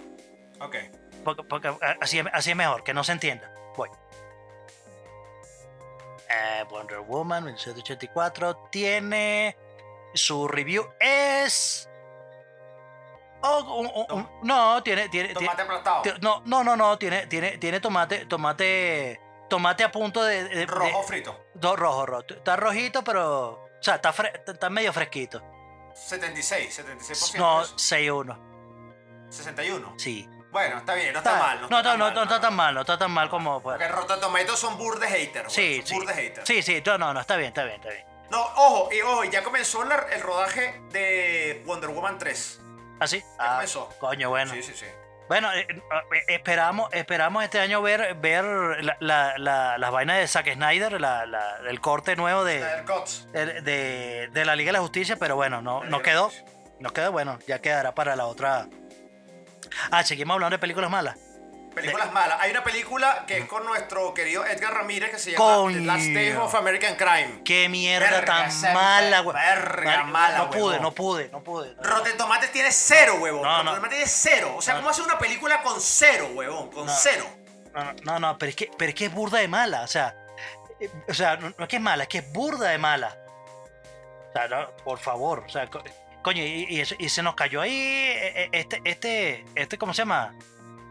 Ok. 0.61 0.77
Porque, 1.25 1.43
porque, 1.45 1.75
así, 2.01 2.19
es- 2.19 2.27
así 2.33 2.51
es 2.51 2.57
mejor, 2.57 2.85
que 2.85 2.95
no 2.95 3.03
se 3.05 3.13
entienda. 3.13 3.53
Voy. 3.77 3.89
Eh, 6.31 6.65
Wonder 6.71 7.01
Woman 7.01 7.45
1984 7.45 8.69
tiene 8.71 9.57
su 10.15 10.47
review 10.49 10.87
es 11.01 11.89
oh, 13.43 13.61
un- 13.81 13.87
un- 13.95 14.13
un- 14.19 14.29
no 14.43 14.83
tiene 14.83 15.09
tiene, 15.09 15.29
tiene- 15.29 15.35
Tomate 15.47 15.63
aplastado. 15.63 16.03
Ti- 16.03 16.11
No, 16.21 16.43
no, 16.45 16.63
no, 16.65 16.77
no, 16.77 16.99
tiene, 16.99 17.27
tiene, 17.29 17.57
tiene 17.59 17.81
tomate, 17.81 18.27
tomate, 18.27 19.21
tomate 19.49 19.85
a 19.85 19.91
punto 19.93 20.23
de, 20.25 20.45
de- 20.45 20.55
de- 20.57 20.67
Rojo 20.67 21.03
frito. 21.03 21.47
no, 21.61 21.77
rojo, 21.77 22.07
rojo. 22.07 22.25
Está 22.29 22.57
rojito, 22.57 23.03
pero, 23.05 23.51
o 23.51 23.69
sea, 23.83 23.97
está, 23.97 24.13
fre- 24.13 24.43
está- 24.47 24.71
medio 24.71 24.93
fresquito. 24.93 25.43
76, 25.95 26.79
76%. 26.79 27.39
No, 27.39 27.59
de 27.59 27.65
eso. 27.65 27.75
6-1, 27.77 29.29
61. 29.31 29.95
sí. 29.99 30.29
Bueno, 30.51 30.79
está 30.79 30.95
bien, 30.95 31.13
no 31.13 31.19
está, 31.19 31.33
Está- 31.35 31.43
mal. 31.47 31.61
no, 31.61 31.65
está 31.79 31.83
no, 31.83 32.09
no, 32.09 32.11
no 32.15 32.23
está 32.23 32.41
tan 32.41 32.55
mal, 32.57 32.75
no 32.75 32.81
está 32.81 32.97
tan 32.97 33.11
mal 33.11 33.29
como 33.29 33.61
Porque 33.61 33.85
fuera. 33.85 33.95
Rotten 33.95 34.19
Tomatoes 34.19 34.59
son 34.59 34.79
burde 34.79 35.07
haters. 35.07 35.53
Sí, 35.53 35.83
sí. 35.85 35.95
burde 35.95 36.15
haters. 36.15 36.49
Sí, 36.49 36.63
sí, 36.63 36.83
no, 36.87 36.97
no, 36.97 37.13
no, 37.13 37.21
está 37.21 37.37
bien, 37.37 37.49
está 37.49 37.65
bien, 37.65 37.77
está 37.77 37.91
bien. 37.91 38.07
No, 38.31 38.41
ojo, 38.57 38.89
y 38.91 38.99
ojo, 39.03 39.25
ya 39.25 39.45
comenzó 39.45 39.83
el 39.83 40.23
rodaje 40.23 40.81
de 40.91 41.63
Wonder 41.67 41.91
Woman 41.91 42.17
3. 42.17 42.61
¿Así? 42.99 43.23
Ya 43.39 43.49
comenzó. 43.53 43.91
Coño, 44.01 44.31
bueno. 44.31 44.51
Sí, 44.55 44.63
sí, 44.63 44.73
sí. 44.75 44.87
Bueno, 45.29 45.53
eh, 45.53 45.67
eh, 45.71 46.25
esperamos, 46.29 46.89
esperamos 46.93 47.45
este 47.45 47.61
año 47.61 47.83
ver, 47.83 48.15
ver 48.15 48.45
la- 48.83 48.97
la- 49.01 49.37
la- 49.39 49.77
las 49.79 49.91
vainas 49.91 50.19
de 50.19 50.27
Zack 50.27 50.55
Snyder, 50.55 50.99
el 51.69 51.81
corte 51.81 52.17
nuevo 52.17 52.45
de, 52.45 52.65
El 53.35 53.63
de, 53.65 54.29
de- 54.33 54.45
la 54.47 54.57
Liga 54.57 54.69
de 54.69 54.73
la 54.75 54.81
Justicia, 54.81 55.17
pero 55.21 55.37
bueno, 55.37 55.61
no, 55.61 55.85
La 55.85 55.91
no 55.91 55.99
Liga 55.99 55.99
de 55.99 55.99
la 55.99 56.03
quedó. 56.13 56.25
Justicia. 56.31 56.55
No 56.81 56.91
quedó, 56.91 57.13
bueno, 57.13 57.39
ya 57.47 57.61
quedará 57.61 57.95
para 57.95 58.17
la 58.17 58.27
otra. 58.27 58.67
Ah, 59.91 60.03
seguimos 60.05 60.35
hablando 60.35 60.55
de 60.55 60.61
películas 60.61 60.91
malas. 60.91 61.19
Películas 61.81 62.13
malas. 62.13 62.39
Hay 62.41 62.51
una 62.51 62.63
película 62.65 63.25
que 63.27 63.39
es 63.39 63.45
con 63.47 63.65
nuestro 63.65 64.13
querido 64.15 64.45
Edgar 64.47 64.75
Ramírez 64.75 65.11
que 65.11 65.19
se 65.19 65.33
llama 65.33 65.45
Coño. 65.45 65.79
The 65.79 65.85
Last 65.85 66.07
Days 66.07 66.37
of 66.37 66.55
American 66.55 66.97
Crime. 66.97 67.43
Qué 67.45 67.69
mierda 67.69 68.11
Verga, 68.11 68.25
tan 68.27 68.49
esa 68.49 68.73
mala, 68.73 69.21
güey. 69.21 69.37
verga 69.37 70.05
mala, 70.05 70.39
No 70.39 70.51
pude, 70.51 70.63
huevón. 70.63 70.83
no 70.83 70.93
pude, 70.93 71.29
no 71.31 71.43
pude. 71.45 71.75
Rotten 71.83 72.17
Tomatoes 72.17 72.53
tiene 72.53 72.73
cero, 72.73 73.17
huevón. 73.21 73.43
No, 73.43 73.49
Rotten 73.51 73.65
no. 73.67 73.75
Tomatoes 73.75 73.91
tiene 73.99 74.07
cero. 74.11 74.55
O 74.57 74.63
sea, 74.63 74.75
No. 74.75 74.81
¿cómo 74.81 74.91
hace 74.91 75.03
una 75.03 75.19
película 75.19 75.63
con 75.63 75.81
cero, 75.81 76.31
huevón? 76.35 76.71
Con 76.71 76.87
No. 76.87 76.93
cero. 76.95 77.27
No, 77.75 77.93
no, 78.05 78.19
no, 78.19 78.39
pero 78.39 78.51
es 78.51 78.57
que, 78.57 78.71
pero 78.77 78.89
es 78.91 78.95
que 78.95 79.07
es 79.07 79.13
burda 79.13 79.39
de 79.39 79.49
mala. 79.49 79.83
O 79.83 79.87
sea, 79.87 80.15
eh, 80.81 80.91
o 81.09 81.15
sea, 81.15 81.37
no, 81.37 81.51
no 81.57 81.65
es 81.65 81.69
que 81.69 81.77
es 81.77 81.83
mala, 81.83 82.03
es 82.05 82.09
que 82.09 82.19
es 82.19 82.33
burda 82.33 82.71
de 82.71 82.79
mala. 82.79 83.17
O 84.31 84.33
sea, 84.33 84.49
no, 84.49 84.71
por 84.85 84.99
favor. 84.99 85.45
O 85.47 85.49
sea, 85.49 85.67
co- 85.69 85.83
coño, 86.23 86.43
y, 86.43 86.67
y 86.69 86.81
eso- 86.81 86.97
y 86.99 87.09
se 87.09 87.23
nos 87.23 87.35
cayó 87.35 87.61
ahí 87.61 87.73
eh, 87.73 88.43
eh, 88.45 88.49
este, 88.53 88.81
este, 88.85 89.45
este, 89.55 89.79
¿cómo 89.79 89.95
se 89.95 90.03
llama? 90.03 90.35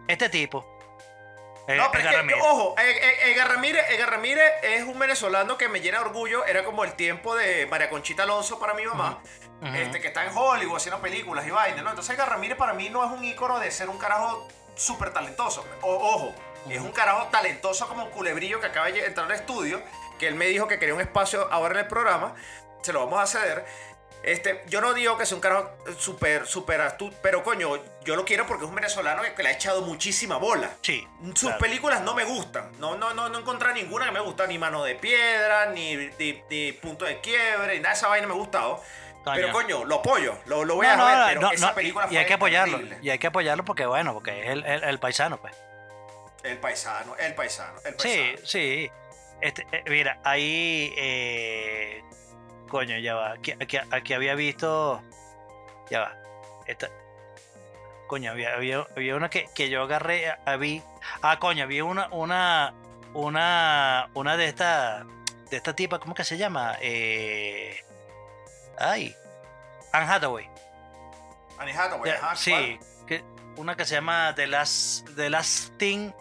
Este 0.07 0.29
tipo. 0.29 0.76
Eh, 1.67 1.75
No, 1.75 1.91
pero 1.91 2.03
Edgar 2.09 2.25
es 2.25 2.33
que, 2.33 2.39
ojo, 2.41 2.75
eh, 2.79 2.91
eh, 3.01 3.31
Edgar 3.33 3.49
Ramírez, 3.49 3.85
Edgar 3.89 4.11
Ramírez 4.11 4.53
es 4.63 4.83
un 4.83 4.97
venezolano 4.97 5.57
que 5.57 5.67
me 5.67 5.81
llena 5.81 5.99
de 5.99 6.05
orgullo. 6.05 6.45
Era 6.45 6.63
como 6.63 6.83
el 6.83 6.93
tiempo 6.93 7.35
de 7.35 7.65
María 7.65 7.89
Conchita 7.89 8.23
Alonso 8.23 8.57
para 8.59 8.73
mi 8.73 8.85
mamá. 8.85 9.19
Este, 9.75 9.99
que 9.99 10.07
está 10.09 10.23
en 10.23 10.37
Hollywood 10.37 10.77
haciendo 10.77 11.01
películas 11.01 11.45
y 11.47 11.49
vainas, 11.49 11.83
¿no? 11.83 11.89
Entonces 11.89 12.13
Edgar 12.15 12.29
Ramírez 12.29 12.57
para 12.57 12.73
mí 12.73 12.89
no 12.89 13.03
es 13.03 13.11
un 13.11 13.23
ícono 13.25 13.59
de 13.59 13.71
ser 13.71 13.89
un 13.89 13.97
carajo 13.97 14.47
súper 14.75 15.11
talentoso. 15.11 15.65
O- 15.81 15.95
ojo, 15.95 16.35
es 16.69 16.79
un 16.79 16.91
carajo 16.91 17.25
talentoso 17.31 17.87
como 17.87 18.03
un 18.05 18.11
culebrillo 18.11 18.59
que 18.61 18.67
acaba 18.67 18.85
de 18.91 19.03
entrar 19.03 19.25
al 19.25 19.31
estudio, 19.31 19.81
que 20.19 20.27
él 20.27 20.35
me 20.35 20.45
dijo 20.45 20.67
que 20.67 20.77
quería 20.77 20.93
un 20.93 21.01
espacio 21.01 21.47
ahora 21.51 21.73
en 21.73 21.79
el 21.79 21.87
programa, 21.87 22.35
se 22.83 22.93
lo 22.93 22.99
vamos 23.05 23.19
a 23.19 23.25
ceder. 23.25 23.65
Este, 24.27 24.61
yo 24.67 24.81
no 24.81 24.93
digo 24.93 25.17
que 25.17 25.25
sea 25.25 25.35
un 25.35 25.41
carajo 25.41 25.71
súper, 25.97 26.45
súper 26.47 26.81
astuto, 26.81 27.15
pero 27.21 27.43
coño, 27.43 27.81
yo 28.03 28.17
lo 28.17 28.25
quiero 28.25 28.45
porque 28.45 28.65
es 28.65 28.69
un 28.69 28.75
venezolano 28.75 29.21
que, 29.35 29.41
le 29.41 29.47
ha 29.47 29.51
echado 29.53 29.83
muchísima 29.83 30.35
bola. 30.35 30.69
Sí. 30.81 31.07
Sus 31.27 31.39
claro. 31.43 31.57
películas 31.59 32.01
no 32.01 32.13
me 32.13 32.25
gustan. 32.25 32.69
No, 32.77 32.97
no, 32.97 33.13
no, 33.13 33.29
no 33.29 33.39
encontré 33.39 33.73
ninguna 33.73 34.05
que 34.07 34.11
me 34.11 34.19
gusta. 34.19 34.45
Ni 34.45 34.57
Mano 34.57 34.83
de 34.83 34.95
Piedra, 34.95 35.67
ni, 35.67 35.95
ni, 36.19 36.43
ni 36.49 36.71
Punto 36.73 37.05
de 37.05 37.21
Quiebre, 37.21 37.75
ni 37.75 37.79
nada 37.79 37.93
de 37.93 37.99
esa 37.99 38.09
vaina 38.09 38.27
me 38.27 38.33
ha 38.33 38.37
gustado. 38.37 38.83
Pero 39.33 39.51
coño, 39.53 39.85
lo 39.85 39.95
apoyo, 39.95 40.37
lo, 40.45 40.65
lo 40.65 40.75
voy 40.75 40.87
No, 40.87 40.93
a 40.93 40.95
no, 40.97 41.05
ver, 41.05 41.17
no, 41.17 41.25
pero 41.27 41.41
no, 41.41 41.51
esa 41.51 41.67
no, 41.69 41.75
película 41.75 42.05
y, 42.05 42.07
y 42.07 42.09
fue 42.11 42.19
hay 42.19 42.25
que 42.25 42.33
apoyarlo. 42.33 42.77
terrible. 42.77 42.99
Y 43.01 43.09
hay 43.09 43.19
que 43.19 43.27
apoyarlo 43.27 43.63
porque, 43.65 43.85
bueno, 43.85 44.13
porque 44.13 44.41
es 44.41 44.47
el, 44.49 44.65
el- 44.65 44.83
el 44.83 44.99
paisano, 44.99 45.37
pues. 45.37 45.53
El 46.43 46.57
paisano, 46.57 47.15
el 47.17 47.33
paisano, 47.33 47.79
el 47.85 47.95
paisano. 47.95 47.99
Sí, 47.99 48.35
sí. 48.45 48.91
Este, 49.41 49.65
eh, 49.71 49.83
mira, 49.87 50.19
ahí. 50.23 50.93
eh, 50.97 52.03
coño, 52.67 52.97
ya 52.99 53.15
va. 53.15 53.33
Aquí, 53.33 53.51
aquí, 53.51 53.77
aquí 53.91 54.13
había 54.13 54.35
visto. 54.35 55.01
Ya 55.89 56.01
va. 56.01 56.15
Esta. 56.65 56.89
Coño, 58.07 58.31
había, 58.31 58.53
había, 58.55 58.85
había 58.95 59.15
una 59.15 59.29
que, 59.29 59.47
que 59.53 59.69
yo 59.69 59.83
agarré. 59.83 60.31
ah, 60.45 60.55
Vi. 60.57 60.81
Ah, 61.21 61.39
coño, 61.39 61.63
había 61.63 61.83
una. 61.83 62.07
Una. 62.11 62.73
Una. 63.13 64.09
Una 64.13 64.37
de 64.37 64.45
estas. 64.47 65.05
De 65.49 65.57
esta 65.57 65.73
tipa, 65.75 65.99
¿cómo 65.99 66.13
que 66.13 66.23
se 66.23 66.37
llama? 66.37 66.75
Eh. 66.81 67.83
Ay. 68.77 69.15
Anne 69.93 70.05
Hathaway. 70.05 70.49
Annie 71.57 71.73
Hathaway, 71.73 72.11
Ya, 72.11 72.35
sí, 72.35 72.77
que, 73.07 73.23
una 73.55 73.75
que 73.75 73.85
se 73.85 73.95
llama 73.95 74.33
The 74.35 74.45
Last, 74.45 75.09
The 75.15 75.29
Last 75.29 75.75
Thing 75.77 76.11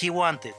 He 0.00 0.08
Wanted. 0.08 0.54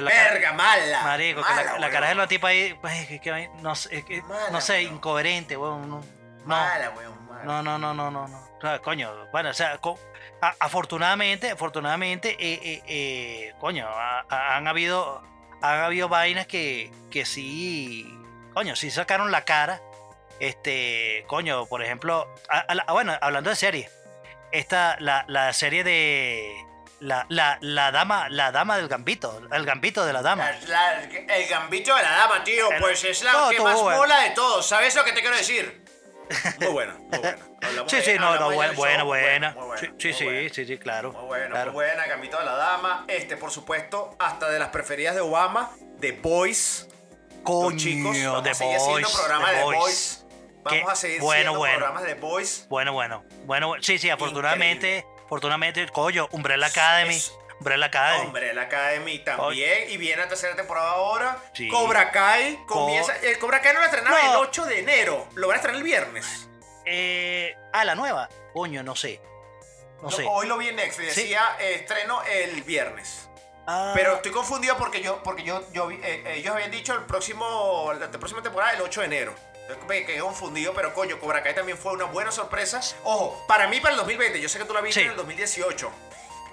La 0.00 0.10
Verga, 0.10 0.52
mala. 0.52 1.02
Marico, 1.02 1.42
que 1.42 1.48
mala, 1.50 1.62
la, 1.64 1.72
la 1.72 1.78
weón. 1.80 1.92
cara 1.92 2.08
de 2.08 2.14
la 2.14 2.26
tipa 2.26 2.48
ahí, 2.48 2.74
pues, 2.80 3.06
que- 3.08 3.20
que- 3.20 3.50
no 3.60 3.74
sé, 3.74 4.04
que- 4.04 4.22
Mala, 4.22 4.50
no 4.50 4.60
sé, 4.60 4.82
incoherente, 4.82 5.56
weón. 5.56 5.88
No, 5.88 5.96
no, 6.00 6.04
Mala, 6.46 6.90
weón, 6.90 7.26
mala. 7.28 7.44
no, 7.44 7.62
no, 7.62 7.78
no, 7.78 7.94
no, 7.94 8.10
no, 8.10 8.28
no. 8.28 8.48
O 8.58 8.60
sea, 8.60 8.78
coño, 8.80 9.12
bueno, 9.32 9.50
o 9.50 9.54
sea, 9.54 9.78
co- 9.78 9.98
a- 10.42 10.54
afortunadamente, 10.60 11.50
afortunadamente, 11.50 12.30
eh, 12.40 12.60
eh, 12.62 12.82
eh, 12.86 13.54
coño, 13.60 13.86
ha- 13.88 14.24
ha- 14.28 14.56
han 14.56 14.66
habido, 14.66 15.22
han 15.62 15.80
habido 15.80 16.08
vainas 16.08 16.46
que, 16.46 16.90
que 17.10 17.24
sí, 17.24 18.12
coño, 18.54 18.74
sí 18.76 18.90
sacaron 18.90 19.30
la 19.30 19.44
cara. 19.44 19.80
Este, 20.40 21.24
coño, 21.26 21.66
por 21.66 21.82
ejemplo, 21.82 22.32
la- 22.72 22.84
bueno, 22.92 23.12
hablando 23.20 23.50
de 23.50 23.56
series, 23.56 23.90
esta, 24.52 24.96
la, 25.00 25.24
la 25.28 25.52
serie 25.52 25.82
de 25.84 26.54
la, 27.00 27.26
la, 27.28 27.58
la 27.60 27.90
dama, 27.92 28.28
la 28.28 28.50
dama 28.52 28.76
del 28.76 28.88
gambito, 28.88 29.40
el 29.52 29.64
gambito 29.64 30.04
de 30.04 30.12
la 30.12 30.22
dama. 30.22 30.50
La- 30.66 31.02
el 31.02 31.48
gambito 31.48 31.94
de 31.94 32.02
la 32.02 32.10
dama, 32.12 32.44
tío, 32.44 32.70
El- 32.70 32.80
pues 32.80 33.04
es 33.04 33.22
la 33.22 33.48
que 33.50 33.60
más 33.60 33.80
bueno. 33.80 33.98
mola 34.00 34.20
de 34.22 34.30
todos. 34.30 34.66
¿Sabes 34.66 34.94
lo 34.94 35.04
que 35.04 35.12
te 35.12 35.20
quiero 35.20 35.36
decir? 35.36 35.84
Muy 36.60 36.68
buena, 36.68 36.94
muy 36.94 37.18
buena. 37.18 37.38
Hablamos 37.62 37.90
Sí, 37.90 38.02
sí, 38.02 38.12
no, 38.18 38.36
no, 38.38 38.50
buena, 38.52 38.72
buena, 38.74 39.02
buena. 39.04 39.56
Sí, 39.98 40.12
sí, 40.12 40.48
sí, 40.52 40.66
sí, 40.66 40.78
claro. 40.78 41.12
Muy 41.12 41.24
buena, 41.26 41.46
claro. 41.50 41.72
muy 41.72 41.84
buena, 41.84 42.06
Gambito 42.06 42.38
de 42.38 42.44
la 42.44 42.54
Dama. 42.54 43.04
Este, 43.08 43.36
por 43.36 43.50
supuesto, 43.50 44.14
hasta 44.18 44.48
de 44.50 44.58
las 44.58 44.68
preferidas 44.68 45.14
de 45.14 45.20
Obama, 45.22 45.70
The 46.00 46.12
Boys. 46.12 46.86
Los 47.30 47.42
Coño, 47.44 47.78
chicos, 47.78 48.16
vamos 48.24 48.42
The 48.42 48.50
a 48.50 48.54
seguir 48.54 48.76
haciendo 48.76 49.08
programas 49.10 49.50
The 49.50 49.56
de 49.56 49.58
The 49.58 49.64
Boys. 49.64 49.78
Boys. 49.78 50.24
Vamos 50.64 50.80
Qué 50.84 50.90
a 50.90 50.94
seguir 50.96 51.20
bueno, 51.20 51.32
haciendo 51.40 51.58
bueno. 51.58 51.76
programas 51.78 52.02
de 52.04 52.14
Boys. 52.14 52.66
Bueno, 52.68 52.92
bueno, 52.92 53.24
bueno, 53.46 53.68
bueno. 53.68 53.82
sí, 53.82 53.96
sí, 53.98 54.10
afortunadamente, 54.10 55.06
afortunadamente, 55.28 55.86
coño, 55.90 56.26
Umbrella 56.32 56.66
Academy, 56.66 57.14
Es- 57.14 57.32
Umbrella 57.60 57.86
Academy. 57.86 58.26
Hombre, 58.26 58.54
la 58.54 58.62
Academy 58.62 59.18
también. 59.18 59.90
Y 59.90 59.96
viene 59.98 60.22
la 60.22 60.28
tercera 60.28 60.54
temporada 60.56 60.90
ahora. 60.92 61.38
Sí. 61.52 61.68
Cobra 61.68 62.10
Kai 62.10 62.64
comienza. 62.66 63.14
El 63.18 63.38
Cobra 63.38 63.60
Kai 63.60 63.74
no 63.74 63.80
lo 63.80 63.86
estrenaba 63.86 64.22
No. 64.22 64.30
el 64.30 64.36
8 64.48 64.64
de 64.64 64.78
enero. 64.78 65.28
Lo 65.34 65.48
van 65.48 65.54
a 65.54 65.56
estrenar 65.56 65.76
el 65.78 65.82
viernes. 65.84 66.48
Eh, 66.86 67.54
ah, 67.72 67.84
la 67.84 67.94
nueva. 67.94 68.28
Coño, 68.54 68.82
no 68.82 68.94
sé. 68.96 69.20
No 70.02 70.10
sé. 70.10 70.24
Hoy 70.28 70.46
lo 70.46 70.56
vi 70.56 70.68
en 70.68 70.76
Netflix. 70.76 71.14
Sí. 71.14 71.22
Decía 71.22 71.56
eh, 71.58 71.74
estreno 71.74 72.22
el 72.22 72.62
viernes. 72.62 73.28
Ah, 73.66 73.90
Pero 73.94 74.14
estoy 74.16 74.30
confundido 74.32 74.78
porque 74.78 75.02
yo, 75.02 75.22
porque 75.22 75.42
yo, 75.42 75.60
yo 75.72 75.90
eh, 75.90 76.22
ellos 76.36 76.54
habían 76.54 76.70
dicho 76.70 76.94
el 76.94 77.02
próximo, 77.06 77.92
la 77.98 78.08
próxima 78.10 78.40
temporada 78.42 78.72
el 78.72 78.80
8 78.80 79.00
de 79.00 79.06
enero. 79.06 79.34
Me 79.86 80.04
quedé 80.04 80.20
confundido, 80.20 80.72
pero 80.74 80.94
coño, 80.94 81.18
Cobra 81.18 81.42
Kai 81.42 81.54
también 81.54 81.76
fue 81.76 81.92
una 81.92 82.04
buena 82.04 82.30
sorpresa. 82.30 82.80
Ojo, 83.04 83.44
para 83.46 83.68
mí 83.68 83.80
para 83.80 83.92
el 83.92 83.98
2020, 83.98 84.40
yo 84.40 84.48
sé 84.48 84.58
que 84.58 84.64
tú 84.64 84.72
la 84.72 84.80
viste 84.80 85.00
Sí. 85.00 85.04
en 85.06 85.10
el 85.12 85.16
2018, 85.16 85.90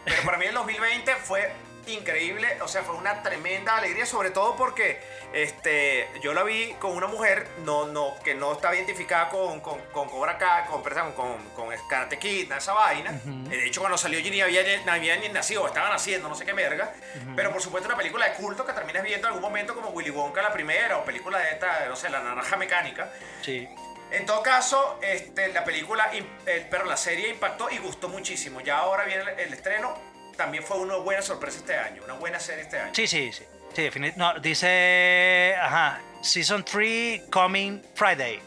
pero 0.03 0.22
para 0.24 0.38
mí 0.38 0.45
el 0.45 0.53
2020 0.53 1.16
fue 1.16 1.51
increíble, 1.88 2.57
o 2.61 2.67
sea, 2.67 2.83
fue 2.83 2.95
una 2.95 3.21
tremenda 3.21 3.77
alegría, 3.77 4.05
sobre 4.05 4.31
todo 4.31 4.55
porque 4.55 4.99
este, 5.33 6.07
yo 6.21 6.33
la 6.33 6.43
vi 6.43 6.73
con 6.79 6.91
una 6.91 7.07
mujer 7.07 7.47
no, 7.63 7.88
no, 7.88 8.15
que 8.23 8.33
no 8.33 8.53
estaba 8.53 8.75
identificada 8.75 9.29
con, 9.29 9.59
con, 9.61 9.79
con 9.91 10.09
Cobra 10.09 10.38
Kai, 10.38 10.65
con, 10.65 10.81
perdón, 10.83 11.13
con, 11.13 11.38
con 11.55 11.69
Karate 11.89 12.17
Kid, 12.17 12.51
esa 12.51 12.73
vaina. 12.73 13.11
De 13.23 13.65
hecho, 13.65 13.81
cuando 13.81 13.97
salió 13.97 14.19
Ginny 14.19 14.41
había, 14.41 14.61
ni 14.63 14.89
había 14.89 15.17
ni 15.17 15.29
nacido, 15.29 15.67
estaban 15.67 15.91
haciendo, 15.91 16.29
no 16.29 16.36
sé 16.36 16.45
qué 16.45 16.53
verga. 16.53 16.93
Pero 17.36 17.51
por 17.51 17.61
supuesto, 17.61 17.88
una 17.88 17.97
película 17.97 18.29
de 18.29 18.36
culto 18.36 18.65
que 18.65 18.73
terminas 18.73 19.03
viendo 19.03 19.27
en 19.27 19.33
algún 19.33 19.41
momento 19.41 19.75
como 19.75 19.89
Willy 19.89 20.11
Wonka 20.11 20.41
la 20.41 20.53
primera, 20.53 20.97
o 20.97 21.05
película 21.05 21.39
de 21.39 21.51
esta, 21.51 21.86
no 21.88 21.95
sé, 21.95 22.09
La 22.09 22.21
Naranja 22.21 22.57
Mecánica. 22.57 23.09
sí. 23.41 23.67
En 24.11 24.25
todo 24.25 24.43
caso, 24.43 24.99
este, 25.01 25.47
la 25.51 25.65
película, 25.65 26.11
eh, 26.13 26.67
pero 26.69 26.86
la 26.86 26.95
serie 26.95 27.29
impactó 27.29 27.69
y 27.71 27.79
gustó 27.79 28.07
muchísimo. 28.07 28.61
Ya 28.61 28.77
ahora 28.77 29.03
viene 29.03 29.23
el, 29.23 29.39
el 29.39 29.53
estreno. 29.53 30.14
También 30.38 30.63
fue 30.63 30.77
una 30.77 30.95
buena 30.97 31.21
sorpresa 31.21 31.57
este 31.59 31.77
año, 31.77 32.03
una 32.03 32.13
buena 32.13 32.39
serie 32.39 32.63
este 32.63 32.79
año. 32.79 32.93
Sí, 32.93 33.07
sí, 33.07 33.31
sí. 33.31 33.45
Sí, 33.75 33.89
No, 34.15 34.39
dice. 34.39 35.55
Ajá. 35.59 35.99
Season 36.21 36.63
3 36.63 37.23
coming 37.29 37.81
Friday. 37.93 38.39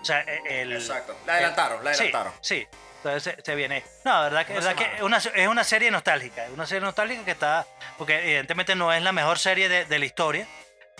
O 0.00 0.04
sea, 0.04 0.20
e- 0.22 0.62
el. 0.62 0.72
Exacto. 0.74 1.16
La 1.26 1.34
adelantaron, 1.34 1.82
la 1.82 1.90
adelantaron. 1.90 2.32
Sí, 2.40 2.66
Entonces 2.98 3.34
se, 3.36 3.42
se 3.42 3.54
viene. 3.54 3.82
No, 4.04 4.12
la 4.12 4.22
verdad 4.24 4.46
que, 4.46 4.52
verdad 4.54 4.74
que 4.74 5.02
una, 5.02 5.16
es 5.18 5.48
una 5.48 5.64
serie 5.64 5.90
nostálgica. 5.90 6.44
Es 6.44 6.50
una 6.52 6.66
serie 6.66 6.80
nostálgica 6.82 7.24
que 7.24 7.30
está. 7.30 7.66
Porque 7.98 8.18
evidentemente 8.18 8.74
no 8.74 8.92
es 8.92 9.02
la 9.02 9.12
mejor 9.12 9.38
serie 9.38 9.68
de, 9.68 9.84
de 9.86 9.98
la 9.98 10.04
historia. 10.04 10.46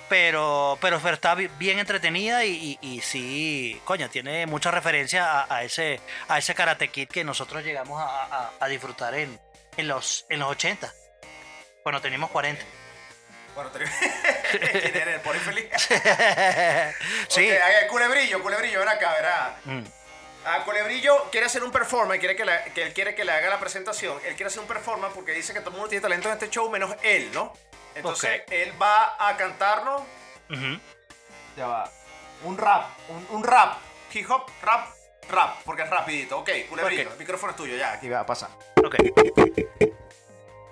Pero, 0.08 0.76
pero, 0.80 0.96
está 1.10 1.34
bi- 1.34 1.48
bien 1.58 1.78
entretenida 1.78 2.44
y, 2.44 2.78
y- 2.82 2.86
y 2.96 3.00
sí, 3.00 3.80
coño, 3.84 4.10
tiene 4.10 4.46
mucha 4.46 4.70
referencia 4.70 5.40
a, 5.42 5.54
a 5.56 5.62
ese, 5.62 6.00
a 6.28 6.38
ese 6.38 6.54
Karate 6.54 6.88
Kid 6.88 7.08
que 7.08 7.24
nosotros 7.24 7.64
llegamos 7.64 7.98
a, 8.00 8.24
a- 8.24 8.50
a 8.60 8.68
disfrutar 8.68 9.14
en, 9.14 9.38
en, 9.76 9.88
los, 9.88 10.26
en 10.28 10.38
los 10.40 10.50
80, 10.50 10.92
cuando 11.82 12.00
teníamos 12.00 12.30
40. 12.30 12.62
Bueno, 13.54 13.70
te... 13.70 13.80
¿Quién? 14.90 15.08
¿El 15.08 15.20
poli 15.20 15.38
feliz? 15.40 15.66
sí. 17.28 17.50
Culebrillo, 17.90 18.42
culebrillo, 18.42 18.78
ven 18.80 18.88
acá, 18.88 19.12
verá. 19.12 19.56
Mm. 19.64 19.82
Ah, 20.44 20.62
Culebrillo 20.64 21.30
quiere 21.30 21.46
hacer 21.46 21.62
un 21.62 21.70
performance, 21.70 22.18
quiere 22.18 22.34
que, 22.34 22.44
la- 22.44 22.64
que 22.64 22.82
él 22.82 22.92
quiere 22.94 23.14
que 23.14 23.24
le 23.24 23.30
haga 23.32 23.48
la 23.50 23.60
presentación. 23.60 24.18
Él 24.24 24.34
quiere 24.34 24.46
hacer 24.48 24.60
un 24.60 24.66
performance 24.66 25.12
porque 25.14 25.32
dice 25.32 25.52
que 25.52 25.60
todo 25.60 25.70
el 25.70 25.76
mundo 25.76 25.88
tiene 25.88 26.02
talento 26.02 26.28
en 26.28 26.34
este 26.34 26.50
show 26.50 26.68
menos 26.70 26.96
él, 27.02 27.30
¿no? 27.32 27.52
Entonces 27.94 28.42
él 28.50 28.72
va 28.80 29.16
a 29.18 29.36
cantarnos. 29.36 30.00
Ujú. 30.50 30.80
Ya 31.56 31.66
va. 31.66 31.90
Un 32.44 32.58
rap, 32.58 32.86
un, 33.08 33.26
un 33.30 33.44
rap. 33.44 33.78
Hip 34.12 34.28
hop, 34.30 34.50
rap, 34.62 34.88
rap, 35.28 35.56
porque 35.64 35.82
es 35.82 35.90
rapidito. 35.90 36.38
Ok, 36.38 36.50
Culebrillo, 36.68 37.02
Ok. 37.08 37.12
el 37.12 37.18
micrófono 37.18 37.50
es 37.50 37.56
tuyo, 37.56 37.76
ya, 37.76 37.92
aquí 37.92 38.08
va 38.08 38.20
a 38.20 38.26
pasar. 38.26 38.50
Ok. 38.84 38.96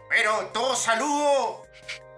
Pero 0.08 0.46
todo 0.52 0.74
saludo. 0.74 1.66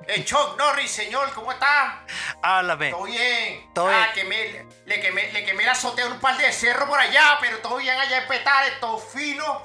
Eh, 0.09 0.25
Chuck 0.25 0.57
Norris, 0.59 0.91
señor, 0.91 1.31
¿cómo 1.33 1.53
está? 1.53 2.05
Háblame. 2.43 2.91
Todo 2.91 3.05
bien. 3.05 3.73
Todo 3.73 3.87
ah, 3.89 4.11
bien. 4.13 4.13
que 4.15 4.25
me, 4.25 4.67
le, 4.87 5.01
quemé, 5.01 5.33
le 5.33 5.45
quemé 5.45 5.65
la 5.65 5.73
azotea 5.73 6.07
un 6.09 6.19
par 6.19 6.37
de 6.37 6.53
cerro 6.53 6.89
por 6.89 6.99
allá, 6.99 7.39
pero 7.41 7.59
todo 7.59 7.77
bien 7.77 7.97
allá 7.97 8.23
en 8.23 8.27
Petare, 8.29 8.73
todo 8.81 8.99
fino. 8.99 9.63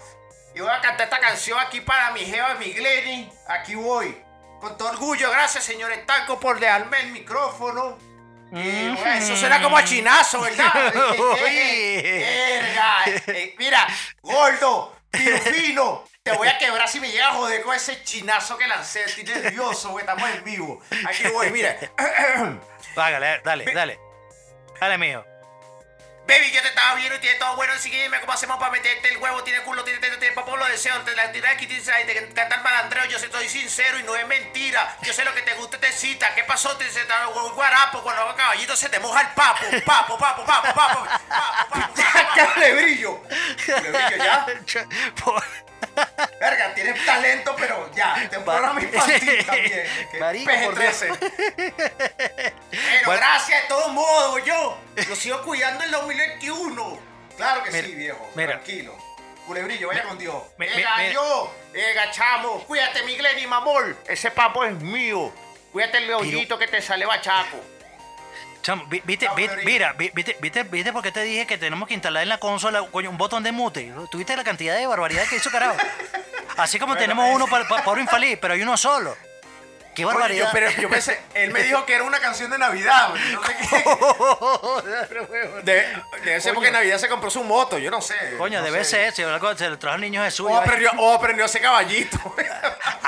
Y 0.54 0.60
voy 0.60 0.70
a 0.70 0.80
cantar 0.82 1.06
esta 1.06 1.20
canción 1.20 1.60
aquí 1.60 1.82
para 1.82 2.12
mi 2.12 2.20
jeva, 2.22 2.54
mi 2.56 2.72
Glenny. 2.72 3.32
Aquí 3.48 3.76
voy. 3.76 4.22
Con 4.60 4.78
todo 4.78 4.90
orgullo, 4.90 5.32
gracias, 5.32 5.64
señor 5.64 5.92
Estanco, 5.92 6.40
por 6.40 6.60
dejarme 6.60 7.00
el 7.02 7.12
micrófono. 7.12 7.98
Y, 8.52 8.88
bueno, 8.90 9.14
eso 9.14 9.36
suena 9.36 9.62
como 9.62 9.78
a 9.78 9.84
chinazo, 9.84 10.42
¿verdad? 10.42 10.94
Verga. 11.44 12.96
Eh, 13.28 13.56
mira, 13.58 13.88
gordo, 14.22 14.96
fino, 15.12 15.38
fino. 15.38 16.04
Te 16.24 16.32
voy 16.32 16.48
a 16.48 16.58
quebrar 16.58 16.88
si 16.88 17.00
me 17.00 17.10
llega 17.10 17.30
a 17.30 17.34
joder 17.34 17.62
con 17.62 17.76
ese 17.76 18.04
chinazo 18.04 18.58
que 18.58 18.68
lancé. 18.68 19.04
Estoy 19.04 19.24
nervioso, 19.24 19.92
güey. 19.92 20.04
Estamos 20.04 20.30
en 20.30 20.44
vivo. 20.44 20.82
Aquí 21.08 21.24
voy, 21.30 21.52
mira. 21.52 21.78
Dale, 22.96 23.42
dale, 23.44 23.66
dale. 23.74 24.00
Dale, 24.80 24.98
mío. 24.98 25.26
Baby, 26.28 26.52
yo 26.52 26.62
te 26.62 26.68
estaba 26.68 26.94
viendo 26.96 27.16
y 27.16 27.20
tiene 27.20 27.40
todo 27.40 27.56
bueno. 27.56 27.72
Así 27.74 27.90
que 27.90 28.04
dime 28.04 28.20
cómo 28.20 28.34
hacemos 28.34 28.58
para 28.58 28.72
meterte 28.72 29.08
el 29.10 29.18
huevo. 29.18 29.44
Tiene 29.44 29.62
culo, 29.62 29.84
tiene 29.86 30.00
teta, 30.00 30.20
tiene 30.20 30.36
papá, 30.36 30.58
lo 30.58 30.66
deseo. 30.66 31.00
Te 31.02 31.16
la 31.16 31.32
tiré 31.32 31.48
aquí, 31.48 31.68
tienes 31.68 31.86
de 31.86 32.28
cantar 32.34 32.62
malandreo. 32.64 33.06
Yo 33.06 33.18
estoy 33.18 33.48
sincero 33.48 33.98
y 33.98 34.04
no 34.04 34.14
es 34.16 34.28
mentira. 34.28 34.98
Yo 35.04 35.14
sé 35.14 35.24
lo 35.24 35.34
que 35.34 35.42
te 35.42 35.54
gusta, 35.54 35.80
te 35.80 35.92
cita. 35.92 36.36
¿Qué 36.36 36.44
pasó? 36.44 36.76
Te 36.76 36.90
se 36.92 37.06
te 37.06 37.14
un 37.34 37.56
guarapo 37.56 38.04
cuando 38.04 38.26
va 38.26 38.36
caballito 38.36 38.76
se 38.76 38.90
te 38.90 39.00
moja 39.00 39.22
el 39.22 39.28
papo. 39.30 39.64
Papo, 39.86 40.18
papo, 40.18 40.46
papo, 40.46 40.74
papo. 40.74 41.08
Papo, 41.30 41.70
papo. 41.70 41.88
Por- 45.24 45.68
Verga, 46.40 46.74
tienes 46.74 47.06
talento, 47.06 47.56
pero 47.58 47.90
ya. 47.94 48.16
Es 48.24 48.38
un 48.38 48.44
programa 48.44 48.82
infantil 48.82 49.44
también. 49.46 49.84
que 50.12 50.20
Marico, 50.20 50.52
por 50.66 50.80
Dios. 50.80 51.02
PG-13. 51.04 52.54
Pero 52.70 53.06
Bueno. 53.06 53.22
gracias 53.22 53.62
de 53.64 53.68
todos 53.68 53.92
modos, 53.94 54.44
yo. 54.46 54.78
Lo 55.08 55.16
sigo 55.16 55.42
cuidando 55.44 55.82
en 55.84 55.86
el 55.86 55.92
2021. 55.92 57.00
Claro 57.38 57.64
que 57.64 57.72
Mira, 57.72 57.88
sí, 57.88 57.96
viejo. 57.96 58.30
mira. 58.36 58.54
Tranquilo. 58.54 58.98
Culebrillo, 59.46 59.88
vaya 59.88 60.04
con 60.04 60.18
Dios. 60.18 60.44
mi- 60.58 60.68
Venga, 60.68 61.10
yo. 61.12 61.54
Venga, 61.72 62.12
chamo. 62.12 62.64
Cuídate, 62.66 63.04
mi 63.04 63.16
Glenny, 63.16 63.48
mamor. 63.48 63.96
Ese 64.08 64.32
papo 64.32 64.64
es 64.66 64.74
mío. 64.74 65.32
Cuídate 65.72 66.00
el 66.00 66.12
hoyito 66.14 66.58
que 66.58 66.68
te 66.68 66.82
sale 66.82 67.06
bachaco. 67.06 67.58
Chamo, 68.68 68.84
vi- 68.90 69.02
viste, 69.06 69.24
La 69.28 69.34
vi- 69.34 69.48
mayoría. 69.48 69.66
mira, 69.66 69.94
vi- 69.94 70.12
viste, 70.14 70.36
viste, 70.42 70.64
viste 70.64 70.92
por 70.92 71.02
qué 71.02 71.10
te 71.14 71.22
dije 71.24 71.48
que 71.48 71.58
tenemos 71.58 71.88
que 71.88 71.94
instalar 71.94 72.24
en 72.24 72.28
la 72.28 72.38
consola 72.38 72.84
coño, 72.92 73.10
un 73.10 73.18
botón 73.18 73.42
de 73.42 73.54
mute. 73.54 73.94
¿Tuviste 74.12 74.36
la 74.36 74.44
cantidad 74.44 74.76
de 74.76 74.86
barbaridad 74.86 75.24
que 75.30 75.38
hizo 75.38 75.50
carajo? 75.50 75.78
Así 76.58 76.78
como 76.78 76.92
Bueno, 76.94 77.00
tenemos 77.00 77.34
uno 77.34 77.48
para, 77.48 77.66
para, 77.66 78.02
infeliz, 78.02 78.38
pero 78.42 78.56
hay 78.56 78.62
uno 78.62 78.76
solo. 78.76 79.16
¡Qué 79.98 80.06
Oye, 80.06 80.14
barbaridad! 80.14 80.46
yo, 80.46 80.52
pero 80.54 80.70
yo 80.80 80.90
pensé, 80.92 81.20
él 81.34 81.52
me 81.52 81.64
dijo 81.64 81.84
que 81.88 81.96
era 81.96 82.04
una 82.04 82.20
canción 82.20 82.52
de 82.52 82.60
Navidad. 82.60 83.10
güey, 83.10 83.32
No 83.34 83.44
sé 83.44 83.56
qué. 83.58 83.84
Debe, 85.64 86.04
debe 86.24 86.40
ser 86.40 86.54
porque 86.54 86.68
en 86.68 86.74
Navidad 86.74 87.00
se 87.00 87.10
compró 87.10 87.32
su 87.32 87.44
moto, 87.44 87.80
yo 87.80 87.90
no 87.90 88.00
sé. 88.00 88.16
Coño, 88.38 88.60
no 88.60 88.66
debe 88.66 88.84
sé. 88.86 88.92
ser, 89.12 89.14
si 89.14 89.24
se 89.58 89.70
le 89.72 89.78
trajo 89.78 89.96
al 89.96 90.02
niño 90.02 90.24
Jesús. 90.24 90.46
O 90.52 90.56
aprendió, 90.56 90.92
o 91.00 91.14
aprendió 91.16 91.46
a 91.46 91.48
hacer 91.48 91.64
caballito. 91.64 92.18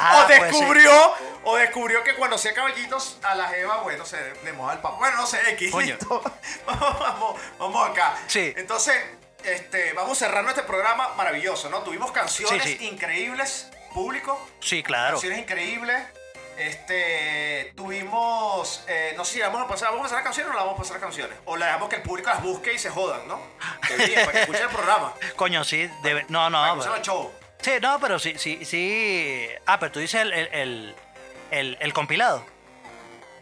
Ah, 0.01 0.21
o 0.23 0.27
puede 0.27 0.43
descubrió, 0.45 1.13
o 1.43 1.57
descubrió 1.57 2.03
que 2.05 2.15
cuando 2.15 2.37
hacía 2.37 2.53
caballitos 2.53 3.17
a 3.21 3.35
la 3.35 3.49
jeva, 3.49 3.81
bueno, 3.81 4.05
se 4.05 4.17
le 4.45 4.53
moja 4.53 4.71
el 4.73 4.79
papá. 4.79 4.95
Bueno, 4.97 5.17
no 5.17 5.27
sé, 5.27 5.41
X. 5.51 5.71
Vamos, 5.73 6.23
vamos, 6.99 7.41
vamos 7.59 7.89
acá. 7.89 8.15
Sí. 8.27 8.53
Entonces, 8.55 8.95
este, 9.43 9.91
vamos 9.91 10.17
cerrando 10.17 10.51
este 10.51 10.63
programa 10.63 11.15
maravilloso, 11.15 11.69
¿no? 11.69 11.79
Tuvimos 11.81 12.11
canciones 12.13 12.63
Sí, 12.63 12.77
sí. 12.79 12.87
increíbles, 12.87 13.67
público. 13.93 14.39
Sí, 14.61 14.81
claro. 14.83 15.15
Canciones 15.15 15.39
increíbles. 15.39 16.01
Este, 16.59 17.71
tuvimos, 17.75 18.83
eh, 18.87 19.13
no 19.15 19.23
sé 19.25 19.33
si 19.35 19.39
vamos 19.41 19.61
a 19.63 19.67
pasar, 19.67 19.89
vamos 19.91 20.07
a 20.07 20.09
pasar 20.09 20.23
canciones 20.23 20.49
o 20.49 20.53
no 20.53 20.59
la 20.59 20.65
vamos 20.65 20.79
a 20.79 20.83
pasar 20.83 20.99
canciones. 20.99 21.37
O 21.45 21.55
la 21.57 21.67
dejamos 21.67 21.89
que 21.89 21.95
el 21.97 22.01
público 22.01 22.29
las 22.29 22.43
busque 22.43 22.73
y 22.73 22.77
se 22.79 22.89
jodan, 22.89 23.27
¿no? 23.27 23.39
Debería, 23.87 24.19
para 24.25 24.31
que 24.33 24.39
escuchen 24.41 24.63
el 24.63 24.69
programa. 24.69 25.13
Coño, 25.35 25.63
sí, 25.63 25.89
debe- 26.03 26.25
no, 26.29 26.49
no. 26.49 26.59
Para 26.61 26.73
que 26.75 26.79
pero- 26.81 26.95
el 26.95 27.01
show. 27.01 27.31
sí, 27.61 27.71
no, 27.81 27.99
pero 27.99 28.19
sí, 28.19 28.33
sí, 28.37 28.65
sí. 28.65 29.47
Ah, 29.65 29.79
pero 29.79 29.91
tú 29.93 29.99
dices 29.99 30.21
el, 30.21 30.33
el, 31.51 31.77
el, 31.79 31.93
compilado. 31.93 32.45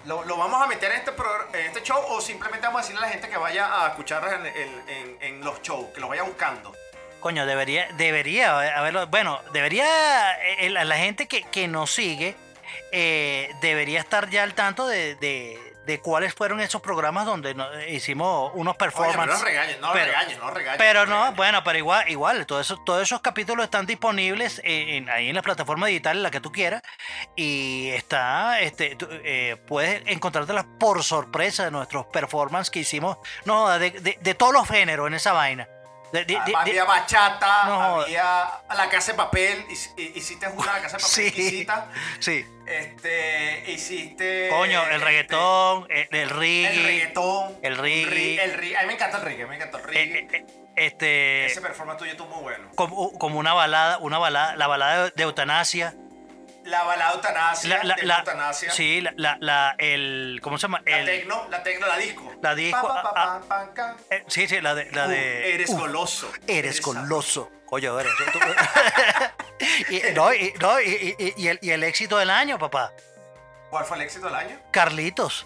¿Lo, 0.05 0.24
lo 0.24 0.38
vamos 0.38 0.61
a 0.61 0.68
meter 0.68 0.91
en 0.91 0.99
este, 0.99 1.11
progr- 1.11 1.47
en 1.53 1.65
este 1.65 1.82
show 1.84 2.01
o 2.09 2.22
simplemente 2.22 2.65
vamos 2.68 2.80
a 2.80 2.84
decirle 2.84 3.03
a 3.03 3.07
la 3.07 3.11
gente 3.11 3.28
que 3.30 3.38
vaya 3.38 3.84
a 3.84 3.88
escucharlas 3.89 4.34
en, 4.55 5.18
en- 5.20 5.43
los 5.43 5.61
shows, 5.61 5.88
que 5.93 5.99
los 5.99 6.09
vaya 6.09 6.24
buscando? 6.24 6.74
Coño, 7.20 7.45
debería, 7.45 7.88
debería 7.93 8.78
haberlo. 8.78 9.07
Bueno, 9.07 9.41
debería. 9.51 10.34
eh, 10.59 10.70
la, 10.70 10.86
la 10.86 10.97
gente 10.97 11.28
que, 11.28 11.41
que 11.43 11.68
nos 11.68 11.91
sigue 11.91 12.36
eh, 12.91 13.53
debería 13.61 13.99
estar 13.99 14.30
ya 14.30 14.43
al 14.43 14.53
tanto 14.53 14.88
de, 14.88 15.15
de- 15.15 15.59
de 15.88 16.01
cuáles 16.01 16.34
fueron 16.34 16.59
esos 16.59 16.82
programas 16.82 17.26
donde 17.26 17.53
no- 17.55 17.65
hicimos 17.88 18.51
unos 18.55 18.76
Oye, 18.78 18.78
pero 18.78 18.91
no 18.91 18.97
performances. 19.05 19.39
no 19.80 19.93
Pero- 19.93 20.05
regañen, 20.05 20.38
no 20.38 20.45
nos 20.47 20.53
regañen. 20.53 20.78
Pero 20.78 21.05
no, 21.05 21.32
bueno, 21.32 21.63
pero 21.63 21.78
igual, 21.78 22.09
igual, 22.09 22.45
todos 22.45 22.65
esos, 22.68 22.84
todos 22.84 23.03
esos 23.03 23.22
capítulos 23.22 23.63
están 23.63 23.86
disponibles 23.86 24.59
en, 24.65 24.89
en- 24.89 25.09
ahí 25.09 25.30
en 25.30 25.36
la 25.36 25.41
plataforma 25.41 25.88
digital, 25.88 26.18
en 26.18 26.24
la 26.24 26.32
que 26.32 26.41
tú 26.41 26.51
quieras. 26.51 26.82
Y 27.38 27.88
está, 27.91 28.59
este, 28.59 28.97
tú, 28.97 29.07
eh, 29.09 29.55
puedes 29.65 30.03
encontrártelas 30.07 30.65
por 30.78 31.03
sorpresa 31.05 31.63
de 31.63 31.72
nuestros 31.72 32.05
performances 32.07 32.70
que 32.70 32.80
hicimos, 32.80 33.18
no, 33.45 33.80
de- 33.80 34.18
de 34.20 34.34
todos 34.34 34.51
los 34.51 34.68
géneros 34.68 35.07
en 35.07 35.13
esa 35.13 35.32
vaina. 35.32 35.70
De- 36.12 36.24
de- 36.26 36.39
había 36.55 36.86
bachata, 36.86 37.66
No, 37.66 38.01
había 38.01 38.49
la 38.76 38.89
casa 38.89 39.12
de 39.12 39.18
papel, 39.18 39.66
hic- 39.68 40.16
hiciste 40.16 40.47
una 40.47 40.74
la 40.74 40.82
casa 40.82 40.97
de 40.97 41.03
papel 41.03 41.10
sí, 41.10 41.28
exquisita. 41.28 41.88
sí. 42.20 42.45
Este, 42.66 43.64
hiciste. 43.72 44.49
Coño, 44.49 44.84
el 44.88 44.93
este, 44.93 45.05
reggaetón, 45.05 45.86
el, 45.89 46.08
el 46.12 46.30
reggae. 46.30 46.74
El 46.78 46.84
reggaetón. 46.84 47.55
el 47.62 47.78
reggae. 47.78 48.43
El. 48.43 48.76
A 48.76 48.82
mí 48.82 48.88
me 48.88 48.93
encanta 48.93 49.18
el 49.18 49.24
reggae, 49.24 49.45
me 49.45 49.55
encanta 49.55 49.78
el 49.80 49.84
eh, 49.84 49.88
reggae. 49.88 50.20
eh, 50.20 50.28
eh, 50.34 50.45
este. 50.76 51.45
Ese 51.45 51.62
performance 51.62 51.97
tuyo 51.99 52.12
estuvo 52.12 52.28
muy 52.28 52.43
bueno. 52.43 52.70
como, 52.76 53.12
como 53.18 53.39
una 53.39 53.53
balada, 53.53 53.97
una 53.99 54.18
balada, 54.18 54.55
la 54.55 54.68
balada 54.68 55.10
de 55.10 55.24
eutanasia. 55.24 55.93
La 56.68 56.84
balada 56.84 57.13
eutanasia, 57.13 57.84
La, 57.84 57.95
la, 58.03 58.18
eutanasia. 58.20 58.72
sí, 58.72 59.01
la, 59.01 59.13
la, 59.15 59.38
la- 59.39 59.76
el, 59.78 60.39
¿cómo 60.43 60.57
se 60.57 60.63
llama? 60.63 60.82
La 60.86 60.99
El, 60.99 61.05
tecno, 61.05 61.47
la 61.49 61.63
tecno, 61.63 61.88
la 61.88 61.97
disco. 61.97 62.34
La 62.41 62.55
disco, 62.55 62.88
Pa, 62.88 63.01
pa, 63.03 63.13
pa, 63.13 63.41
ah, 63.49 63.65
ca. 63.74 63.95
eh, 64.09 64.24
sí, 64.28 64.47
sí, 64.47 64.59
la 64.61 64.76
de, 64.76 64.91
la 64.91 65.05
Uh, 65.05 65.09
de 65.09 65.53
eres 65.55 65.70
Uf, 65.70 65.80
goloso. 65.80 66.32
Eres 66.47 66.82
goloso. 66.82 67.49
Oye, 67.70 67.88
a 67.88 67.91
ver, 67.93 68.07
tú- 68.32 68.39
y, 69.89 70.01
no, 70.13 70.34
y, 70.34 70.53
no, 70.59 70.80
y- 70.82 71.47
el, 71.47 71.59
y 71.61 71.72
el 71.72 71.84
éxito 71.84 72.18
del 72.18 72.30
año, 72.30 72.57
papá. 72.59 72.91
¿Cuál 73.70 73.86
fue 73.86 73.97
el 73.97 74.03
éxito 74.03 74.26
del 74.28 74.36
año? 74.36 74.59
Carlitos. 74.72 75.45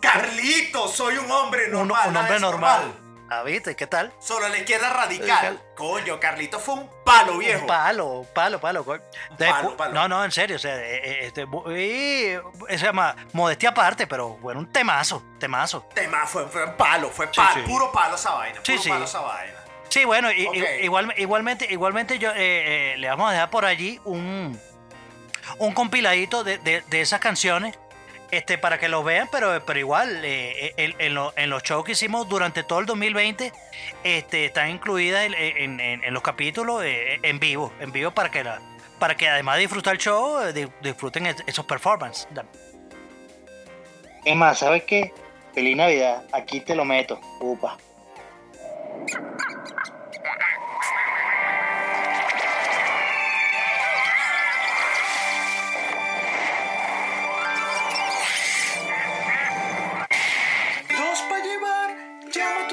Carlito, 0.00 0.88
soy 0.88 1.16
un 1.18 1.30
hombre 1.30 1.68
normal. 1.68 2.08
un 2.08 2.16
hombre 2.16 2.38
normal. 2.40 2.94
Ah, 3.30 3.42
¿viste? 3.42 3.76
¿Qué 3.76 3.86
tal? 3.86 4.12
Solo 4.20 4.48
la 4.48 4.56
izquierda 4.56 4.88
radical. 4.90 5.28
Radical. 5.28 5.62
Coño, 5.76 6.18
Carlito 6.18 6.58
fue 6.58 6.74
un 6.76 6.90
palo 7.04 7.36
viejo. 7.38 7.60
Un 7.60 7.66
palo, 7.66 8.26
palo, 8.34 8.58
palo. 8.60 8.84
co- 8.84 8.96
de- 9.38 9.46
palo, 9.50 9.76
palo. 9.76 9.92
No, 9.94 10.08
no, 10.08 10.24
en 10.24 10.32
serio. 10.32 10.56
O 10.56 10.58
sea, 10.58 10.76
eh, 10.76 11.00
eh, 11.04 11.18
este, 11.26 11.42
y- 11.42 12.76
se 12.78 12.84
llama 12.84 13.14
modestia 13.34 13.68
aparte, 13.70 14.06
pero 14.06 14.30
bueno, 14.38 14.60
un 14.60 14.72
temazo, 14.72 15.22
temazo. 15.38 15.82
Tema, 15.94 16.26
fue, 16.26 16.46
fue 16.48 16.64
un 16.64 16.74
palo, 16.76 17.10
fue 17.10 17.26
palo, 17.30 17.54
sí. 17.54 17.70
puro 17.70 17.92
palo 17.92 18.14
esa 18.16 18.30
vaina. 18.32 18.60
Sí, 18.62 18.72
puro 18.72 18.82
sí. 18.82 18.88
palo 18.88 19.04
esa 19.04 19.20
vaina. 19.20 19.54
Sí, 19.90 20.04
bueno, 20.04 20.32
y- 20.32 20.46
Ok. 20.46 20.54
y- 20.54 20.84
igual, 20.84 21.14
igualmente, 21.18 21.66
igualmente 21.70 22.18
yo 22.18 22.30
eh, 22.30 22.92
eh, 22.92 22.96
le 22.98 23.08
vamos 23.08 23.28
a 23.28 23.32
dejar 23.32 23.50
por 23.50 23.64
allí 23.66 24.00
un, 24.04 24.58
un 25.58 25.72
compiladito 25.74 26.44
de, 26.44 26.58
de- 26.58 26.82
de 26.82 27.00
esas 27.02 27.20
canciones 27.20 27.78
este, 28.30 28.58
para 28.58 28.78
que 28.78 28.88
lo 28.88 29.02
vean, 29.02 29.28
pero, 29.32 29.64
pero 29.64 29.78
igual 29.78 30.22
eh, 30.24 30.74
en, 30.76 30.94
en 30.98 31.14
lo- 31.14 31.32
en 31.36 31.48
los 31.50 31.62
shows 31.62 31.84
que 31.84 31.92
hicimos 31.92 32.28
durante 32.28 32.62
todo 32.62 32.80
el 32.80 32.86
2020 32.86 33.52
este, 34.04 34.44
están 34.44 34.70
incluidas 34.70 35.24
en, 35.24 35.34
en- 35.34 35.80
en- 35.80 36.04
en 36.04 36.14
los 36.14 36.22
capítulos 36.22 36.82
eh, 36.84 37.18
en 37.22 37.38
vivo, 37.38 37.72
en 37.80 37.90
vivo 37.92 38.10
para 38.10 38.30
que, 38.30 38.44
la, 38.44 38.60
para 38.98 39.16
que 39.16 39.28
además 39.28 39.56
de 39.56 39.62
disfrutar 39.62 39.94
el 39.94 40.00
show, 40.00 40.40
eh, 40.42 40.52
di- 40.52 40.68
disfruten 40.82 41.26
es- 41.26 41.42
esos 41.46 41.64
performances. 41.64 42.28
Es 44.24 44.36
más, 44.36 44.58
¿sabes 44.58 44.82
qué? 44.84 45.12
Feliz 45.54 45.76
Navidad, 45.76 46.24
aquí 46.32 46.60
te 46.60 46.74
lo 46.74 46.84
meto. 46.84 47.18
Upa. 47.40 47.78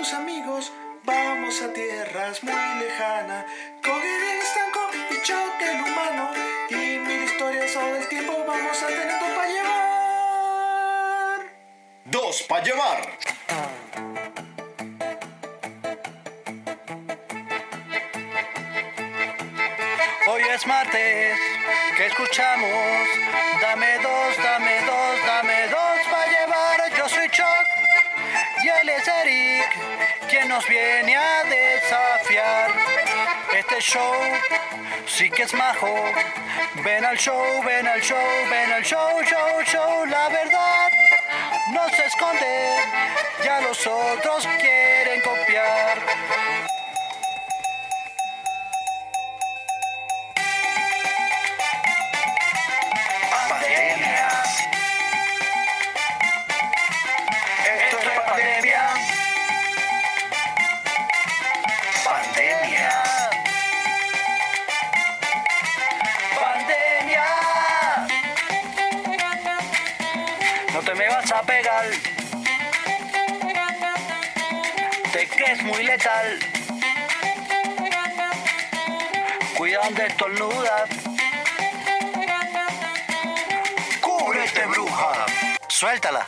Tus 0.06 0.14
amigos, 0.14 0.72
vamos 1.04 1.62
a 1.64 1.74
tierras 1.74 2.44
muy 2.44 2.54
lejanas. 2.54 3.46
Con 3.84 4.00
el 4.00 4.24
estanco 4.40 4.82
y 5.10 5.22
choque 5.24 5.72
el 5.72 5.82
humano, 5.82 6.30
y 6.70 7.00
mil 7.00 7.24
historias 7.24 7.72
sobre 7.72 7.98
el 8.02 8.08
tiempo 8.08 8.34
vamos 8.48 8.84
a 8.84 8.88
tener 8.88 9.20
dos 9.20 9.32
para 9.36 9.48
llevar. 9.48 9.82
Dos 12.06 12.44
para 12.44 12.64
llevar. 12.64 13.18
Hoy 20.28 20.42
es 20.54 20.68
martes, 20.68 21.40
que 21.98 22.06
escuchamos? 22.06 23.08
Dame 23.60 23.98
dos, 24.04 24.38
dame 24.38 24.82
dos, 24.82 25.26
dame 25.26 25.68
dos 25.70 25.85
él 28.82 28.90
es 28.90 29.08
Eric, 29.08 29.70
quien 30.30 30.48
nos 30.48 30.68
viene 30.68 31.16
a 31.16 31.44
desafiar. 31.44 32.72
Este 33.54 33.80
show 33.80 34.14
sí 35.06 35.30
que 35.30 35.44
es 35.44 35.54
majo. 35.54 35.94
Ven 36.84 37.06
al 37.06 37.18
show, 37.18 37.64
ven 37.64 37.88
al 37.88 38.02
show, 38.02 38.18
ven 38.50 38.72
al 38.72 38.84
show, 38.84 39.22
show, 39.24 39.64
show. 39.66 40.06
La 40.06 40.30
verdad 40.30 40.92
no 41.72 41.88
se 41.90 42.06
esconde, 42.06 42.76
ya 43.44 43.62
los 43.62 43.86
otros 43.88 44.48
quieren 44.60 45.22
copiar. 45.22 46.35
Letal. 76.26 76.40
Cuida 79.58 79.80
donde 79.84 80.06
estornudas. 80.08 80.90
Cúbrete, 84.02 84.66
bruja. 84.68 85.26
Suéltala. 85.68 86.26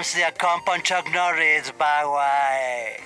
The 0.00 0.28
accompany 0.28 0.82
Chuck 0.82 1.12
Norris, 1.12 1.72
bye. 1.78 2.96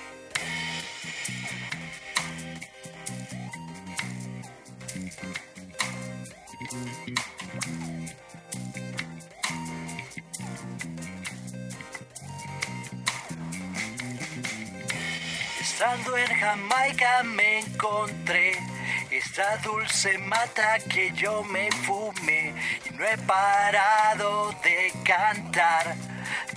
Estando 15.59 16.15
en 16.15 16.27
Jamaica 16.27 17.23
me 17.23 17.59
encontré 17.59 18.53
esta 19.11 19.57
dulce 19.57 20.17
mata 20.19 20.79
que 20.89 21.11
yo 21.11 21.43
me 21.43 21.69
fumé 21.71 22.53
y 22.85 22.93
no 22.93 23.05
he 23.05 23.17
parado 23.17 24.55
de 24.63 24.93
cantar. 25.03 26.14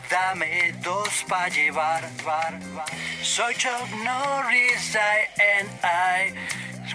Dame 0.08 0.72
dos 0.82 1.24
pa' 1.28 1.48
llevar, 1.48 2.02
bar, 2.24 2.58
bar. 2.74 2.88
Soy 3.22 3.54
Chuck 3.54 3.88
Norris, 4.02 4.96
I 4.96 5.28
and 5.38 5.68
I. 5.84 6.32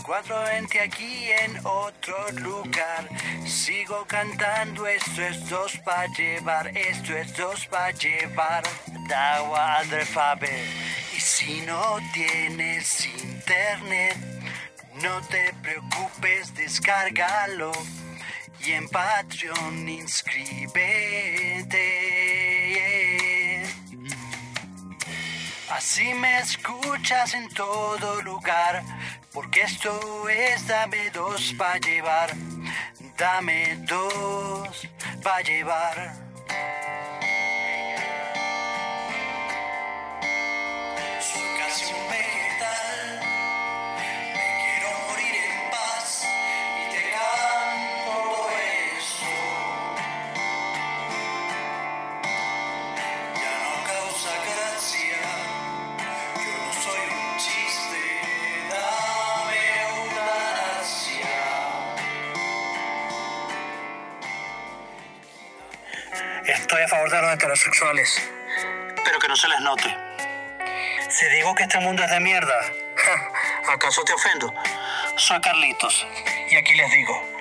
420 0.01 0.79
aquí 0.79 1.29
en 1.31 1.59
otro 1.63 2.31
lugar. 2.41 3.07
Sigo 3.45 4.03
cantando, 4.05 4.87
esto 4.87 5.21
es 5.21 5.47
dos 5.47 5.77
pa' 5.85 6.07
llevar, 6.17 6.75
esto 6.75 7.15
es 7.15 7.37
dos 7.37 7.67
pa' 7.67 7.91
llevar. 7.91 8.63
Dawa 9.07 9.83
Faber. 10.05 10.65
Y 11.15 11.19
si 11.19 11.61
no 11.61 11.99
tienes 12.13 13.05
internet, 13.05 14.17
no 15.01 15.21
te 15.27 15.53
preocupes, 15.61 16.55
descárgalo. 16.55 17.71
Y 18.59 18.71
en 18.71 18.89
Patreon 18.89 19.87
inscríbete. 19.87 22.42
Así 25.69 26.13
me 26.13 26.39
escuchas 26.39 27.33
en 27.33 27.49
todo 27.49 28.21
lugar, 28.21 28.83
porque 29.31 29.61
esto 29.61 30.29
es 30.29 30.67
dame 30.67 31.09
dos 31.09 31.53
pa' 31.57 31.77
llevar, 31.77 32.33
dame 33.17 33.77
dos 33.87 34.87
pa' 35.23 35.41
llevar. 35.41 36.23
Estoy 66.83 66.97
a 66.97 66.99
favor 66.99 67.11
de 67.11 67.21
los 67.21 67.33
heterosexuales, 67.35 68.29
pero 69.05 69.17
que 69.17 69.29
no 69.29 69.37
se 69.37 69.47
les 69.47 69.61
note. 69.61 69.97
Si 71.09 71.25
digo 71.27 71.55
que 71.55 71.63
este 71.63 71.79
mundo 71.79 72.03
es 72.03 72.11
de 72.11 72.19
mierda, 72.19 72.59
¿acaso 73.69 74.03
te 74.03 74.11
ofendo? 74.11 74.53
Soy 75.15 75.39
Carlitos, 75.39 76.05
y 76.49 76.57
aquí 76.57 76.73
les 76.73 76.91
digo. 76.91 77.32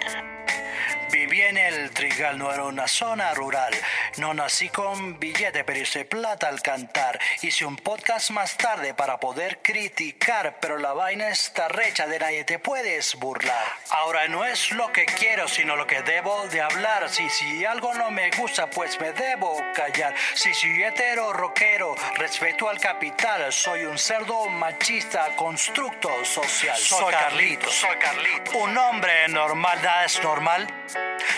Viví 1.12 1.42
en 1.42 1.58
el 1.58 1.90
Trigal, 1.90 2.38
no 2.38 2.50
era 2.50 2.64
una 2.64 2.88
zona 2.88 3.34
rural. 3.34 3.74
No 4.16 4.32
nací 4.32 4.70
con 4.70 5.20
billete, 5.20 5.62
pero 5.62 5.78
hice 5.78 6.06
plata 6.06 6.48
al 6.48 6.62
cantar. 6.62 7.20
Hice 7.42 7.66
un 7.66 7.76
podcast 7.76 8.30
más 8.30 8.56
tarde 8.56 8.94
para 8.94 9.20
poder 9.20 9.58
criticar, 9.60 10.56
pero 10.58 10.78
la 10.78 10.94
vaina 10.94 11.28
está 11.28 11.68
recha, 11.68 12.06
de 12.06 12.18
nadie 12.18 12.44
te 12.44 12.58
puedes 12.58 13.14
burlar. 13.16 13.66
Ahora 13.90 14.26
no 14.28 14.46
es 14.46 14.72
lo 14.72 14.90
que 14.90 15.04
quiero, 15.04 15.46
sino 15.48 15.76
lo 15.76 15.86
que 15.86 16.00
debo 16.00 16.46
de 16.48 16.62
hablar. 16.62 17.10
Si, 17.10 17.28
si 17.28 17.62
algo 17.66 17.92
no 17.92 18.10
me 18.10 18.30
gusta, 18.30 18.70
pues 18.70 18.98
me 18.98 19.12
debo 19.12 19.60
callar. 19.74 20.14
Si 20.32 20.54
soy 20.54 20.82
hetero 20.82 21.34
rockero, 21.34 21.94
respeto 22.14 22.70
al 22.70 22.80
capital. 22.80 23.52
Soy 23.52 23.84
un 23.84 23.98
cerdo 23.98 24.48
machista, 24.48 25.36
constructo 25.36 26.08
social. 26.24 26.78
Soy 26.78 27.12
Carlitos, 27.12 27.74
soy 27.74 27.96
Carlitos. 27.98 28.54
Un 28.54 28.78
hombre 28.78 29.28
normal, 29.28 29.78
nada 29.82 30.06
es 30.06 30.22
normal. 30.22 30.66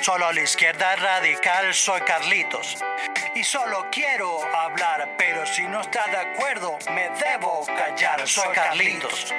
Solo 0.05 0.27
a 0.27 0.33
la 0.33 0.43
izquierda 0.43 0.97
radical 0.97 1.73
soy 1.73 2.01
Carlitos. 2.03 2.77
Y 3.35 3.43
solo 3.43 3.87
quiero 3.91 4.39
hablar, 4.55 5.15
pero 5.17 5.47
si 5.47 5.63
no 5.63 5.81
está 5.81 6.07
de 6.09 6.19
acuerdo, 6.19 6.79
me 6.93 7.09
debo 7.09 7.65
callar. 7.67 8.29
Soy 8.29 8.55
Carlitos. 8.55 9.33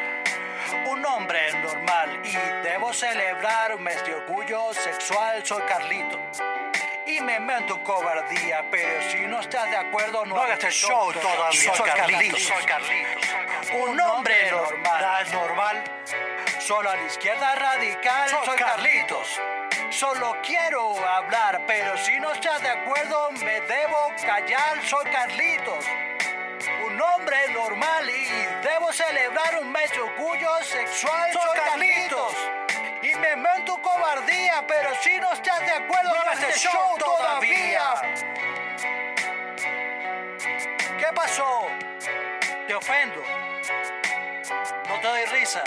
Un 0.88 1.05
hombre 1.05 1.53
normal 1.61 2.19
y 2.23 2.32
debo 2.63 2.91
celebrar 2.93 3.76
un 3.76 3.84
mes 3.84 4.03
de 4.05 4.15
orgullo 4.15 4.73
sexual. 4.73 5.45
Soy 5.45 5.61
Carlitos. 5.67 6.19
Y 7.05 7.21
me 7.21 7.39
mento 7.39 7.84
cobardía, 7.84 8.65
pero 8.71 9.11
si 9.11 9.19
no 9.28 9.41
estás 9.41 9.69
de 9.69 9.78
acuerdo, 9.78 10.26
no 10.26 10.41
hagas 10.41 10.63
el 10.63 10.71
show 10.71 11.13
todavía. 11.13 11.76
Soy 11.76 11.89
Carlitos. 11.91 12.41
Soy 12.41 12.63
Carlitos. 12.65 13.23
Un 13.73 13.99
hombre 13.99 14.49
normal. 14.49 15.28
normal. 15.32 15.84
Solo 16.59 16.89
a 16.89 16.95
la 16.95 17.03
izquierda 17.03 17.53
radical. 17.55 18.30
Soy 18.30 18.57
Carlitos. 18.57 19.39
Solo 19.95 20.35
quiero 20.45 20.93
hablar, 21.07 21.61
pero 21.65 21.97
si 21.97 22.19
no 22.19 22.33
estás 22.33 22.61
de 22.61 22.67
acuerdo, 22.67 23.31
me 23.31 23.61
debo 23.61 24.11
callar. 24.25 24.85
Soy 24.85 25.05
Carlitos. 25.05 25.85
Un 26.85 27.01
hombre 27.01 27.37
normal 27.53 28.09
y 28.09 28.25
debo 28.61 28.91
celebrar 28.91 29.57
un 29.61 29.71
mes 29.71 29.89
de 29.91 30.01
orgullo 30.01 30.49
sexual. 30.63 31.31
Soy 31.31 31.59
Carlitos. 31.63 32.35
Y 33.03 33.15
me 33.15 33.37
mento 33.37 33.81
cobardía, 33.81 34.65
pero 34.67 34.93
si 34.95 35.17
no 35.17 35.31
estás 35.31 35.61
de 35.61 35.71
acuerdo, 35.71 36.13
no 36.13 36.21
hagas 36.23 36.43
el 36.43 36.53
show 36.55 36.97
todavía. 36.99 37.93
¿Qué 40.99 41.07
pasó? 41.15 41.67
Te 42.67 42.75
ofendo. 42.75 43.23
No 44.89 44.99
te 44.99 45.07
doy 45.07 45.25
risa. 45.27 45.63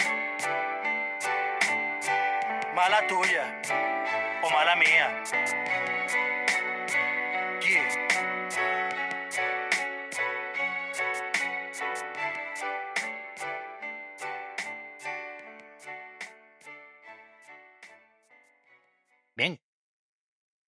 Mala 2.74 3.06
tuya. 3.06 3.54
O 4.42 4.50
mala 4.50 4.74
mía. 4.76 5.06
Yeah. 7.60 9.08
Bien. 19.36 19.60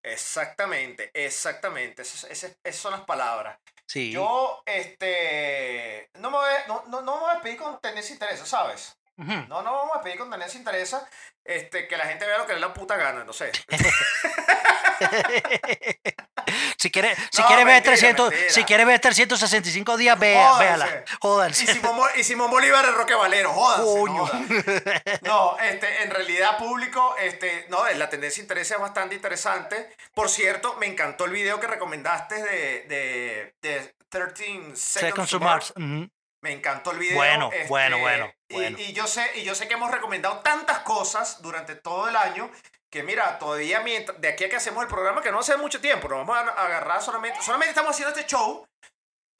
Exactamente, 0.02 1.10
exactamente. 1.14 2.02
Esas, 2.02 2.24
esas- 2.30 2.58
esas 2.62 2.80
son 2.80 2.92
las 2.92 3.02
palabras. 3.02 3.58
Sí. 3.86 4.12
Yo, 4.12 4.62
este. 4.66 6.10
No 6.18 6.30
me 6.30 6.38
voy, 6.38 6.48
a- 6.50 6.66
no, 6.68 6.84
no, 6.86 7.02
no 7.02 7.14
me 7.16 7.20
voy 7.22 7.30
a 7.30 7.34
despedir 7.34 7.58
con 7.58 7.80
tendencia 7.80 8.12
interesa, 8.14 8.46
¿sabes? 8.46 8.96
No, 9.48 9.62
no 9.62 9.72
vamos 9.72 9.96
a 9.96 10.00
pedir 10.02 10.18
con 10.18 10.30
tendencia 10.30 10.58
interesa. 10.58 11.06
Este, 11.44 11.88
que 11.88 11.96
la 11.96 12.04
gente 12.06 12.26
vea 12.26 12.38
lo 12.38 12.46
que 12.46 12.52
le 12.54 12.60
da 12.60 12.68
la 12.68 12.74
puta 12.74 12.96
gana, 12.96 13.24
no 13.24 13.32
sé. 13.32 13.50
Si 16.78 16.90
quiere, 16.90 17.14
si 17.30 17.42
No, 17.42 17.46
quiere 17.46 17.64
ver 17.64 17.74
mentira, 17.74 17.94
300, 17.94 18.30
mentira. 18.30 18.50
si 18.52 18.64
quiere 18.64 18.84
ver 18.84 18.98
365 19.00 19.96
días, 19.96 20.18
vea, 20.18 20.58
véala. 20.58 21.04
Jódanse. 21.20 21.64
Y 21.64 21.66
Simón, 21.66 22.10
y 22.16 22.24
Simón 22.24 22.50
Bolívar 22.50 22.84
el 22.86 22.94
Roque 22.94 23.14
Valero, 23.14 23.52
jódanse. 23.52 23.82
no 23.84 24.00
Coño. 24.00 24.26
jodan. 24.26 24.48
No, 25.22 25.58
este, 25.58 26.02
en 26.02 26.10
realidad 26.10 26.58
público, 26.58 27.14
este, 27.20 27.66
no, 27.68 27.88
la 27.88 28.08
tendencia 28.08 28.40
interesa 28.40 28.76
es 28.76 28.80
bastante 28.80 29.14
interesante. 29.14 29.94
Por 30.14 30.28
cierto, 30.30 30.74
me 30.76 30.86
encantó 30.86 31.26
el 31.26 31.32
video 31.32 31.60
que 31.60 31.66
recomendaste 31.66 32.36
de, 32.42 32.82
de, 32.88 33.54
de 33.60 33.94
13 34.08 34.34
Seconds, 34.74 34.80
Seconds 34.80 35.30
to 35.30 35.40
Mars. 35.40 35.72
Me 36.42 36.52
encantó 36.52 36.92
el 36.92 36.98
video. 36.98 37.16
Bueno, 37.16 37.50
este, 37.52 37.68
bueno, 37.68 37.98
bueno, 37.98 38.32
y- 38.48 38.54
bueno. 38.54 38.78
Y, 38.78 38.92
yo 38.92 39.06
sé, 39.06 39.30
y 39.36 39.42
yo 39.44 39.54
sé 39.54 39.68
que 39.68 39.74
hemos 39.74 39.90
recomendado 39.90 40.38
tantas 40.40 40.78
cosas 40.80 41.42
durante 41.42 41.74
todo 41.74 42.08
el 42.08 42.16
año 42.16 42.50
que 42.88 43.02
mira, 43.04 43.38
todavía 43.38 43.80
mientras, 43.80 44.20
de 44.20 44.28
aquí 44.28 44.44
a 44.44 44.48
que 44.48 44.56
hacemos 44.56 44.82
el 44.82 44.88
programa, 44.88 45.22
que 45.22 45.30
no 45.30 45.38
hace 45.38 45.56
mucho 45.56 45.80
tiempo, 45.80 46.08
nos 46.08 46.26
vamos 46.26 46.36
a 46.38 46.64
agarrar 46.64 47.00
solamente, 47.02 47.40
solamente 47.40 47.70
estamos 47.70 47.92
haciendo 47.92 48.12
este 48.14 48.28
show 48.28 48.66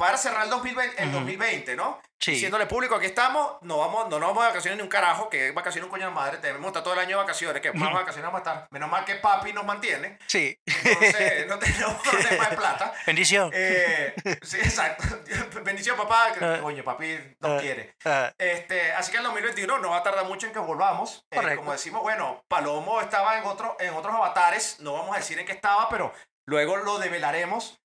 para 0.01 0.17
cerrar 0.17 0.45
el 0.45 0.51
2020, 0.51 1.03
el 1.03 1.09
Ujú. 1.11 1.19
2020, 1.19 1.77
¿no? 1.77 2.01
Sí. 2.19 2.33
Diciéndole 2.33 2.67
público, 2.67 2.95
aquí 2.97 3.07
estamos, 3.07 3.57
no 3.63 3.79
vamos, 3.79 4.09
no 4.11 4.19
nos 4.19 4.29
vamos 4.31 4.43
de 4.45 4.49
vacaciones 4.49 4.77
ni 4.77 4.83
un 4.83 4.89
carajo, 4.91 5.31
que 5.31 5.49
es 5.49 5.55
vacaciones 5.55 5.85
un 5.87 5.91
coño 5.91 6.07
de 6.09 6.13
madre, 6.13 6.37
debemos 6.39 6.67
estar 6.69 6.83
todo 6.83 6.93
el 6.95 7.01
año 7.01 7.11
de 7.11 7.15
vacaciones, 7.23 7.63
que 7.63 7.73
más 7.73 7.93
vacaciones 7.95 8.31
vamos 8.31 8.47
a 8.47 8.51
estar. 8.51 8.67
Menos 8.71 8.91
mal 8.91 9.05
que 9.07 9.15
papi 9.17 9.53
nos 9.55 9.65
mantiene, 9.65 10.19
Sí. 10.27 10.59
entonces 10.67 11.47
no 11.49 11.59
tenemos 11.59 11.95
problema 12.11 12.49
de 12.51 12.57
plata. 12.57 12.93
Bendición. 13.07 13.51
Eh, 13.55 14.15
sí, 14.43 14.59
exacto. 14.59 15.05
Bendición, 15.65 15.97
papá. 15.97 16.33
Ah. 16.41 16.59
Coño, 16.61 16.83
papi 16.85 17.19
nos 17.41 17.53
Ah. 17.53 17.59
quiere. 17.61 17.95
Ah, 18.05 18.33
Este, 18.39 18.93
así 18.93 19.11
que 19.13 19.19
el 19.19 19.25
2021 19.25 19.79
no 19.79 19.91
va 19.91 19.99
a 19.99 20.03
tardar 20.03 20.25
mucho 20.27 20.47
en 20.47 20.53
que 20.53 20.59
volvamos. 20.59 21.25
Eh, 21.31 21.57
como 21.57 21.73
decimos, 21.73 22.03
bueno, 22.03 22.43
Palomo 22.49 23.01
estaba 23.01 23.39
en, 23.39 23.45
otro, 23.45 23.77
en 23.81 23.95
otros 23.95 24.15
avatares. 24.15 24.81
No 24.81 24.93
vamos 24.93 25.15
a 25.15 25.19
decir 25.21 25.39
en 25.39 25.47
qué 25.47 25.53
estaba, 25.53 25.89
pero 25.89 26.13
luego 26.47 26.77
lo 26.77 26.99
develaremos. 26.99 27.81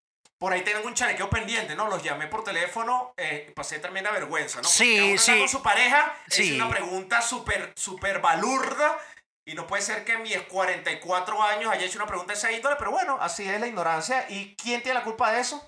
Por 0.46 0.54
ahí 0.54 0.62
tienen 0.62 0.86
un 0.86 0.94
chalequeo 0.94 1.28
pendiente, 1.28 1.76
¿no? 1.76 1.88
Los 1.88 2.04
llamé 2.04 2.28
por 2.28 2.44
teléfono, 2.44 3.16
eh, 3.18 3.52
pasé 3.56 3.80
tremenda 3.80 4.12
vergüenza, 4.12 4.62
¿no? 4.62 4.70
Sí, 4.70 5.14
uno 5.14 5.18
sí. 5.18 5.40
con 5.40 5.50
su 5.50 5.64
pareja, 5.64 6.16
Sí. 6.28 6.50
es 6.50 6.62
una 6.62 6.70
pregunta 6.70 7.20
súper, 7.24 7.74
súper 7.76 8.22
balurda. 8.22 8.96
Y 9.44 9.56
no 9.56 9.66
puede 9.66 9.82
ser 9.82 10.06
que 10.06 10.12
en 10.12 10.22
mis 10.22 10.40
44 10.44 11.42
años 11.42 11.72
haya 11.72 11.88
hecho 11.88 11.98
una 11.98 12.06
pregunta 12.06 12.34
de 12.34 12.38
esa 12.38 12.52
índole, 12.52 12.76
pero 12.78 12.92
bueno, 12.92 13.18
así 13.20 13.50
es 13.50 13.60
la 13.60 13.66
ignorancia. 13.66 14.28
¿Y 14.30 14.56
quién 14.56 14.84
tiene 14.84 15.00
la 15.00 15.04
culpa 15.04 15.32
de 15.32 15.40
eso? 15.40 15.68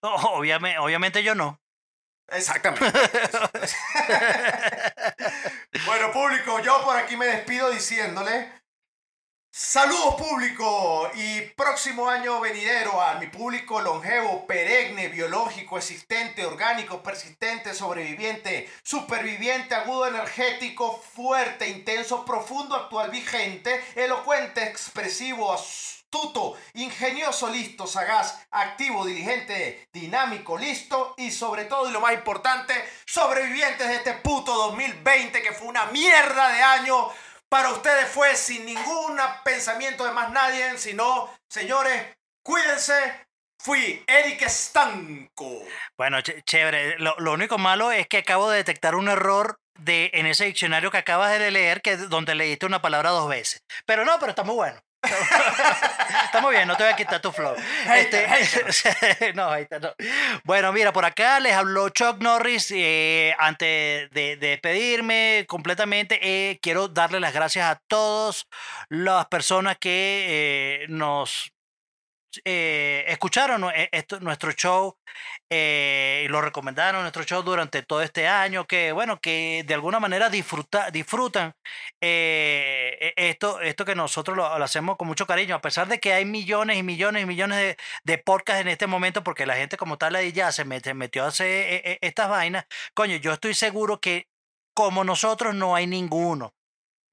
obviamente, 0.00 0.78
obviamente 0.78 1.22
yo 1.22 1.34
no. 1.34 1.60
Exactamente. 2.28 2.86
bueno, 5.84 6.12
público, 6.12 6.60
yo 6.60 6.82
por 6.82 6.96
aquí 6.96 7.18
me 7.18 7.26
despido 7.26 7.68
diciéndole 7.68 8.50
saludos 9.58 10.16
público 10.16 11.10
y 11.14 11.40
próximo 11.56 12.10
año 12.10 12.40
venidero 12.40 13.00
a 13.00 13.14
mi 13.14 13.28
público 13.28 13.80
longevo, 13.80 14.46
perenne, 14.46 15.08
biológico, 15.08 15.78
existente, 15.78 16.44
orgánico, 16.44 17.02
persistente, 17.02 17.72
sobreviviente, 17.72 18.70
superviviente, 18.82 19.74
agudo, 19.74 20.08
energético, 20.08 21.00
fuerte, 21.14 21.70
intenso, 21.70 22.26
profundo, 22.26 22.76
actual, 22.76 23.10
vigente, 23.10 23.82
elocuente, 23.94 24.62
expresivo, 24.62 25.50
astuto, 25.54 26.58
ingenioso, 26.74 27.48
listo, 27.48 27.86
sagaz, 27.86 28.46
activo, 28.50 29.06
diligente, 29.06 29.88
dinámico, 29.90 30.58
listo 30.58 31.14
y 31.16 31.30
sobre 31.30 31.64
todo 31.64 31.88
y 31.88 31.92
lo 31.92 32.02
más 32.02 32.12
importante, 32.12 32.74
sobrevivientes 33.06 33.88
de 33.88 33.96
este 33.96 34.12
puto 34.12 34.52
2020 34.54 35.40
que 35.40 35.52
fue 35.52 35.68
una 35.68 35.86
mierda 35.86 36.50
de 36.50 36.62
año. 36.62 37.08
Para 37.48 37.70
ustedes 37.70 38.08
fue 38.08 38.34
sin 38.36 38.66
ningún 38.66 39.18
pensamiento 39.44 40.04
de 40.04 40.12
más 40.12 40.30
nadie, 40.30 40.76
sino, 40.78 41.30
señores, 41.48 42.16
cuídense. 42.42 43.24
Fui 43.58 44.04
Eric 44.06 44.42
Estanco. 44.42 45.62
Bueno, 45.96 46.18
ch- 46.18 46.44
chévere. 46.44 46.98
Lo, 46.98 47.16
lo 47.18 47.32
único 47.32 47.56
malo 47.56 47.90
es 47.90 48.06
que 48.06 48.18
acabo 48.18 48.50
de 48.50 48.58
detectar 48.58 48.94
un 48.94 49.08
error 49.08 49.58
de, 49.78 50.10
en 50.12 50.26
ese 50.26 50.44
diccionario 50.44 50.90
que 50.90 50.98
acabas 50.98 51.38
de 51.38 51.50
leer, 51.50 51.80
que 51.80 51.96
donde 51.96 52.34
leíste 52.34 52.66
una 52.66 52.82
palabra 52.82 53.10
dos 53.10 53.28
veces. 53.28 53.64
Pero 53.86 54.04
no, 54.04 54.18
pero 54.18 54.30
está 54.30 54.42
muy 54.42 54.54
bueno. 54.56 54.78
Está 55.02 56.40
muy 56.40 56.54
bien, 56.54 56.66
no 56.66 56.76
te 56.76 56.82
voy 56.82 56.92
a 56.92 56.96
quitar 56.96 57.20
tu 57.20 57.30
flow. 57.32 57.54
Este, 57.96 58.26
no, 59.34 59.50
hater, 59.52 59.80
no. 59.80 59.92
Bueno, 60.44 60.72
mira, 60.72 60.92
por 60.92 61.04
acá 61.04 61.40
les 61.40 61.52
habló 61.54 61.88
Chuck 61.90 62.20
Norris. 62.20 62.70
eh, 62.74 63.34
antes 63.38 64.10
de, 64.10 64.36
de 64.36 64.48
despedirme 64.48 65.44
completamente, 65.48 66.18
eh, 66.22 66.58
quiero 66.60 66.88
darle 66.88 67.20
las 67.20 67.32
gracias 67.32 67.66
a 67.66 67.80
todas 67.86 68.46
las 68.88 69.26
personas 69.26 69.76
que 69.78 70.82
eh, 70.82 70.86
nos 70.88 71.52
eh, 72.44 73.04
escucharon 73.08 73.64
esto- 73.92 74.20
nuestro 74.20 74.52
show 74.52 74.96
eh, 75.50 76.22
y 76.26 76.28
lo 76.28 76.40
recomendaron 76.40 77.02
nuestro 77.02 77.24
show 77.24 77.42
durante 77.42 77.82
todo 77.82 78.02
este 78.02 78.28
año 78.28 78.66
que 78.66 78.92
bueno 78.92 79.20
que 79.20 79.64
de 79.66 79.74
alguna 79.74 80.00
manera 80.00 80.28
disfruta, 80.30 80.90
disfrutan 80.90 81.54
eh, 82.00 83.12
e- 83.16 83.28
esto 83.30 83.60
esto 83.60 83.84
que 83.84 83.94
nosotros 83.94 84.36
lo, 84.36 84.46
hacemos 84.46 84.96
con 84.96 85.08
mucho 85.08 85.26
cariño 85.26 85.54
a 85.54 85.60
pesar 85.60 85.88
de 85.88 86.00
que 86.00 86.12
hay 86.12 86.24
millones 86.24 86.78
y 86.78 86.82
millones 86.82 87.22
y 87.22 87.26
millones 87.26 87.58
de, 87.58 87.76
de 88.04 88.18
podcasts 88.18 88.62
en 88.62 88.68
este 88.68 88.86
momento 88.86 89.22
porque 89.22 89.46
la 89.46 89.56
gente 89.56 89.76
como 89.76 89.98
tal 89.98 90.16
ahí 90.16 90.32
ya 90.32 90.52
se 90.52 90.64
metió 90.64 91.24
a 91.24 91.28
hacer 91.28 91.46
eh, 91.48 91.98
estas 92.02 92.28
vainas 92.28 92.66
coño 92.94 93.16
yo 93.16 93.32
estoy 93.32 93.54
seguro 93.54 94.00
que 94.00 94.28
como 94.74 95.04
nosotros 95.04 95.54
no 95.54 95.74
hay 95.74 95.86
ninguno 95.86 96.54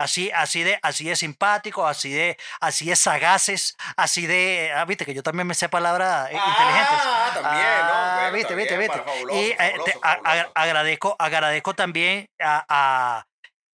Así, 0.03 0.29
así 0.35 0.63
de, 0.63 0.77
así 0.81 1.05
de 1.05 1.15
simpático, 1.15 1.87
así 1.87 2.11
de, 2.11 2.37
así 2.59 2.87
de 2.87 2.95
sagaces, 2.97 3.77
así 3.95 4.27
de, 4.27 4.69
ah, 4.75 4.83
viste 4.83 5.05
que 5.05 5.13
yo 5.13 5.23
también 5.23 5.47
me 5.47 5.53
sé 5.53 5.69
palabras 5.69 6.29
eh, 6.29 6.33
inteligentes. 6.33 6.99
Ah, 7.01 7.31
también, 7.33 7.63
¿no? 7.87 7.93
Ah, 7.93 8.11
Bueno, 8.15 8.33
viste, 8.33 8.47
está 8.53 8.55
viste, 8.57 8.77
viste. 8.77 8.99
fabuloso, 9.01 9.39
y 9.39 9.51
eh, 9.51 9.55
fabuloso, 9.57 9.83
te- 9.85 9.99
fabuloso. 10.01 10.51
agradezco, 10.55 11.15
agradezco 11.17 11.73
también 11.73 12.27
a, 12.41 12.65
a- 12.67 13.27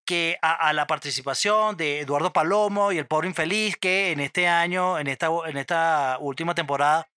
que 0.05 0.37
a, 0.43 0.69
a 0.69 0.73
la 0.73 0.85
participación 0.85 1.77
de 1.77 2.01
Eduardo 2.01 2.31
Palomo 2.31 2.91
y 2.91 2.99
el 2.99 3.07
pobre 3.07 3.27
infeliz 3.27 3.75
que 3.77 4.11
en 4.11 4.19
este 4.19 4.47
año, 4.47 4.99
en 4.99 5.07
esta, 5.07 5.29
en 5.47 5.57
esta 5.57 6.17
última 6.19 6.53
temporada, 6.53 7.07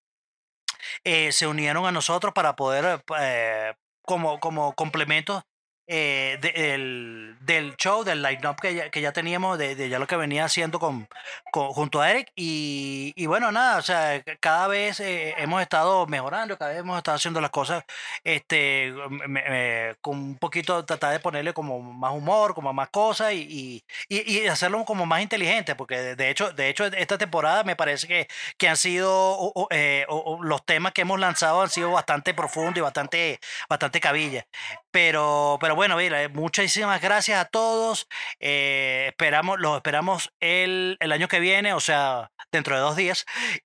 eh, 1.04 1.32
se 1.32 1.46
unieron 1.46 1.84
a 1.86 1.92
nosotros 1.92 2.32
para 2.32 2.56
poder, 2.56 3.02
eh, 3.20 3.74
como, 4.02 4.40
como 4.40 4.74
complemento 4.74 5.44
eh, 5.87 6.39
de- 6.41 6.53
del, 6.53 7.37
del 7.41 7.76
show, 7.76 8.05
del 8.05 8.22
line-up 8.22 8.57
que 8.61 8.74
ya, 8.74 8.91
que 8.91 9.01
ya 9.01 9.12
teníamos, 9.12 9.59
de, 9.59 9.74
de 9.74 9.89
ya 9.89 9.99
lo 9.99 10.07
que 10.07 10.16
venía 10.16 10.45
haciendo 10.45 10.78
con, 10.78 11.09
con- 11.53 11.68
junto 11.72 12.01
a 12.01 12.11
Eric. 12.11 12.30
Y, 12.37 13.12
y 13.16 13.26
bueno, 13.26 13.51
nada, 13.53 13.78
o 13.78 13.83
sea, 13.83 14.22
cada 14.41 14.68
vez 14.68 15.01
eh, 15.01 15.35
hemos 15.39 15.61
estado 15.62 16.07
mejorando, 16.07 16.57
cada 16.59 16.70
vez 16.72 16.80
hemos 16.80 16.97
estado 16.99 17.16
haciendo 17.16 17.41
las 17.41 17.51
cosas 17.51 17.85
este, 18.24 18.93
me- 19.11 19.28
me- 19.28 19.95
con 20.01 20.18
un 20.18 20.39
poquito, 20.39 20.85
tratar 20.85 21.12
de 21.12 21.20
ponerle 21.20 21.53
como 21.53 21.80
más 21.80 22.12
humor, 22.12 22.55
como 22.55 22.72
más 22.72 22.89
cosas 22.91 23.33
y, 23.33 23.83
y, 24.09 24.43
y- 24.43 24.47
hacerlo 24.49 24.85
como 24.85 25.07
más 25.07 25.22
inteligente, 25.22 25.74
porque 25.74 25.99
de, 25.99 26.16
de 26.16 26.30
hecho, 26.30 26.53
de 26.53 26.68
hecho, 26.68 26.85
esta 26.87 27.18
temporada 27.18 27.64
me 27.64 27.76
parece 27.76 28.07
que, 28.07 28.28
que 28.59 28.68
han 28.68 28.76
sido 28.76 29.11
o- 29.12 29.53
o, 29.55 29.68
eh, 29.70 30.05
o 30.09 30.43
los 30.43 30.64
temas 30.64 30.93
que 30.93 31.03
hemos 31.03 31.18
lanzado 31.20 31.62
han 31.62 31.70
sido 31.70 31.91
bastante 31.93 32.35
profundos 32.35 32.76
y 32.78 32.80
bastante, 32.80 33.41
bastante 33.68 34.01
cabilla. 34.01 34.47
Pero, 34.91 35.59
pero 35.61 35.71
bueno, 35.74 35.96
mira, 35.96 36.22
eh, 36.22 36.28
muchísimas 36.28 37.00
gracias 37.00 37.40
a 37.40 37.44
todos. 37.46 38.07
eh, 38.40 39.07
esperamos, 39.08 39.58
los 39.61 39.76
esperamos 39.76 40.32
el, 40.40 40.96
el 41.00 41.12
año 41.12 41.28
que 41.28 41.40
viene, 41.40 41.72
o 41.74 41.80
sea, 41.80 42.30
dentro 42.53 42.74
de 42.76 42.80
dos 42.82 42.96
días. 42.96 43.24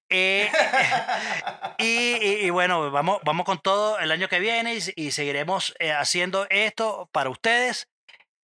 Eh, 0.10 0.50
y, 1.78 2.50
bueno, 2.50 2.92
vamos, 2.92 3.20
vamos 3.24 3.46
con 3.46 3.60
todo 3.60 4.00
el 4.00 4.12
año 4.12 4.28
que 4.30 4.40
viene 4.40 4.76
y, 4.76 4.80
y 5.08 5.12
seguiremos 5.12 5.74
haciendo 5.98 6.48
esto 6.50 7.10
para 7.12 7.30
ustedes 7.30 7.88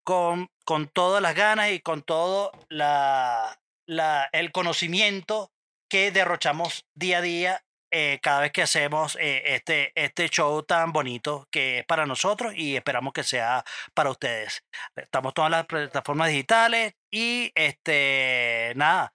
con, 0.04 0.50
con 0.66 0.88
todas 0.88 1.22
las 1.22 1.36
ganas 1.36 1.72
y 1.72 1.80
con 1.80 2.02
todo 2.04 2.52
la, 2.70 3.60
la- 3.88 4.30
el 4.32 4.52
conocimiento 4.52 5.52
que 5.90 6.12
derrochamos 6.12 6.86
día 6.96 7.20
a 7.20 7.22
día 7.22 7.62
eh, 7.96 8.20
cada 8.24 8.42
vez 8.42 8.52
que 8.52 8.64
hacemos 8.64 9.16
eh, 9.22 9.54
este, 9.54 9.92
este 9.94 10.28
show 10.28 10.64
tan 10.64 10.92
bonito 10.92 11.48
que 11.52 11.80
es 11.80 11.86
para 11.86 12.08
nosotros 12.08 12.52
y 12.56 12.76
esperamos 12.76 13.14
que 13.14 13.24
sea 13.24 13.64
para 13.94 14.10
ustedes. 14.10 14.64
Estamos 14.96 15.36
todas 15.36 15.52
las 15.52 15.68
plataformas 15.68 16.30
digitales 16.30 16.96
y 17.12 17.52
este 17.54 18.74
nada, 18.76 19.14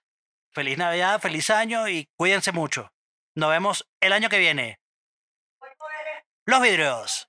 feliz 0.53 0.77
Navidad, 0.77 1.19
feliz 1.19 1.49
año 1.49 1.89
y 1.89 2.09
cuídense 2.17 2.53
mucho. 2.53 2.89
Nos 3.35 3.49
vemos 3.49 3.85
el 3.99 4.13
año 4.13 4.29
que 4.29 4.39
viene. 4.39 4.79
Los 6.45 6.61
vidrios. 6.61 7.28